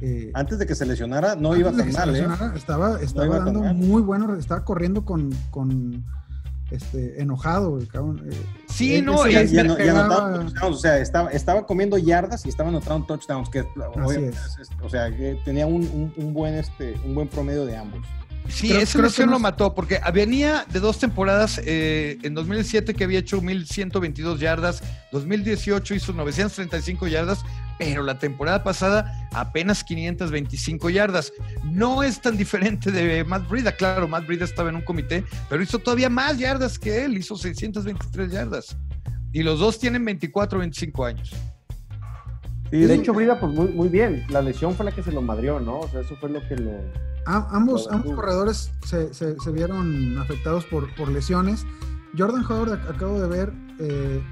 eh, 0.00 0.30
Antes 0.34 0.58
de 0.58 0.66
que 0.66 0.74
se 0.74 0.84
lesionara, 0.86 1.36
no 1.36 1.52
antes 1.52 1.60
iba 1.60 1.70
tan 1.70 1.92
mal, 1.92 2.16
¿eh? 2.16 2.26
Estaba, 2.56 3.00
estaba 3.00 3.38
dando 3.44 3.60
muy 3.74 4.02
bueno, 4.02 4.34
estaba 4.34 4.64
corriendo 4.64 5.04
con, 5.04 5.30
con 5.50 6.04
este, 6.70 7.22
enojado, 7.22 7.78
el 7.78 7.86
cabrón. 7.88 8.22
eh, 8.28 8.36
Sí, 8.68 8.96
él- 8.96 9.04
no, 9.04 9.24
ese 9.24 9.30
y- 9.30 9.32
Y, 9.32 9.36
güey 9.36 9.54
y 9.54 9.58
ano- 9.60 9.74
y 9.74 9.76
pegaba- 9.76 10.00
anotaba 10.06 10.34
touchdowns, 10.40 10.76
o 10.76 10.80
sea, 10.80 10.98
estaba, 10.98 11.30
estaba 11.30 11.66
comiendo 11.66 11.96
yardas 11.96 12.44
y 12.44 12.48
estaba 12.48 12.70
anotando 12.70 13.06
touchdowns, 13.06 13.48
que 13.50 13.60
es. 13.60 13.66
es- 14.26 14.58
es- 14.58 14.70
o 14.82 14.88
sea, 14.88 15.10
que 15.14 15.38
tenía 15.44 15.66
un, 15.66 15.82
un- 15.82 16.12
un 16.16 16.34
buen 16.34 16.54
este, 16.54 16.94
un 17.04 17.14
buen 17.14 17.28
promedio 17.28 17.64
de 17.64 17.76
ambos. 17.76 18.00
Sí, 18.48 18.68
Creo- 18.68 18.80
esa 18.80 18.98
creo 18.98 19.10
que 19.12 19.24
no 19.26 19.32
lo 19.32 19.38
mató 19.38 19.74
porque 19.74 20.00
venía 20.12 20.66
de 20.70 20.78
dos 20.80 20.98
temporadas 20.98 21.60
eh, 21.64 22.18
en 22.22 22.34
2007 22.34 22.94
que 22.94 23.04
había 23.04 23.18
hecho 23.20 23.40
1122 23.40 24.38
yardas, 24.38 24.82
2018 25.12 25.94
hizo 25.94 26.12
935 26.12 27.06
yardas, 27.08 27.42
pero 27.78 28.02
la 28.02 28.18
temporada 28.18 28.62
pasada 28.62 29.28
apenas 29.32 29.82
525 29.82 30.90
yardas. 30.90 31.32
No 31.64 32.02
es 32.02 32.20
tan 32.20 32.36
diferente 32.36 32.92
de 32.92 33.24
Matt 33.24 33.48
Brida. 33.48 33.72
Claro, 33.72 34.06
Matt 34.06 34.26
Brida 34.26 34.44
estaba 34.44 34.68
en 34.68 34.76
un 34.76 34.82
comité, 34.82 35.24
pero 35.48 35.62
hizo 35.62 35.78
todavía 35.78 36.10
más 36.10 36.38
yardas 36.38 36.78
que 36.78 37.04
él, 37.04 37.16
hizo 37.16 37.36
623 37.36 38.30
yardas. 38.30 38.76
Y 39.32 39.42
los 39.42 39.58
dos 39.58 39.78
tienen 39.80 40.04
24 40.04 40.58
25 40.60 41.04
años. 41.04 41.32
De 42.70 42.94
hecho, 42.94 43.12
Brida, 43.12 43.38
pues 43.38 43.52
muy, 43.52 43.68
muy 43.68 43.88
bien. 43.88 44.24
La 44.30 44.42
lesión 44.42 44.74
fue 44.74 44.84
la 44.84 44.92
que 44.92 45.02
se 45.02 45.12
lo 45.12 45.22
madrió, 45.22 45.60
¿no? 45.60 45.80
O 45.80 45.88
sea, 45.88 46.00
eso 46.00 46.16
fue 46.16 46.30
lo 46.30 46.46
que 46.48 46.56
lo. 46.56 46.72
ambos, 47.26 47.88
ambos 47.90 48.14
corredores 48.14 48.72
se, 48.84 49.14
se, 49.14 49.50
vieron 49.52 50.18
afectados 50.18 50.64
por, 50.66 50.92
por 50.96 51.08
lesiones. 51.08 51.64
Jordan 52.16 52.44
Howard, 52.44 52.88
acabo 52.88 53.20
de 53.20 53.28
ver, 53.28 53.52
eh, 53.80 54.22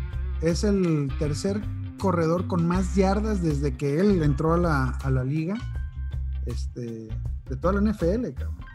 es 0.40 0.64
el 0.64 1.08
tercer 1.18 1.60
corredor 1.98 2.46
con 2.48 2.66
más 2.66 2.96
yardas 2.96 3.42
desde 3.42 3.76
que 3.76 4.00
él 4.00 4.22
entró 4.22 4.54
a 4.54 4.58
la, 4.58 4.84
a 4.90 5.10
la 5.10 5.24
liga 5.24 5.54
este, 6.46 7.08
de 7.48 7.56
toda 7.60 7.80
la 7.80 7.92
NFL, 7.92 8.26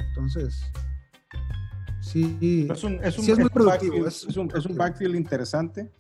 Entonces, 0.10 0.72
sí, 2.02 2.68
es, 2.70 2.84
un, 2.84 3.00
es, 3.04 3.18
un, 3.18 3.40
muy 3.40 3.50
productivo. 3.50 4.08
es, 4.08 4.24
un, 4.38 4.50
es, 4.56 4.66
un, 4.66 4.78
backfield 4.78 5.16
interesante. 5.16 5.92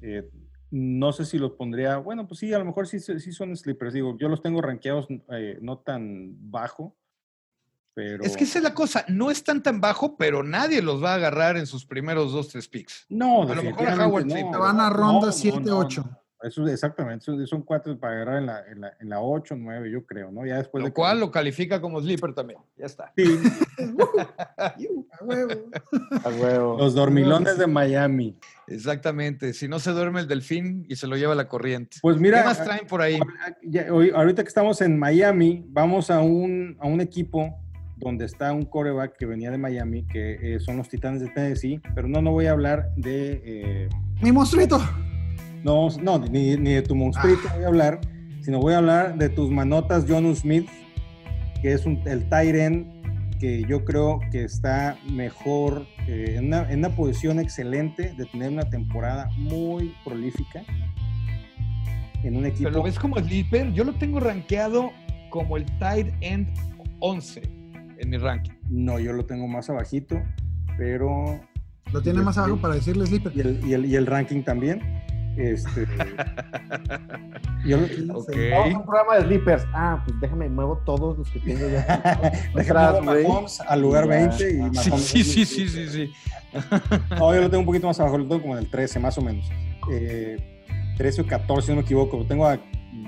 Eh, 0.00 0.28
no 0.70 1.12
sé 1.12 1.24
si 1.24 1.38
los 1.38 1.52
pondría, 1.52 1.98
bueno, 1.98 2.26
pues 2.26 2.40
sí, 2.40 2.52
a 2.52 2.58
lo 2.58 2.64
mejor 2.64 2.86
sí, 2.86 3.00
sí 3.00 3.32
son 3.32 3.56
sleepers. 3.56 3.94
Digo, 3.94 4.16
yo 4.18 4.28
los 4.28 4.42
tengo 4.42 4.60
rankeados 4.60 5.06
eh, 5.30 5.58
no 5.60 5.78
tan 5.78 6.34
bajo, 6.50 6.96
es 7.96 8.36
que 8.36 8.44
esa 8.44 8.58
es 8.58 8.64
la 8.64 8.74
cosa, 8.74 9.06
no 9.08 9.30
están 9.30 9.62
tan 9.62 9.80
bajo, 9.80 10.18
pero 10.18 10.42
nadie 10.42 10.82
los 10.82 11.02
va 11.02 11.12
a 11.12 11.14
agarrar 11.14 11.56
en 11.56 11.66
sus 11.66 11.86
primeros 11.86 12.30
dos, 12.30 12.48
tres 12.48 12.68
picks. 12.68 13.06
No, 13.08 13.42
a 13.42 13.54
lo 13.54 13.62
mejor 13.62 13.88
a 13.88 14.06
Howard 14.06 14.26
no, 14.26 14.58
van 14.58 14.80
a 14.80 14.90
ronda 14.90 15.32
7, 15.32 15.70
8. 15.70 16.04
Eso, 16.42 16.66
exactamente, 16.66 17.24
son, 17.46 17.62
cuatro 17.62 17.98
para 17.98 18.14
agarrar 18.14 18.38
en 18.38 18.46
la, 18.46 18.66
en, 18.70 18.80
la, 18.82 18.92
en 19.00 19.08
la 19.08 19.20
8, 19.20 19.54
9, 19.56 19.90
yo 19.90 20.04
creo, 20.04 20.30
¿no? 20.30 20.44
Ya 20.44 20.58
después 20.58 20.84
lo 20.84 20.92
cual 20.92 21.18
lo 21.18 21.30
califica 21.30 21.80
como 21.80 22.00
sleeper 22.00 22.34
también, 22.34 22.58
ya 22.76 22.86
está. 22.86 23.12
Sí. 23.16 23.24
a 24.58 24.74
huevo. 25.24 25.70
A 26.24 26.28
huevo. 26.28 26.76
Los 26.78 26.94
dormilones 26.94 27.56
de 27.56 27.66
Miami. 27.66 28.36
Exactamente, 28.66 29.54
si 29.54 29.66
no 29.66 29.78
se 29.78 29.92
duerme 29.92 30.20
el 30.20 30.28
delfín 30.28 30.84
y 30.88 30.96
se 30.96 31.06
lo 31.06 31.16
lleva 31.16 31.34
la 31.34 31.48
corriente. 31.48 31.98
Pues 32.02 32.18
mira, 32.18 32.40
¿qué 32.40 32.44
más 32.44 32.62
traen 32.62 32.86
por 32.86 33.00
ahí? 33.00 33.18
ahorita 34.14 34.42
que 34.42 34.48
estamos 34.48 34.82
en 34.82 34.98
Miami, 34.98 35.64
vamos 35.68 36.10
a 36.10 36.20
un, 36.20 36.76
a 36.80 36.86
un 36.86 37.00
equipo 37.00 37.58
donde 37.96 38.26
está 38.26 38.52
un 38.52 38.66
coreback 38.66 39.16
que 39.16 39.24
venía 39.24 39.50
de 39.50 39.58
Miami, 39.58 40.06
que 40.06 40.54
eh, 40.54 40.60
son 40.60 40.76
los 40.76 40.88
Titanes 40.88 41.22
de 41.22 41.28
Tennessee, 41.28 41.80
pero 41.94 42.08
no, 42.08 42.20
no 42.20 42.32
voy 42.32 42.46
a 42.46 42.52
hablar 42.52 42.90
de... 42.96 43.40
Eh, 43.42 43.88
Mi 44.20 44.32
monstruito. 44.32 44.78
No, 45.66 45.88
no, 46.00 46.20
ni, 46.20 46.54
de 46.54 46.80
tu 46.82 46.94
monstruito 46.94 47.40
ah. 47.50 47.54
voy 47.56 47.64
a 47.64 47.66
hablar, 47.66 48.00
sino 48.40 48.60
voy 48.60 48.74
a 48.74 48.78
hablar 48.78 49.18
de 49.18 49.28
tus 49.28 49.50
manotas 49.50 50.04
John 50.08 50.32
Smith, 50.36 50.68
que 51.60 51.72
es 51.72 51.84
un, 51.84 52.00
el 52.06 52.28
Tyren 52.28 53.02
que 53.40 53.64
yo 53.68 53.84
creo 53.84 54.20
que 54.30 54.44
está 54.44 54.96
mejor, 55.10 55.84
eh, 56.06 56.36
en, 56.38 56.46
una, 56.46 56.70
en, 56.70 56.78
una, 56.78 56.90
posición 56.90 57.40
excelente 57.40 58.14
de 58.16 58.26
tener 58.26 58.52
una 58.52 58.70
temporada 58.70 59.28
muy 59.36 59.92
prolífica 60.04 60.62
en 62.22 62.36
un 62.36 62.46
equipo. 62.46 62.68
Pero 62.68 62.76
lo 62.76 62.84
ves 62.84 62.96
como 62.96 63.16
sleeper, 63.16 63.72
yo 63.72 63.82
lo 63.82 63.92
tengo 63.94 64.20
rankeado 64.20 64.92
como 65.30 65.56
el 65.56 65.66
tight 65.80 66.14
end 66.20 66.48
11 67.00 67.42
en 67.98 68.08
mi 68.08 68.18
ranking. 68.18 68.52
No, 68.70 69.00
yo 69.00 69.12
lo 69.12 69.26
tengo 69.26 69.48
más 69.48 69.68
abajito, 69.68 70.22
pero... 70.78 71.40
Lo 71.92 72.02
tiene 72.02 72.22
más 72.22 72.38
abajo 72.38 72.56
para 72.56 72.74
decirle 72.74 73.04
sleeper. 73.06 73.32
Y 73.34 73.40
el, 73.40 73.60
y 73.66 73.72
el, 73.74 73.84
y 73.84 73.96
el 73.96 74.06
ranking 74.06 74.42
también. 74.44 74.80
Este, 75.36 75.86
yo, 77.66 77.78
okay. 78.14 78.50
Vamos 78.50 78.74
a 78.74 78.78
un 78.78 78.86
programa 78.86 79.16
de 79.16 79.22
sleepers. 79.24 79.64
Ah, 79.72 80.02
pues 80.04 80.18
déjame, 80.20 80.48
muevo 80.48 80.78
todos 80.86 81.18
los 81.18 81.30
que 81.30 81.40
tengo 81.40 81.68
ya. 81.68 82.32
déjame 82.54 83.46
al 83.68 83.80
lugar 83.82 84.08
20 84.08 84.50
y 84.50 84.76
sí, 84.76 85.24
sí, 85.24 85.44
sí, 85.44 85.68
sí, 85.68 85.88
sí, 85.88 86.12
No, 87.10 87.34
yo 87.34 87.42
lo 87.42 87.50
tengo 87.50 87.60
un 87.60 87.66
poquito 87.66 87.86
más 87.86 88.00
abajo, 88.00 88.16
lo 88.18 88.26
tengo 88.26 88.40
como 88.40 88.54
en 88.54 88.64
el 88.64 88.70
13 88.70 88.98
más 88.98 89.18
o 89.18 89.22
menos. 89.22 89.46
Eh, 89.92 90.64
13 90.96 91.22
o 91.22 91.26
14, 91.26 91.66
si 91.66 91.72
no 91.72 91.76
me 91.76 91.82
equivoco. 91.82 92.16
Lo 92.16 92.26
tengo 92.26 92.46
a 92.46 92.58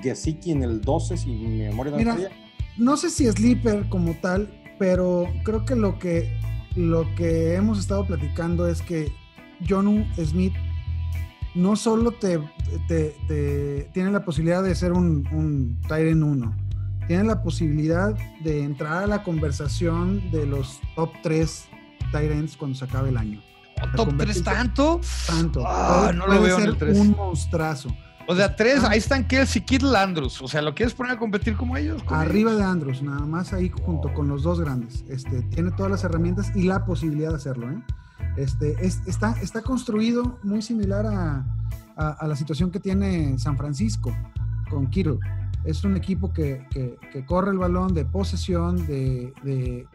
Gesicki 0.03 0.53
en 0.53 0.63
el 0.63 0.83
12, 0.83 1.17
si 1.17 1.31
mi 1.31 1.61
memoria 1.61 1.93
no 1.93 1.99
Mira, 1.99 2.17
No 2.77 2.97
sé 2.99 3.09
si 3.09 3.27
sleeper 3.31 3.89
como 3.89 4.15
tal, 4.15 4.51
pero 4.79 5.27
creo 5.45 5.65
que 5.65 5.75
lo 5.75 5.99
que, 5.99 6.31
lo 6.77 7.07
que 7.15 7.55
hemos 7.55 7.79
estado 7.79 8.07
platicando 8.07 8.69
es 8.69 8.83
que 8.83 9.11
John 9.67 10.07
Smith 10.17 10.53
no 11.59 11.75
solo 11.77 12.13
te, 12.13 12.41
tiene 13.93 14.11
la 14.13 14.25
posibilidad 14.25 14.63
de 14.63 14.75
ser 14.75 14.93
un, 14.93 15.27
un 15.33 15.81
Tyrant 15.89 16.23
1, 16.23 16.57
tiene 17.09 17.25
la 17.25 17.43
posibilidad 17.43 18.15
de 18.41 18.63
entrar 18.63 19.05
a 19.05 19.07
la 19.07 19.23
conversación 19.23 20.31
de 20.31 20.47
los 20.47 20.81
top 20.95 21.11
3 21.23 21.69
Tyrants 22.13 22.57
cuando 22.57 22.79
se 22.79 22.85
acabe 22.85 23.09
el 23.09 23.17
año. 23.17 23.43
¿Top 23.97 24.17
3 24.17 24.45
tanto? 24.45 25.01
Tanto. 25.27 25.65
Ah, 25.67 26.13
no 26.15 26.27
lo 26.27 26.41
veo 26.41 26.59
en 26.59 26.65
el 26.65 26.77
3. 26.77 26.99
Un 26.99 27.11
monstruazo. 27.11 27.95
O 28.31 28.37
sea, 28.37 28.55
tres, 28.55 28.85
ahí 28.85 28.99
están 28.99 29.27
Kelsey, 29.27 29.63
Kittle, 29.63 29.97
Andrews. 29.97 30.43
O 30.43 30.49
sea, 30.49 30.61
¿lo 30.61 30.75
quieres 30.75 30.93
poner 30.93 31.13
a 31.13 31.19
competir 31.19 31.57
como 31.57 31.79
ellos? 31.79 32.03
Arriba 32.09 32.55
de 32.55 32.63
Andrews, 32.63 33.03
nada 33.03 33.25
más 33.25 33.55
ahí 33.55 33.73
junto 33.83 34.13
con 34.13 34.29
los 34.29 34.43
dos 34.43 34.61
grandes. 34.61 35.03
Este, 35.09 35.41
tiene 35.45 35.71
todas 35.71 35.91
las 35.91 36.05
herramientas 36.05 36.55
y 36.55 36.65
la 36.65 36.85
posibilidad 36.85 37.31
de 37.31 37.37
hacerlo. 37.37 37.71
¿eh? 37.71 37.83
Este, 38.37 38.77
está, 38.85 39.33
está 39.43 39.63
construido 39.63 40.39
muy 40.43 40.63
similar 40.63 41.07
a, 41.07 41.45
a, 41.97 42.27
la 42.27 42.37
situación 42.37 42.71
que 42.71 42.79
tiene 42.79 43.39
San 43.39 43.57
Francisco 43.57 44.15
con 44.71 44.89
Kittle 44.89 45.19
es 45.65 45.85
un 45.85 45.97
equipo 45.97 46.33
que, 46.33 46.65
corre 47.27 47.51
el 47.51 47.59
balón 47.59 47.95
de 47.95 48.05
posesión, 48.05 48.87
de, 48.87 49.87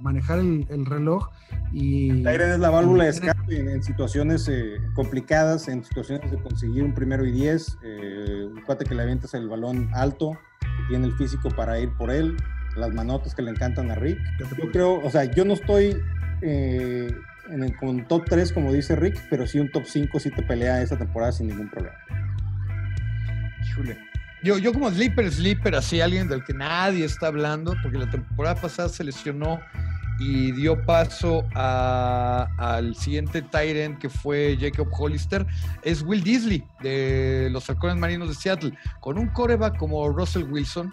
manejar 0.00 0.38
el, 0.38 0.86
reloj. 0.86 1.28
Y, 1.72 2.22
Tyren 2.22 2.52
es 2.52 2.58
la 2.58 2.70
válvula 2.70 3.04
de 3.04 3.10
escape 3.10 3.58
en, 3.58 3.82
situaciones 3.82 4.48
eh, 4.48 4.78
complicadas, 4.94 5.68
en 5.68 5.84
situaciones 5.84 6.30
de 6.30 6.38
conseguir 6.38 6.84
un 6.84 6.94
primero 6.94 7.24
y 7.26 7.32
diez, 7.32 7.76
eh, 7.82 8.48
un 8.50 8.62
cuate 8.62 8.84
que 8.84 8.94
le 8.94 9.02
avientas 9.02 9.34
el 9.34 9.48
balón 9.48 9.90
alto, 9.92 10.38
que 10.60 10.88
tiene 10.88 11.06
el 11.06 11.12
físico 11.16 11.50
para 11.50 11.78
ir 11.78 11.90
por 11.98 12.10
él, 12.10 12.36
las 12.76 12.92
manotas 12.94 13.34
que 13.34 13.42
le 13.42 13.50
encantan 13.50 13.90
a 13.90 13.94
Rick. 13.94 14.18
Yo 14.56 14.70
creo, 14.70 15.04
o 15.04 15.10
sea, 15.10 15.24
yo 15.24 15.44
no 15.44 15.54
estoy 15.54 15.96
eh, 16.40 17.14
en 17.50 17.62
el, 17.62 17.76
con 17.76 18.06
top 18.06 18.24
3 18.28 18.52
como 18.52 18.72
dice 18.72 18.96
Rick, 18.96 19.20
pero 19.30 19.46
sí 19.46 19.58
un 19.58 19.70
top 19.70 19.84
5 19.86 20.20
si 20.20 20.30
te 20.30 20.42
pelea 20.42 20.82
esta 20.82 20.96
temporada 20.96 21.32
sin 21.32 21.48
ningún 21.48 21.70
problema. 21.70 21.96
Híjole. 23.66 23.98
Yo, 24.42 24.58
yo 24.58 24.72
como 24.72 24.90
sleeper, 24.90 25.30
sleeper, 25.32 25.74
así 25.74 26.00
alguien 26.00 26.28
del 26.28 26.44
que 26.44 26.54
nadie 26.54 27.04
está 27.04 27.26
hablando, 27.26 27.74
porque 27.82 27.98
la 27.98 28.08
temporada 28.08 28.54
pasada 28.60 28.88
se 28.88 29.02
lesionó 29.02 29.60
y 30.18 30.52
dio 30.52 30.84
paso 30.84 31.44
al 31.54 32.94
siguiente 32.96 33.42
Tyrant 33.42 33.98
que 33.98 34.08
fue 34.08 34.56
Jacob 34.60 34.88
Hollister, 34.90 35.46
es 35.82 36.02
Will 36.02 36.22
Disley 36.22 36.64
de 36.82 37.48
los 37.50 37.68
Halcones 37.68 37.96
Marinos 37.96 38.28
de 38.28 38.34
Seattle, 38.34 38.72
con 39.00 39.18
un 39.18 39.28
coreback 39.28 39.76
como 39.76 40.08
Russell 40.08 40.44
Wilson. 40.44 40.90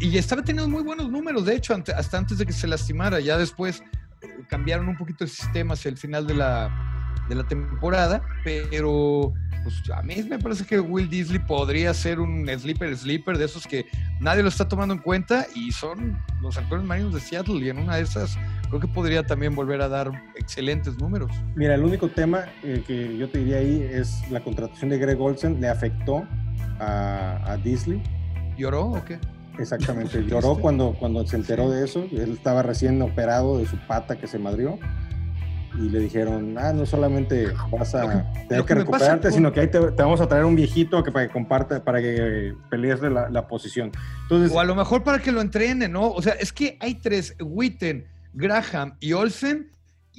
Y 0.00 0.16
estaba 0.16 0.42
teniendo 0.42 0.70
muy 0.70 0.82
buenos 0.82 1.10
números, 1.10 1.44
de 1.44 1.56
hecho, 1.56 1.74
hasta 1.74 2.16
antes 2.16 2.38
de 2.38 2.46
que 2.46 2.54
se 2.54 2.66
lastimara. 2.66 3.20
Ya 3.20 3.36
después 3.36 3.82
cambiaron 4.48 4.88
un 4.88 4.96
poquito 4.96 5.24
el 5.24 5.30
sistema 5.30 5.74
hacia 5.74 5.88
el 5.88 5.96
final 5.96 6.26
de 6.26 6.34
la, 6.34 7.14
de 7.28 7.34
la 7.34 7.44
temporada, 7.44 8.22
pero 8.44 9.32
pues 9.62 9.82
a 9.90 10.02
mí 10.02 10.16
me 10.28 10.38
parece 10.38 10.64
que 10.64 10.80
Will 10.80 11.08
Disley 11.08 11.38
podría 11.38 11.92
ser 11.92 12.18
un 12.18 12.48
sleeper 12.48 12.96
sleeper 12.96 13.36
de 13.36 13.44
esos 13.44 13.66
que 13.66 13.86
nadie 14.20 14.42
lo 14.42 14.48
está 14.48 14.68
tomando 14.68 14.94
en 14.94 15.00
cuenta 15.00 15.46
y 15.54 15.70
son 15.72 16.18
los 16.40 16.56
actores 16.56 16.84
marinos 16.84 17.12
de 17.14 17.20
Seattle 17.20 17.56
y 17.56 17.68
en 17.68 17.78
una 17.78 17.96
de 17.96 18.02
esas 18.02 18.38
creo 18.68 18.80
que 18.80 18.88
podría 18.88 19.22
también 19.24 19.54
volver 19.54 19.82
a 19.82 19.88
dar 19.88 20.10
excelentes 20.36 20.98
números. 20.98 21.30
Mira, 21.56 21.74
el 21.74 21.84
único 21.84 22.08
tema 22.08 22.46
eh, 22.62 22.82
que 22.86 23.16
yo 23.16 23.28
te 23.28 23.38
diría 23.38 23.58
ahí 23.58 23.86
es 23.90 24.22
la 24.30 24.42
contratación 24.42 24.90
de 24.90 24.98
Greg 24.98 25.20
Olsen 25.20 25.60
le 25.60 25.68
afectó 25.68 26.26
a, 26.78 27.40
a 27.44 27.56
Disley. 27.58 28.02
¿Lloró 28.56 28.86
o 28.86 29.04
qué? 29.04 29.18
Exactamente, 29.58 30.24
lloró 30.26 30.56
cuando, 30.56 30.94
cuando 30.98 31.26
se 31.26 31.36
enteró 31.36 31.70
de 31.70 31.84
eso. 31.84 32.06
Él 32.12 32.32
estaba 32.32 32.62
recién 32.62 33.00
operado 33.02 33.58
de 33.58 33.66
su 33.66 33.76
pata 33.86 34.16
que 34.16 34.26
se 34.26 34.38
madrió 34.38 34.78
y 35.74 35.88
le 35.88 36.00
dijeron, 36.00 36.56
ah, 36.58 36.72
no 36.72 36.84
solamente 36.84 37.52
vas 37.70 37.94
a 37.94 38.30
tener 38.48 38.64
que, 38.64 38.74
recuperarte, 38.74 39.30
sino 39.30 39.52
que 39.52 39.60
ahí 39.60 39.68
te, 39.68 39.78
vamos 39.78 40.20
a 40.20 40.26
traer 40.26 40.44
un 40.44 40.56
viejito 40.56 41.02
que 41.02 41.12
para 41.12 41.26
que 41.26 41.32
comparte, 41.32 41.80
para 41.80 42.00
que 42.00 42.54
pelees 42.68 43.00
la, 43.02 43.30
la, 43.30 43.46
posición. 43.46 43.92
Entonces, 44.22 44.54
o 44.54 44.60
a 44.60 44.64
lo 44.64 44.74
mejor 44.74 45.04
para 45.04 45.20
que 45.20 45.32
lo 45.32 45.40
entrene, 45.40 45.88
¿no? 45.88 46.10
O 46.10 46.22
sea, 46.22 46.32
es 46.34 46.52
que 46.52 46.76
hay 46.80 46.96
tres, 46.96 47.36
Witten, 47.40 48.06
Graham 48.34 48.96
y 49.00 49.12
Olsen, 49.12 49.70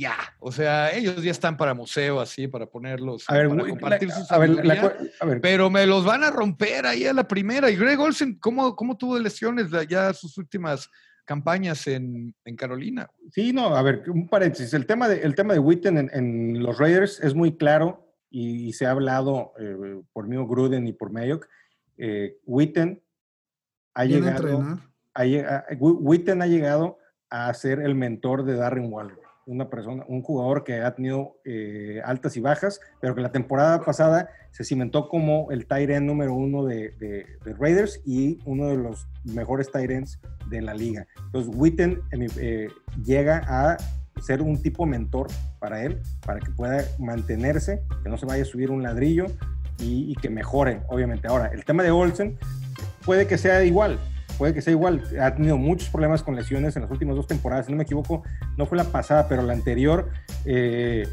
ya, 0.02 0.18
o 0.40 0.52
sea, 0.52 0.92
ellos 0.94 1.22
ya 1.24 1.32
están 1.32 1.58
para 1.58 1.74
museo, 1.74 2.20
así, 2.20 2.48
para 2.48 2.66
ponerlos, 2.66 3.24
a 3.28 3.34
ver, 3.34 3.50
para 3.50 3.70
compartir 3.70 4.12
sus 4.12 4.32
a 4.32 4.38
ver, 4.38 5.42
pero 5.42 5.70
me 5.70 5.86
los 5.86 6.04
van 6.04 6.24
a 6.24 6.32
romper 6.32 6.86
ahí 6.86 7.06
a 7.06 7.14
la 7.14 7.28
primera. 7.28 7.70
Y 7.70 7.76
Greg 7.76 8.00
Olsen, 8.00 8.38
¿cómo, 8.40 8.76
cómo 8.76 8.98
tuvo 8.98 9.18
lesiones 9.20 9.68
ya 9.88 10.14
sus 10.14 10.38
últimas 10.38 10.90
campañas 11.26 11.88
en, 11.88 12.36
Carolina. 12.58 13.10
Sí, 13.32 13.54
no, 13.54 13.76
a 13.76 13.82
ver, 13.82 14.04
un 14.10 14.28
paréntesis. 14.28 14.74
El 14.74 14.86
tema 14.86 15.08
de, 15.08 15.22
el 15.22 15.34
tema 15.34 15.54
de 15.54 15.60
Witten 15.60 16.10
en, 16.12 16.62
los 16.62 16.78
Raiders 16.78 17.22
es 17.22 17.34
muy 17.34 17.56
claro 17.56 18.14
y, 18.30 18.74
se 18.74 18.86
ha 18.86 18.92
hablado 18.92 19.54
eh, 19.58 20.02
por 20.12 20.28
Mio 20.28 20.46
Gruden 20.46 20.88
y 20.88 20.94
por 20.94 21.12
Mayock. 21.12 21.48
eh, 21.98 22.38
Witten 22.46 23.02
ha 23.94 24.06
llegado, 24.06 24.80
ha 25.14 25.24
Witten 25.80 26.42
ha 26.42 26.48
llegado 26.48 26.98
a 27.30 27.54
ser 27.54 27.80
el 27.80 27.96
mentor 27.96 28.44
de 28.44 28.56
Darren 28.56 28.92
Waller, 28.92 29.18
una 29.52 29.70
persona, 29.70 30.04
un 30.08 30.22
jugador 30.22 30.64
que 30.64 30.82
ha 30.82 30.96
tenido 30.96 31.38
eh, 31.46 32.02
altas 32.06 32.38
y 32.38 32.40
bajas, 32.40 32.80
pero 33.00 33.14
que 33.16 33.22
la 33.22 33.32
temporada 33.32 33.82
pasada 33.82 34.30
se 34.52 34.64
cimentó 34.64 35.08
como 35.10 35.52
el 35.52 35.66
tight 35.68 35.90
end 35.90 36.06
número 36.08 36.34
uno 36.34 36.66
de, 36.66 36.92
de- 37.00 37.26
de 37.44 37.54
Raiders 37.54 38.02
y 38.06 38.40
uno 38.46 38.68
de 38.68 38.78
los 38.78 39.08
mejores 39.24 39.72
tight 39.72 39.92
ends 39.92 40.20
de 40.50 40.62
la 40.62 40.74
liga. 40.74 41.06
Entonces, 41.26 41.54
Witten 41.56 42.02
eh, 42.12 42.70
llega 43.04 43.42
a 43.48 43.78
ser 44.22 44.42
un 44.42 44.62
tipo 44.62 44.86
mentor 44.86 45.28
para 45.60 45.84
él, 45.84 46.02
para 46.26 46.40
que 46.40 46.52
pueda 46.52 46.84
mantenerse, 47.00 47.82
que 48.04 48.10
no 48.10 48.18
se 48.18 48.26
vaya 48.26 48.44
a 48.44 48.46
subir 48.46 48.70
un 48.72 48.84
ladrillo 48.84 49.26
y, 49.80 50.12
y 50.12 50.16
que 50.16 50.30
mejore, 50.30 50.82
obviamente. 50.90 51.28
Ahora, 51.28 51.48
el 51.48 51.64
tema 51.66 51.84
de 51.84 51.92
Olsen 51.92 52.38
puede 53.06 53.26
que 53.28 53.38
sea 53.38 53.64
igual, 53.64 54.00
puede 54.42 54.56
que 54.56 54.64
sea 54.64 54.72
igual. 54.72 55.04
Ha 55.22 55.36
tenido 55.36 55.56
muchos 55.56 55.90
problemas 55.90 56.24
con 56.24 56.36
lesiones 56.36 56.76
en 56.76 56.82
las 56.82 56.90
últimas 56.90 57.16
dos 57.16 57.28
temporadas. 57.28 57.68
Si 57.68 57.72
no 57.72 57.78
me 57.78 57.84
equivoco, 57.84 58.24
no 58.58 58.66
fue 58.66 58.76
la 58.76 58.86
pasada, 58.86 59.28
pero 59.28 59.44
la 59.44 59.54
anterior. 59.54 60.10
eh, 60.46 61.08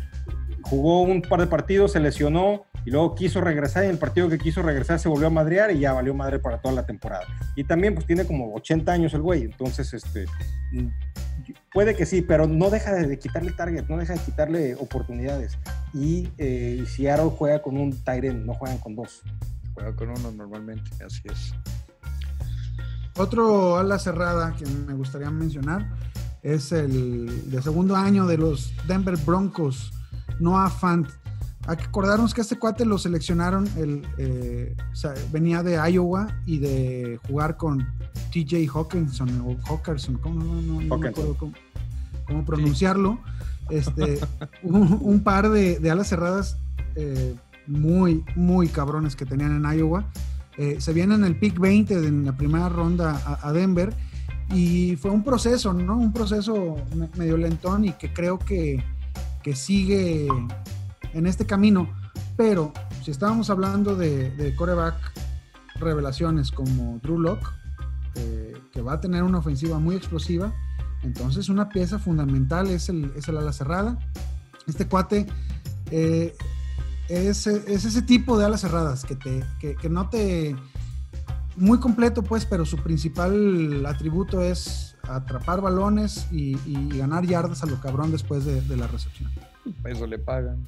jugó 0.62 1.02
un 1.02 1.20
par 1.20 1.40
de 1.40 1.46
partidos, 1.46 1.92
se 1.92 2.00
lesionó 2.00 2.64
y 2.86 2.90
luego 2.90 3.14
quiso 3.14 3.42
regresar. 3.42 3.82
Y 3.82 3.88
en 3.88 3.92
el 3.92 3.98
partido 3.98 4.30
que 4.30 4.38
quiso 4.38 4.62
regresar 4.62 4.98
se 4.98 5.10
volvió 5.10 5.26
a 5.26 5.30
madrear 5.30 5.70
y 5.70 5.80
ya 5.80 5.92
valió 5.92 6.14
madre 6.14 6.38
para 6.38 6.62
toda 6.62 6.74
la 6.74 6.86
temporada. 6.86 7.26
Y 7.54 7.64
también, 7.64 7.92
pues 7.92 8.06
tiene 8.06 8.24
como 8.24 8.54
80 8.54 8.90
años 8.90 9.12
el 9.12 9.20
güey. 9.20 9.42
Entonces, 9.42 9.92
este. 9.92 10.24
Puede 11.70 11.94
que 11.94 12.06
sí, 12.06 12.22
pero 12.22 12.46
no 12.46 12.70
deja 12.70 12.94
de, 12.94 13.08
de 13.08 13.18
quitarle 13.18 13.52
target, 13.52 13.88
no 13.90 13.98
deja 13.98 14.14
de 14.14 14.20
quitarle 14.20 14.74
oportunidades. 14.76 15.58
Y 15.92 16.30
eh, 16.38 16.82
Seattle 16.86 17.30
juega 17.36 17.60
con 17.60 17.76
un 17.76 17.92
Tyrant, 17.92 18.46
no 18.46 18.54
juegan 18.54 18.78
con 18.78 18.96
dos. 18.96 19.20
Juega 19.74 19.94
con 19.94 20.08
uno 20.08 20.32
normalmente, 20.32 20.90
así 21.04 21.20
es. 21.30 21.52
Otro 23.18 23.76
ala 23.78 23.98
cerrada 23.98 24.54
que 24.54 24.64
me 24.66 24.94
gustaría 24.94 25.30
mencionar 25.30 25.88
es 26.42 26.70
el 26.72 27.50
de 27.50 27.60
segundo 27.62 27.96
año 27.96 28.26
de 28.26 28.38
los 28.38 28.72
Denver 28.86 29.16
Broncos, 29.26 29.92
Noah 30.38 30.70
Fant. 30.70 31.08
Hay 31.66 31.76
que 31.76 31.84
acordarnos 31.84 32.32
que 32.32 32.40
este 32.40 32.58
cuate 32.58 32.86
lo 32.86 32.96
seleccionaron, 32.96 33.68
el, 33.76 34.06
eh, 34.16 34.74
o 34.90 34.94
sea, 34.96 35.12
venía 35.32 35.62
de 35.62 35.74
Iowa 35.92 36.28
y 36.46 36.58
de 36.58 37.18
jugar 37.26 37.56
con 37.58 37.86
TJ 38.32 38.68
Hawkinson 38.72 39.28
o 39.42 39.56
Hawkinson, 39.68 40.16
¿cómo, 40.18 40.42
no, 40.42 40.62
no- 40.62 40.80
no 40.80 40.96
me 40.98 41.08
acuerdo 41.08 41.36
cómo, 41.36 41.52
cómo 42.26 42.44
pronunciarlo. 42.46 43.18
Este, 43.68 44.18
un, 44.62 44.98
un 45.02 45.20
par 45.22 45.50
de, 45.50 45.78
de 45.78 45.90
alas 45.90 46.08
cerradas 46.08 46.56
eh, 46.94 47.34
muy, 47.66 48.24
muy 48.34 48.68
cabrones 48.68 49.14
que 49.14 49.26
tenían 49.26 49.62
en 49.62 49.78
Iowa. 49.78 50.06
Eh, 50.58 50.80
se 50.80 50.92
viene 50.92 51.14
en 51.14 51.24
el 51.24 51.36
pick 51.38 51.58
20 51.58 52.00
de- 52.00 52.08
en 52.08 52.24
la 52.24 52.36
primera 52.36 52.68
ronda 52.68 53.38
a, 53.42 53.52
Denver 53.52 53.94
y 54.52 54.96
fue 54.96 55.10
un 55.12 55.22
proceso, 55.22 55.72
¿no? 55.72 55.96
Un 55.96 56.12
proceso 56.12 56.76
me- 56.96 57.08
medio 57.16 57.36
lentón 57.36 57.84
y 57.84 57.92
que 57.92 58.12
creo 58.12 58.38
que, 58.38 58.82
que 59.42 59.54
sigue 59.54 60.26
en 61.14 61.26
este 61.26 61.46
camino. 61.46 61.88
Pero 62.36 62.72
si 63.04 63.10
estábamos 63.12 63.50
hablando 63.50 63.94
de, 63.96 64.30
de 64.32 64.54
coreback 64.56 64.96
revelaciones 65.76 66.50
como 66.50 66.98
Drew 67.02 67.18
Lock, 67.18 67.52
que 68.72 68.82
va 68.82 68.94
a 68.94 69.00
tener 69.00 69.22
una 69.22 69.38
ofensiva 69.38 69.78
muy 69.78 69.94
explosiva, 69.94 70.52
entonces 71.04 71.48
una 71.48 71.68
pieza 71.68 72.00
fundamental 72.00 72.68
es 72.68 72.88
el, 72.88 73.12
es 73.16 73.28
el 73.28 73.36
ala 73.36 73.52
cerrada. 73.52 73.96
Este 74.66 74.86
cuate 74.88 75.26
eh, 75.92 76.34
es, 77.08 77.46
es 77.46 77.84
ese 77.84 78.02
tipo 78.02 78.38
de 78.38 78.44
alas 78.46 78.60
cerradas 78.60 79.04
que, 79.04 79.16
te, 79.16 79.44
que, 79.60 79.74
que 79.76 79.88
no 79.88 80.08
te... 80.08 80.56
Muy 81.56 81.80
completo, 81.80 82.22
pues, 82.22 82.44
pero 82.46 82.64
su 82.64 82.76
principal 82.78 83.84
atributo 83.86 84.40
es 84.42 84.96
atrapar 85.08 85.60
balones 85.60 86.28
y, 86.30 86.56
y 86.66 86.96
ganar 86.98 87.26
yardas 87.26 87.62
a 87.64 87.66
lo 87.66 87.80
cabrón 87.80 88.12
después 88.12 88.44
de, 88.44 88.60
de 88.60 88.76
la 88.76 88.86
recepción. 88.86 89.28
Eso 89.84 90.06
le 90.06 90.18
pagan. 90.18 90.64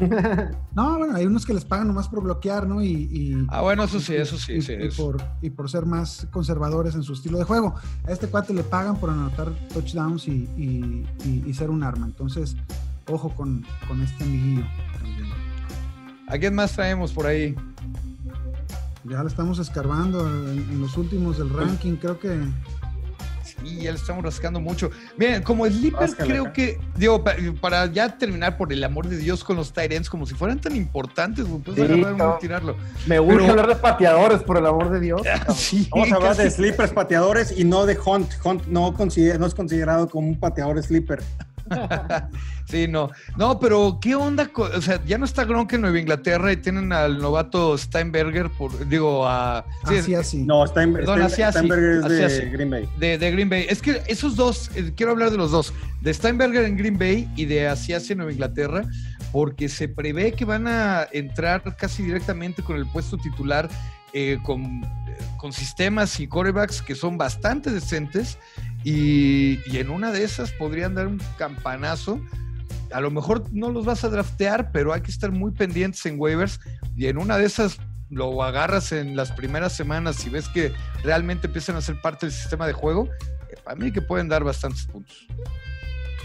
No, 0.74 0.98
bueno, 0.98 1.14
hay 1.16 1.26
unos 1.26 1.44
que 1.46 1.52
les 1.54 1.64
pagan 1.66 1.86
nomás 1.86 2.08
por 2.08 2.22
bloquear, 2.22 2.66
¿no? 2.66 2.82
Y, 2.82 2.88
y- 3.10 3.46
Ah, 3.48 3.60
bueno, 3.60 3.84
eso 3.84 4.00
sí, 4.00 4.14
eso 4.14 4.38
sí, 4.38 4.54
y- 4.54 4.62
sí, 4.62 4.72
y 4.72 4.86
es. 4.86 4.96
por, 4.96 5.22
y 5.42 5.50
por 5.50 5.70
ser 5.70 5.84
más 5.86 6.26
conservadores 6.30 6.94
en 6.94 7.02
su 7.02 7.12
estilo 7.12 7.38
de 7.38 7.44
juego. 7.44 7.74
A 8.06 8.10
este 8.12 8.26
cuate 8.26 8.52
le 8.54 8.64
pagan 8.64 8.96
por 8.96 9.10
anotar 9.10 9.52
touchdowns 9.72 10.28
y, 10.28 10.48
y- 10.56 11.06
y- 11.24 11.44
y 11.46 11.54
ser 11.54 11.68
un 11.70 11.82
arma. 11.82 12.06
Entonces, 12.06 12.56
ojo 13.06 13.34
con, 13.34 13.64
con 13.86 14.00
este 14.02 14.24
amiguillo 14.24 14.64
también. 14.98 15.26
¿A 16.32 16.38
quién 16.38 16.54
más 16.54 16.72
traemos 16.72 17.12
por 17.12 17.26
ahí? 17.26 17.54
Ya 19.04 19.20
lo 19.22 19.28
estamos 19.28 19.58
escarbando 19.58 20.26
en, 20.26 20.58
en 20.70 20.80
los 20.80 20.96
últimos 20.96 21.36
del 21.38 21.50
ranking. 21.50 21.96
Creo 21.96 22.18
que 22.18 22.40
Sí, 23.44 23.76
ya 23.82 23.92
le 23.92 23.96
estamos 23.98 24.24
rascando 24.24 24.60
mucho. 24.60 24.90
Miren, 25.16 25.42
como 25.42 25.66
sleeper, 25.66 26.10
creo 26.16 26.44
acá. 26.44 26.52
que, 26.52 26.80
digo, 26.96 27.22
pa- 27.22 27.34
para 27.60 27.86
ya 27.86 28.16
terminar, 28.18 28.56
por 28.56 28.72
el 28.72 28.82
amor 28.82 29.08
de 29.08 29.16
Dios, 29.18 29.44
con 29.44 29.56
los 29.56 29.72
Tyrants, 29.72 30.08
como 30.10 30.26
si 30.26 30.34
fueran 30.34 30.58
tan 30.60 30.74
importantes, 30.74 31.44
puedes 31.64 31.74
Sí, 31.76 31.80
agarrar 31.92 32.14
uno 32.14 32.24
no. 32.24 32.36
y 32.36 32.40
tirarlo. 32.40 32.76
Me 33.06 33.20
Pero- 33.20 33.50
hablar 33.50 33.68
de 33.68 33.76
pateadores, 33.76 34.42
por 34.42 34.56
el 34.56 34.66
amor 34.66 34.90
de 34.90 35.00
Dios. 35.00 35.22
Sí, 35.54 35.86
Vamos 35.92 36.10
a 36.10 36.16
hablar 36.16 36.30
casi. 36.30 36.42
de 36.44 36.50
sleepers 36.50 36.92
pateadores 36.92 37.56
y 37.56 37.64
no 37.64 37.84
de 37.86 37.96
Hunt. 38.04 38.30
Hunt 38.42 38.66
no, 38.66 38.94
consider- 38.94 39.38
no 39.38 39.46
es 39.46 39.54
considerado 39.54 40.08
como 40.08 40.26
un 40.28 40.40
pateador 40.40 40.82
sleeper. 40.82 41.22
Sí, 42.64 42.88
no. 42.88 43.10
No, 43.36 43.60
pero 43.60 43.98
¿qué 44.00 44.14
onda? 44.14 44.50
O 44.54 44.80
sea, 44.80 44.98
ya 45.04 45.18
no 45.18 45.26
está 45.26 45.44
Gronk 45.44 45.74
en 45.74 45.82
Nueva 45.82 45.98
Inglaterra 45.98 46.52
y 46.52 46.56
tienen 46.56 46.90
al 46.92 47.18
novato 47.18 47.76
Steinberger, 47.76 48.48
por, 48.50 48.88
digo, 48.88 49.28
a... 49.28 49.64
sí, 49.88 49.96
así, 49.96 50.14
así. 50.14 50.38
No, 50.44 50.66
Stein, 50.66 50.92
Perdón, 50.94 51.18
Stein- 51.18 51.26
así 51.26 51.42
así, 51.42 51.58
Steinberger 51.58 51.90
es 51.98 52.04
así 52.04 52.14
de 52.14 52.24
así. 52.24 52.40
Green 52.46 52.70
Bay. 52.70 52.88
de, 52.98 53.18
de 53.18 53.30
Green 53.30 53.50
Bay. 53.50 53.66
Es 53.68 53.82
que 53.82 54.00
esos 54.06 54.36
dos, 54.36 54.70
eh, 54.74 54.92
quiero 54.96 55.12
hablar 55.12 55.30
de 55.30 55.36
los 55.36 55.50
dos, 55.50 55.74
de 56.00 56.14
Steinberger 56.14 56.64
en 56.64 56.78
Green 56.78 56.98
Bay 56.98 57.28
y 57.36 57.44
de 57.44 57.68
Asiasia 57.68 58.12
en 58.14 58.18
Nueva 58.18 58.32
Inglaterra, 58.32 58.84
porque 59.32 59.68
se 59.68 59.88
prevé 59.88 60.32
que 60.32 60.46
van 60.46 60.66
a 60.66 61.06
entrar 61.12 61.76
casi 61.76 62.02
directamente 62.04 62.62
con 62.62 62.76
el 62.76 62.86
puesto 62.86 63.18
titular 63.18 63.68
eh, 64.12 64.38
con, 64.42 64.82
con 65.36 65.52
sistemas 65.52 66.20
y 66.20 66.26
corebacks 66.26 66.82
que 66.82 66.94
son 66.94 67.18
bastante 67.18 67.70
decentes 67.70 68.38
y, 68.84 69.58
y 69.70 69.78
en 69.78 69.90
una 69.90 70.12
de 70.12 70.24
esas 70.24 70.52
podrían 70.52 70.94
dar 70.94 71.06
un 71.06 71.20
campanazo. 71.38 72.20
A 72.92 73.00
lo 73.00 73.10
mejor 73.10 73.44
no 73.52 73.70
los 73.70 73.84
vas 73.86 74.04
a 74.04 74.10
draftear, 74.10 74.70
pero 74.70 74.92
hay 74.92 75.00
que 75.00 75.10
estar 75.10 75.32
muy 75.32 75.52
pendientes 75.52 76.04
en 76.06 76.20
waivers 76.20 76.60
y 76.96 77.06
en 77.06 77.18
una 77.18 77.38
de 77.38 77.46
esas 77.46 77.78
lo 78.10 78.42
agarras 78.42 78.92
en 78.92 79.16
las 79.16 79.32
primeras 79.32 79.72
semanas 79.74 80.26
y 80.26 80.28
ves 80.28 80.48
que 80.48 80.72
realmente 81.02 81.46
empiezan 81.46 81.76
a 81.76 81.80
ser 81.80 81.98
parte 82.02 82.26
del 82.26 82.34
sistema 82.34 82.66
de 82.66 82.74
juego, 82.74 83.08
eh, 83.50 83.56
para 83.64 83.76
mí 83.76 83.90
que 83.90 84.02
pueden 84.02 84.28
dar 84.28 84.44
bastantes 84.44 84.84
puntos. 84.84 85.26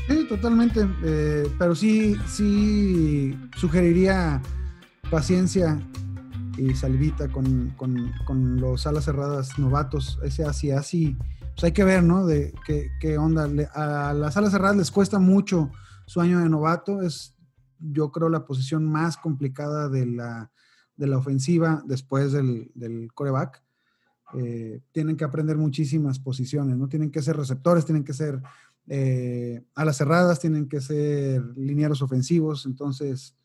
Sí, 0.10 0.26
totalmente. 0.28 0.86
eh, 1.06 1.50
pero 1.58 1.76
sí, 1.76 2.18
sí 2.28 3.38
sugeriría 3.56 4.42
paciencia 5.10 5.80
y 6.58 6.74
salivita 6.76 7.28
con, 7.30 7.70
con- 7.78 8.12
con 8.26 8.60
los 8.60 8.86
alas 8.88 9.06
cerradas 9.06 9.58
novatos, 9.60 10.20
ese 10.24 10.44
así, 10.44 10.72
así. 10.72 11.16
Pues 11.54 11.64
hay 11.64 11.72
que 11.72 11.84
ver, 11.84 12.04
¿no? 12.04 12.26
De 12.26 12.54
qué, 12.66 12.90
qué 13.00 13.18
onda. 13.18 13.46
A 13.74 14.14
las 14.14 14.38
alas 14.38 14.52
cerradas 14.52 14.78
les 14.78 14.92
cuesta 14.92 15.20
mucho 15.20 15.72
su 16.06 16.20
año 16.20 16.40
de 16.40 16.50
novato. 16.50 17.02
Es, 17.02 17.36
yo 17.80 18.12
creo, 18.12 18.30
la 18.30 18.46
posición 18.46 18.86
más 18.86 19.18
complicada 19.18 19.88
de 19.88 20.06
la, 20.08 20.52
de 20.96 21.08
la 21.08 21.18
ofensiva 21.18 21.84
después 21.86 22.32
del, 22.32 22.72
del 22.76 23.14
coreback. 23.14 23.64
Eh, 24.38 24.82
tienen 24.92 25.16
que 25.16 25.24
aprender 25.24 25.58
muchísimas 25.58 26.20
posiciones, 26.20 26.76
¿no? 26.76 26.90
Tienen 26.90 27.12
que 27.12 27.22
ser 27.22 27.38
receptores, 27.38 27.86
tienen 27.86 28.04
que 28.04 28.14
ser 28.14 28.42
eh, 28.88 29.64
alas 29.74 29.96
cerradas, 29.98 30.40
tienen 30.40 30.68
que 30.68 30.82
ser 30.82 31.42
linieros 31.56 32.02
ofensivos, 32.02 32.66
entonces 32.66 33.37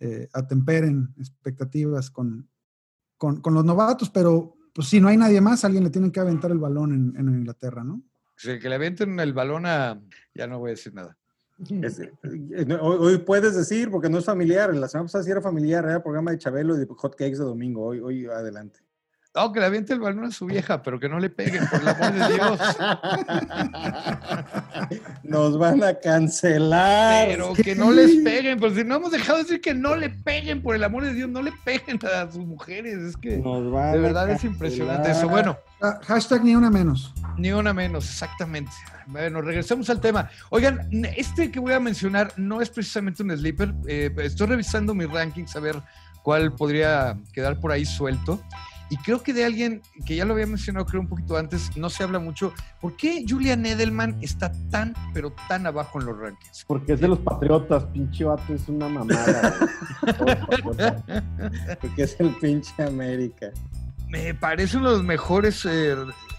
eh, 0.00 0.28
atemperen 0.32 1.14
expectativas 1.18 2.10
con, 2.10 2.48
con, 3.16 3.40
con 3.40 3.54
los 3.54 3.64
novatos, 3.64 4.10
pero 4.10 4.56
pues 4.74 4.88
si 4.88 5.00
no 5.00 5.08
hay 5.08 5.16
nadie 5.16 5.40
más, 5.40 5.64
alguien 5.64 5.84
le 5.84 5.90
tiene 5.90 6.10
que 6.10 6.20
aventar 6.20 6.50
el 6.50 6.58
balón 6.58 6.92
en, 6.92 7.16
en 7.20 7.28
Inglaterra, 7.34 7.84
¿no? 7.84 8.02
Si 8.36 8.50
el 8.50 8.58
que 8.60 8.68
le 8.68 8.76
avienten 8.76 9.20
el 9.20 9.32
balón 9.34 9.66
a... 9.66 10.00
Ya 10.34 10.46
no 10.46 10.58
voy 10.58 10.70
a 10.70 10.72
decir 10.72 10.94
nada. 10.94 11.16
Es- 11.82 11.98
eh, 12.00 12.12
hoy, 12.80 12.96
hoy 12.98 13.18
puedes 13.18 13.54
decir, 13.54 13.90
porque 13.90 14.08
no 14.08 14.16
es 14.18 14.24
familiar. 14.24 14.74
La 14.74 14.88
semana 14.88 15.06
pasada 15.06 15.24
sí 15.24 15.30
era 15.30 15.42
familiar, 15.42 15.84
era 15.84 16.02
programa 16.02 16.30
de 16.30 16.38
Chabelo 16.38 16.74
y 16.76 16.78
de 16.80 16.86
Hot 16.88 17.14
Cakes 17.16 17.38
de 17.38 17.44
domingo. 17.44 17.84
Hoy, 17.84 18.00
hoy 18.00 18.26
adelante. 18.26 18.80
No, 19.32 19.52
que 19.52 19.60
le 19.60 19.66
aviente 19.66 19.92
el 19.92 20.00
balón 20.00 20.24
a 20.24 20.30
su 20.32 20.46
vieja, 20.46 20.82
pero 20.82 20.98
que 20.98 21.08
no 21.08 21.20
le 21.20 21.30
peguen, 21.30 21.64
por 21.68 21.80
el 21.80 21.88
amor 21.88 22.12
de 22.12 22.34
Dios. 22.34 22.60
Nos 25.22 25.56
van 25.56 25.84
a 25.84 25.94
cancelar. 25.94 27.28
Pero 27.28 27.52
que 27.54 27.76
no 27.76 27.92
les 27.92 28.16
peguen, 28.24 28.58
pues 28.58 28.74
si 28.74 28.82
no 28.82 28.96
hemos 28.96 29.12
dejado 29.12 29.38
de 29.38 29.44
decir 29.44 29.60
que 29.60 29.72
no 29.72 29.94
le 29.94 30.10
peguen, 30.10 30.62
por 30.62 30.74
el 30.74 30.82
amor 30.82 31.04
de 31.04 31.14
Dios, 31.14 31.30
no 31.30 31.42
le 31.42 31.52
peguen 31.64 32.00
a 32.06 32.30
sus 32.30 32.44
mujeres. 32.44 32.98
Es 32.98 33.16
que 33.16 33.36
Nos 33.38 33.70
van 33.70 33.92
de 33.92 33.98
a 33.98 34.02
verdad 34.02 34.30
es 34.30 34.42
impresionante 34.42 35.12
eso. 35.12 35.28
Bueno, 35.28 35.56
Ah, 35.82 35.98
hashtag 36.02 36.44
ni 36.44 36.54
una 36.54 36.68
menos. 36.70 37.14
Ni 37.38 37.52
una 37.52 37.72
menos, 37.72 38.04
exactamente. 38.04 38.70
Bueno, 39.06 39.40
regresemos 39.40 39.88
al 39.88 39.98
tema. 40.00 40.28
Oigan, 40.50 40.88
este 41.16 41.50
que 41.50 41.58
voy 41.58 41.72
a 41.72 41.80
mencionar 41.80 42.32
no 42.36 42.60
es 42.60 42.68
precisamente 42.68 43.22
un 43.22 43.30
sleeper. 43.30 43.72
Eh, 43.86 44.10
estoy 44.18 44.48
revisando 44.48 44.94
mis 44.94 45.08
rankings 45.10 45.56
a 45.56 45.60
ver 45.60 45.76
cuál 46.22 46.52
podría 46.52 47.16
quedar 47.32 47.58
por 47.60 47.72
ahí 47.72 47.86
suelto. 47.86 48.42
Y 48.90 48.96
creo 48.96 49.22
que 49.22 49.32
de 49.32 49.44
alguien 49.44 49.82
que 50.04 50.16
ya 50.16 50.24
lo 50.24 50.34
había 50.34 50.46
mencionado, 50.46 50.84
creo 50.84 51.00
un 51.00 51.06
poquito 51.06 51.36
antes, 51.36 51.76
no 51.76 51.88
se 51.88 52.02
habla 52.02 52.18
mucho. 52.18 52.52
¿Por 52.80 52.96
qué 52.96 53.24
Julian 53.26 53.64
Edelman 53.64 54.18
está 54.20 54.50
tan, 54.68 54.94
pero 55.14 55.32
tan 55.48 55.64
abajo 55.64 56.00
en 56.00 56.06
los 56.06 56.18
rankings? 56.18 56.64
Porque 56.66 56.94
es 56.94 57.00
de 57.00 57.06
los 57.06 57.20
patriotas, 57.20 57.84
pinche 57.84 58.24
vato, 58.24 58.52
es 58.52 58.68
una 58.68 58.88
mamada. 58.88 59.54
Porque 61.80 62.02
es 62.02 62.18
el 62.18 62.30
pinche 62.40 62.82
América. 62.82 63.52
Me 64.08 64.34
parece 64.34 64.76
uno 64.76 64.90
de 64.90 64.96
los 64.96 65.04
mejores 65.04 65.64
eh, 65.64 65.94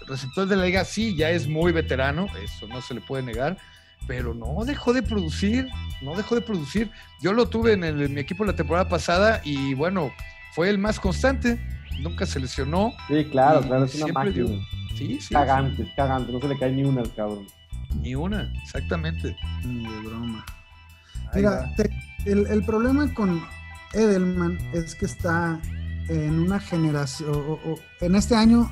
receptores 0.06 0.49
de 0.49 0.58
la 0.58 0.66
liga. 0.66 0.84
Sí, 0.84 1.16
ya 1.16 1.30
es 1.30 1.47
muy 1.47 1.72
veterano, 1.72 2.28
eso 2.43 2.68
no 2.68 2.82
se 2.82 2.95
le 2.95 2.99
puede 2.99 3.24
negar, 3.24 3.58
pero 4.08 4.34
no 4.34 4.66
dejó 4.66 4.91
de 4.91 5.04
producir, 5.04 5.70
no 6.02 6.18
dejó 6.18 6.36
de 6.36 6.41
producir. 6.41 6.91
Yo 7.22 7.32
lo 7.32 7.47
tuve 7.47 7.72
en, 7.72 7.86
el, 7.86 8.02
en 8.02 8.14
mi 8.14 8.20
equipo 8.20 8.43
la 8.43 8.58
temporada 8.58 8.89
pasada 8.89 9.39
y 9.45 9.74
bueno, 9.74 10.12
fue 10.54 10.70
el 10.70 10.78
más 10.78 10.99
constante 10.99 11.60
nunca 11.99 12.25
se 12.25 12.39
lesionó. 12.39 12.93
Sí, 13.07 13.25
claro, 13.25 13.61
claro, 13.61 13.85
es 13.85 13.95
una 13.95 14.13
máquina. 14.13 14.47
Dio... 14.47 14.47
Sí, 14.95 15.19
sí. 15.19 15.33
Cagante, 15.33 15.83
sí. 15.83 15.91
cagante, 15.95 16.31
no 16.31 16.39
se 16.39 16.47
le 16.47 16.57
cae 16.57 16.71
ni 16.71 16.83
una 16.83 17.01
al 17.01 17.13
cabrón. 17.13 17.47
Ni 18.01 18.15
una, 18.15 18.51
exactamente. 18.63 19.35
Ni 19.65 19.83
de 19.83 19.99
broma. 19.99 20.45
Mira, 21.33 21.73
te, 21.75 21.89
el, 22.25 22.47
el, 22.47 22.63
problema 22.63 23.13
con 23.13 23.41
Edelman 23.93 24.57
es 24.73 24.95
que 24.95 25.05
está 25.05 25.59
en 26.09 26.39
una 26.39 26.59
generación, 26.59 27.29
o, 27.31 27.53
o, 27.53 27.79
en 28.01 28.15
este 28.15 28.35
año 28.35 28.69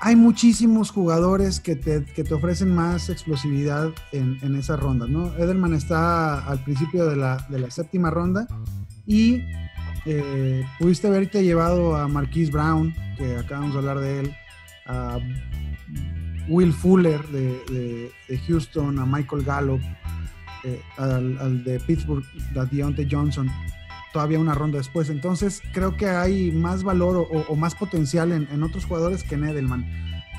hay 0.00 0.16
muchísimos 0.16 0.90
jugadores 0.90 1.60
que 1.60 1.74
te, 1.74 2.04
que 2.04 2.22
te 2.22 2.34
ofrecen 2.34 2.74
más 2.74 3.08
explosividad 3.08 3.90
en, 4.12 4.38
en 4.42 4.54
esas 4.54 4.78
rondas, 4.78 5.08
¿no? 5.08 5.34
Edelman 5.36 5.74
está 5.74 6.44
al 6.46 6.62
principio 6.62 7.06
de 7.06 7.16
la, 7.16 7.44
de 7.48 7.58
la 7.58 7.70
séptima 7.70 8.10
ronda 8.10 8.46
y 9.06 9.42
eh, 10.06 10.64
pudiste 10.78 11.06
haberte 11.06 11.42
llevado 11.42 11.96
a 11.96 12.08
Marquise 12.08 12.50
Brown, 12.50 12.94
que 13.16 13.36
acabamos 13.36 13.72
de 13.72 13.78
hablar 13.78 13.98
de 14.00 14.20
él, 14.20 14.36
a 14.86 15.18
Will 16.48 16.72
Fuller 16.72 17.22
de, 17.28 18.10
Houston, 18.46 18.98
a 18.98 19.06
Michael 19.06 19.44
Gallup, 19.44 19.80
eh, 20.64 20.80
al, 20.96 21.64
de 21.64 21.78
Pittsburgh, 21.80 22.24
a 22.56 22.64
Deontay 22.64 23.08
Johnson, 23.10 23.50
todavía 24.12 24.38
una 24.38 24.54
ronda 24.54 24.78
después. 24.78 25.10
Entonces 25.10 25.62
creo 25.72 25.96
que 25.96 26.06
hay 26.08 26.50
más 26.50 26.82
valor 26.82 27.16
o, 27.16 27.22
o 27.22 27.56
más 27.56 27.74
potencial 27.74 28.32
en, 28.32 28.48
en, 28.50 28.62
otros 28.62 28.84
jugadores 28.86 29.22
que 29.22 29.34
en 29.34 29.44
Edelman. 29.44 29.86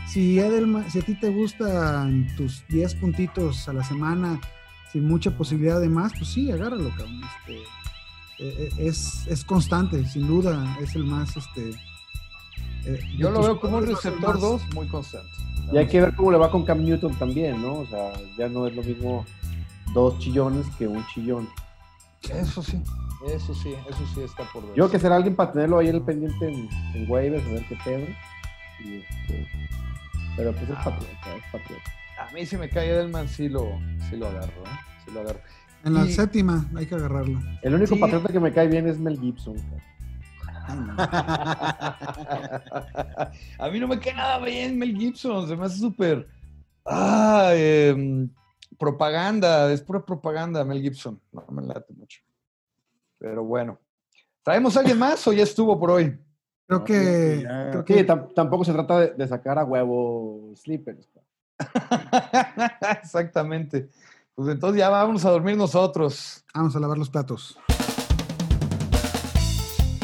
Si, 0.07 0.39
Edelman, 0.39 0.89
si 0.89 0.99
a 0.99 1.01
ti 1.03 1.14
te 1.14 1.30
gustan 1.30 2.28
tus 2.36 2.66
10 2.70 2.95
puntitos 2.95 3.70
a 3.70 3.74
la 3.74 3.84
semana, 3.84 4.39
sin 4.91 5.07
mucha 5.07 5.32
posibilidad 5.32 5.80
de 5.80 5.89
más, 5.89 6.14
pues 6.18 6.30
sí, 6.30 6.51
agárralo, 6.51 6.89
cabrón. 6.89 7.22
Este, 7.24 7.60
es, 8.40 9.28
es, 9.28 9.44
constante, 9.44 10.06
sin 10.06 10.28
duda, 10.28 10.78
es 10.82 10.96
el 10.96 11.04
más, 11.06 11.36
este... 11.36 11.72
Eh, 12.86 13.00
Yo 13.18 13.30
lo 13.32 13.42
veo 13.42 13.60
como 13.60 13.78
un 13.78 13.88
receptor 13.88 14.40
2 14.40 14.74
muy 14.74 14.88
constante. 14.88 15.30
Y 15.72 15.78
hay 15.78 15.88
que 15.88 16.02
ver 16.02 16.16
cómo 16.16 16.32
le 16.32 16.38
va 16.38 16.50
con 16.50 16.64
Cam 16.66 16.84
Newton 16.84 17.14
también, 17.16 17.62
¿no? 17.62 17.74
O 17.80 17.86
sea, 17.86 18.14
ya 18.38 18.48
no 18.48 18.66
es 18.66 18.76
lo 18.76 18.82
mismo 18.82 19.26
dos 19.94 20.18
chillones 20.20 20.66
que 20.78 20.88
un 20.88 21.06
chillón. 21.08 21.48
Eso 22.30 22.64
sí, 22.64 22.82
eso 23.28 23.54
sí, 23.54 23.74
eso 23.88 24.04
sí 24.14 24.22
está 24.22 24.44
por 24.52 24.64
ver. 24.64 24.72
Yo 24.72 24.86
creo 24.86 24.92
que 24.92 25.00
será 25.00 25.16
alguien 25.18 25.36
para 25.36 25.52
tenerlo 25.52 25.78
ahí 25.80 25.90
en 25.90 25.96
el 25.96 26.02
pendiente 26.02 26.48
en, 26.48 26.70
en 26.96 27.12
waivers, 27.12 27.46
a 27.46 27.50
ver 27.50 27.66
qué 27.68 27.78
pedo. 27.84 28.06
Y 28.84 28.96
este, 28.98 29.48
pero 30.38 30.52
pues 30.54 30.70
es 30.70 30.76
Ah. 30.78 30.84
patriota, 30.86 31.36
es 31.36 31.44
patriota. 31.52 31.92
A 32.28 32.32
mí 32.34 32.46
si 32.46 32.58
me 32.58 32.70
cae 32.70 32.90
Edelman 32.90 33.28
sí 33.28 33.50
lo, 33.50 33.66
sí 34.10 34.16
lo 34.18 34.28
agarro, 34.28 34.64
¿eh? 34.66 34.80
Sí 35.06 35.12
lo 35.14 35.22
agarro. 35.22 35.40
En 35.84 35.93
la 35.93 36.05
Y- 36.05 36.11
séptima 36.11 36.65
hay 36.75 36.86
que 36.86 36.95
agarrarlo. 36.95 37.39
El 37.61 37.75
único 37.75 37.95
Sí. 37.95 38.01
patriota 38.01 38.32
que 38.34 38.39
me 38.39 38.51
cae 38.53 38.67
bien 38.67 38.88
es 38.88 38.99
Mel 38.99 39.19
Gibson. 39.19 39.55
a 43.57 43.69
mí 43.71 43.80
no 43.80 43.88
me 43.88 43.99
cae 43.99 44.13
nada 44.13 44.39
bien 44.39 44.77
Mel 44.77 44.95
Gibson, 44.95 45.47
se 45.47 45.55
me 45.55 45.65
hace 45.65 45.77
súper. 45.80 46.27
Ah, 46.86 47.51
em, 47.55 48.30
propaganda, 48.77 49.71
es 49.71 49.82
pura 49.82 50.05
propaganda 50.05 50.63
Mel 50.63 50.82
Gibson. 50.82 51.19
No 51.32 51.45
me 51.51 51.61
late 51.63 51.93
mucho. 51.93 52.21
Pero 53.17 53.43
bueno. 53.43 53.80
¿Traemos 54.43 54.75
a 54.77 54.80
alguien 54.82 54.97
más 54.99 55.27
o 55.27 55.34
ya 55.34 55.43
estuvo 55.43 55.80
por 55.80 55.91
hoy? 55.91 56.17
Creo 56.67 56.80
No, 56.80 56.86
que, 56.86 57.45
creo 57.71 57.86
que 57.86 58.07
tam- 58.07 58.34
tampoco 58.34 58.63
se 58.63 58.73
trata 58.73 58.99
de, 58.99 59.13
de 59.13 59.27
sacar 59.27 59.57
a 59.59 59.65
huevo 59.65 60.51
sleepers. 60.55 61.09
Exactamente. 63.03 63.89
Pues 64.40 64.52
entonces 64.52 64.80
ya 64.80 64.88
vamos 64.88 65.26
a 65.26 65.32
dormir 65.32 65.58
nosotros. 65.58 66.46
vamos 66.54 66.74
a 66.74 66.80
lavar 66.80 66.98
los 66.98 67.10
platos. 67.10 67.58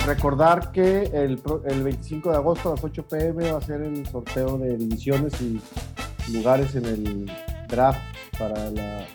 Recordar 0.05 0.73
que 0.73 1.03
el, 1.03 1.41
el 1.63 1.83
25 1.83 2.31
de 2.31 2.35
agosto 2.35 2.67
a 2.67 2.75
las 2.75 2.83
8 2.83 3.07
pm 3.07 3.49
va 3.53 3.59
a 3.59 3.61
ser 3.61 3.81
el 3.81 4.05
sorteo 4.05 4.57
de 4.57 4.75
divisiones 4.75 5.39
y 5.39 5.61
lugares 6.33 6.75
en 6.75 6.85
el 6.85 7.31
draft 7.69 8.01
para 8.37 8.71
la, 8.71 9.07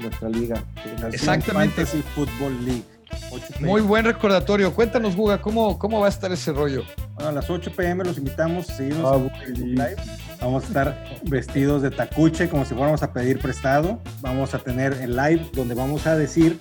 nuestra 0.00 0.28
liga. 0.28 0.64
Exactamente. 1.06 1.86
Fantasy 1.86 2.02
Football 2.16 2.64
League. 2.64 2.91
8 3.30 3.46
p.m. 3.50 3.66
Muy 3.68 3.80
buen 3.80 4.04
recordatorio. 4.04 4.74
Cuéntanos, 4.74 5.16
Guga, 5.16 5.40
¿cómo, 5.40 5.78
cómo 5.78 6.00
va 6.00 6.06
a 6.06 6.10
estar 6.10 6.30
ese 6.32 6.52
rollo? 6.52 6.84
Bueno, 7.14 7.30
a 7.30 7.32
las 7.32 7.48
8 7.50 7.72
pm 7.76 8.04
los 8.04 8.18
invitamos 8.18 8.68
a 8.70 8.74
seguirnos 8.74 9.12
Ah, 9.12 9.16
en 9.16 9.30
Facebook 9.44 9.68
Live. 9.68 9.96
Vamos 10.40 10.64
a 10.64 10.66
estar 10.66 11.04
vestidos 11.24 11.82
de 11.82 11.90
tacuche 11.90 12.48
como 12.48 12.64
si 12.64 12.74
fuéramos 12.74 13.02
a 13.02 13.12
pedir 13.12 13.38
prestado. 13.38 14.00
Vamos 14.20 14.54
a 14.54 14.58
tener 14.58 14.92
el 14.94 15.16
live 15.16 15.48
donde 15.54 15.74
vamos 15.74 16.06
a 16.06 16.16
decir 16.16 16.58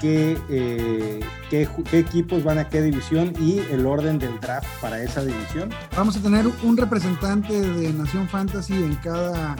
qué, 0.00 0.36
eh, 0.50 1.20
qué 1.50 1.66
equipos 1.92 2.44
van 2.44 2.58
a 2.58 2.68
qué 2.68 2.82
división 2.82 3.32
y 3.40 3.60
el 3.72 3.86
orden 3.86 4.18
del 4.18 4.38
draft 4.40 4.66
para 4.80 5.02
esa 5.02 5.24
división. 5.24 5.70
Vamos 5.96 6.16
a 6.16 6.20
tener 6.20 6.46
un 6.62 6.76
representante 6.76 7.58
de 7.60 7.92
Nación 7.94 8.28
Fantasy 8.28 8.74
en 8.74 8.94
cada, 8.96 9.56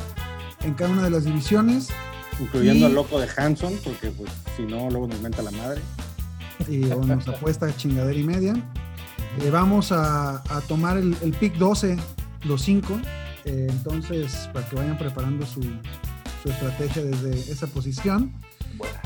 en 0.62 0.74
cada 0.74 0.90
una 0.90 1.02
de 1.04 1.10
las 1.10 1.24
divisiones 1.24 1.88
Incluyendo 2.40 2.80
Y- 2.82 2.84
al 2.84 2.94
loco 2.94 3.18
de 3.18 3.26
Hanson, 3.36 3.72
porque 3.82 4.10
pues 4.12 4.30
si 4.56 4.62
no, 4.62 4.88
luego 4.90 5.08
nos 5.08 5.20
menta 5.20 5.42
la 5.42 5.50
madre. 5.50 5.80
Y 6.68 6.84
o 6.90 7.02
nos 7.04 7.28
apuesta 7.28 7.74
chingadera 7.76 8.18
y 8.18 8.24
media. 8.24 8.54
Eh, 9.40 9.50
vamos 9.50 9.92
a, 9.92 10.38
a 10.38 10.60
tomar 10.66 10.96
el, 10.96 11.16
el 11.22 11.32
pick 11.32 11.54
12, 11.56 11.96
los 12.44 12.62
5. 12.62 12.98
entonces, 13.44 14.48
para 14.52 14.68
que 14.68 14.76
vayan 14.76 14.98
preparando 14.98 15.46
su, 15.46 15.60
su 16.42 16.50
estrategia 16.50 17.02
desde 17.04 17.52
esa 17.52 17.66
posición. 17.66 18.32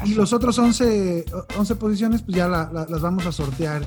Y 0.05 0.15
los 0.15 0.33
otros 0.33 0.59
11, 0.59 1.25
11 1.57 1.77
posiciones, 1.77 2.23
pues 2.23 2.37
ya 2.37 2.49
la- 2.49 2.71
la- 2.73 2.87
las 2.89 3.01
vamos 3.01 3.27
a 3.27 3.33
sortear. 3.33 3.83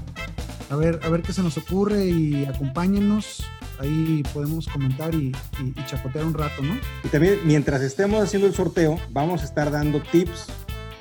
A 0.72 0.76
ver, 0.76 1.00
a 1.04 1.10
ver 1.10 1.22
qué 1.22 1.32
se 1.34 1.44
nos 1.44 1.58
ocurre 1.58 2.06
y 2.08 2.46
acompáñennos. 2.46 3.44
Ahí 3.80 4.24
podemos 4.34 4.68
comentar 4.68 5.14
y, 5.14 5.32
y- 5.62 5.74
y 5.80 5.86
chacotear 5.86 6.26
un 6.26 6.34
rato, 6.34 6.62
¿no? 6.64 6.76
Y 7.04 7.10
también, 7.10 7.40
mientras 7.46 7.82
estemos 7.82 8.24
haciendo 8.24 8.48
el 8.48 8.54
sorteo, 8.56 8.98
vamos 9.12 9.42
a 9.42 9.46
estar 9.46 9.70
dando 9.70 10.02
tips 10.02 10.48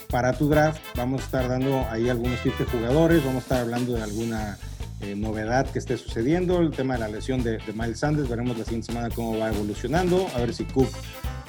para 0.09 0.33
tu 0.33 0.49
draft. 0.49 0.81
Vamos 0.97 1.23
a 1.23 1.25
estar 1.25 1.49
dando 1.49 1.87
ahí 1.91 2.09
algunos 2.09 2.41
tips 2.43 2.59
de 2.61 2.65
jugadores. 2.67 3.25
Vamos 3.25 3.43
a 3.43 3.45
estar 3.45 3.61
hablando 3.61 3.95
de 3.95 4.03
alguna 4.03 4.59
eh, 5.01 5.15
novedad 5.15 5.67
que 5.71 5.79
esté 5.79 5.97
sucediendo. 5.97 6.61
El 6.61 6.71
tema 6.71 6.95
de 6.95 7.01
la 7.01 7.09
lesión 7.09 7.43
de, 7.43 7.59
de 7.59 7.73
Miles 7.73 8.01
Sanders. 8.01 8.29
Veremos 8.29 8.57
la 8.59 8.65
siguiente 8.65 8.87
semana 8.87 9.09
cómo 9.15 9.39
va 9.39 9.49
evolucionando. 9.49 10.27
A 10.35 10.39
ver 10.39 10.55
si 10.55 10.65
Cook 10.65 10.91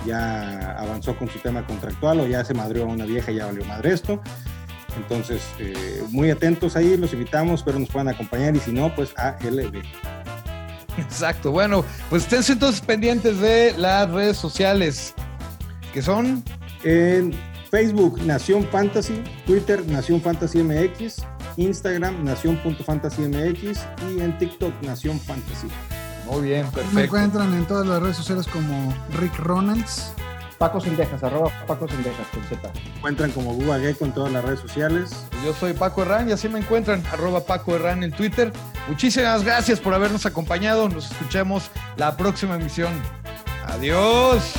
ya 0.05 0.71
avanzó 0.77 1.17
con 1.17 1.29
su 1.29 1.39
tema 1.39 1.65
contractual 1.65 2.19
o 2.19 2.27
ya 2.27 2.43
se 2.45 2.53
madrió 2.53 2.83
a 2.83 2.87
una 2.87 3.05
vieja 3.05 3.31
y 3.31 3.35
ya 3.35 3.45
valió 3.45 3.65
madre 3.65 3.93
esto. 3.93 4.21
Entonces, 4.97 5.41
eh, 5.59 6.03
muy 6.09 6.29
atentos 6.31 6.75
ahí, 6.75 6.95
los 6.97 7.13
invitamos, 7.13 7.59
espero 7.59 7.79
nos 7.79 7.89
puedan 7.89 8.07
acompañar 8.07 8.55
y 8.55 8.59
si 8.59 8.71
no, 8.71 8.93
pues 8.95 9.13
a 9.17 9.37
LB. 9.41 9.83
Exacto. 10.97 11.51
Bueno, 11.51 11.83
pues 12.09 12.23
estén 12.23 12.41
entonces 12.53 12.81
pendientes 12.81 13.39
de 13.39 13.73
las 13.77 14.09
redes 14.09 14.37
sociales, 14.37 15.13
que 15.93 16.01
son 16.01 16.43
En 16.83 17.33
Facebook, 17.75 18.21
Nación 18.25 18.65
Fantasy, 18.71 19.21
Twitter, 19.45 19.85
Nación 19.87 20.21
Fantasy 20.21 20.63
MX, 20.63 21.17
Instagram, 21.57 22.23
Nación.fantasymx 22.23 23.81
y 24.15 24.21
en 24.21 24.37
TikTok, 24.37 24.71
Nación 24.83 25.19
Fantasy. 25.19 25.67
muy 26.25 26.43
bien, 26.47 26.65
Me 26.67 26.71
perfecto. 26.71 26.99
encuentran 27.01 27.53
en 27.53 27.65
todas 27.65 27.85
las 27.85 28.01
redes 28.01 28.15
sociales 28.15 28.47
como 28.47 28.93
Rick 29.19 29.37
Ronalds. 29.39 30.13
Paco 30.57 30.79
Sendejas, 30.79 31.21
arroba 31.21 31.51
Paco 31.67 31.85
Sendejas 31.89 32.25
con 32.33 32.41
Z. 32.45 32.71
Encuentran 32.95 33.31
como 33.31 33.53
Guga 33.53 33.77
Gecko 33.77 34.05
en 34.05 34.13
todas 34.13 34.31
las 34.31 34.45
redes 34.45 34.61
sociales. 34.61 35.09
Yo 35.43 35.53
soy 35.53 35.73
Paco 35.73 36.03
Herrán 36.03 36.29
y 36.29 36.31
así 36.31 36.47
me 36.47 36.59
encuentran, 36.59 37.03
arroba 37.11 37.41
Paco 37.41 37.75
Herrán 37.75 38.03
en 38.03 38.13
Twitter. 38.13 38.53
Muchísimas 38.87 39.43
gracias 39.43 39.81
por 39.81 39.93
habernos 39.93 40.25
acompañado. 40.25 40.87
Nos 40.87 41.11
escuchamos 41.11 41.69
la 41.97 42.15
próxima 42.15 42.55
emisión. 42.55 42.93
Adiós. 43.67 44.53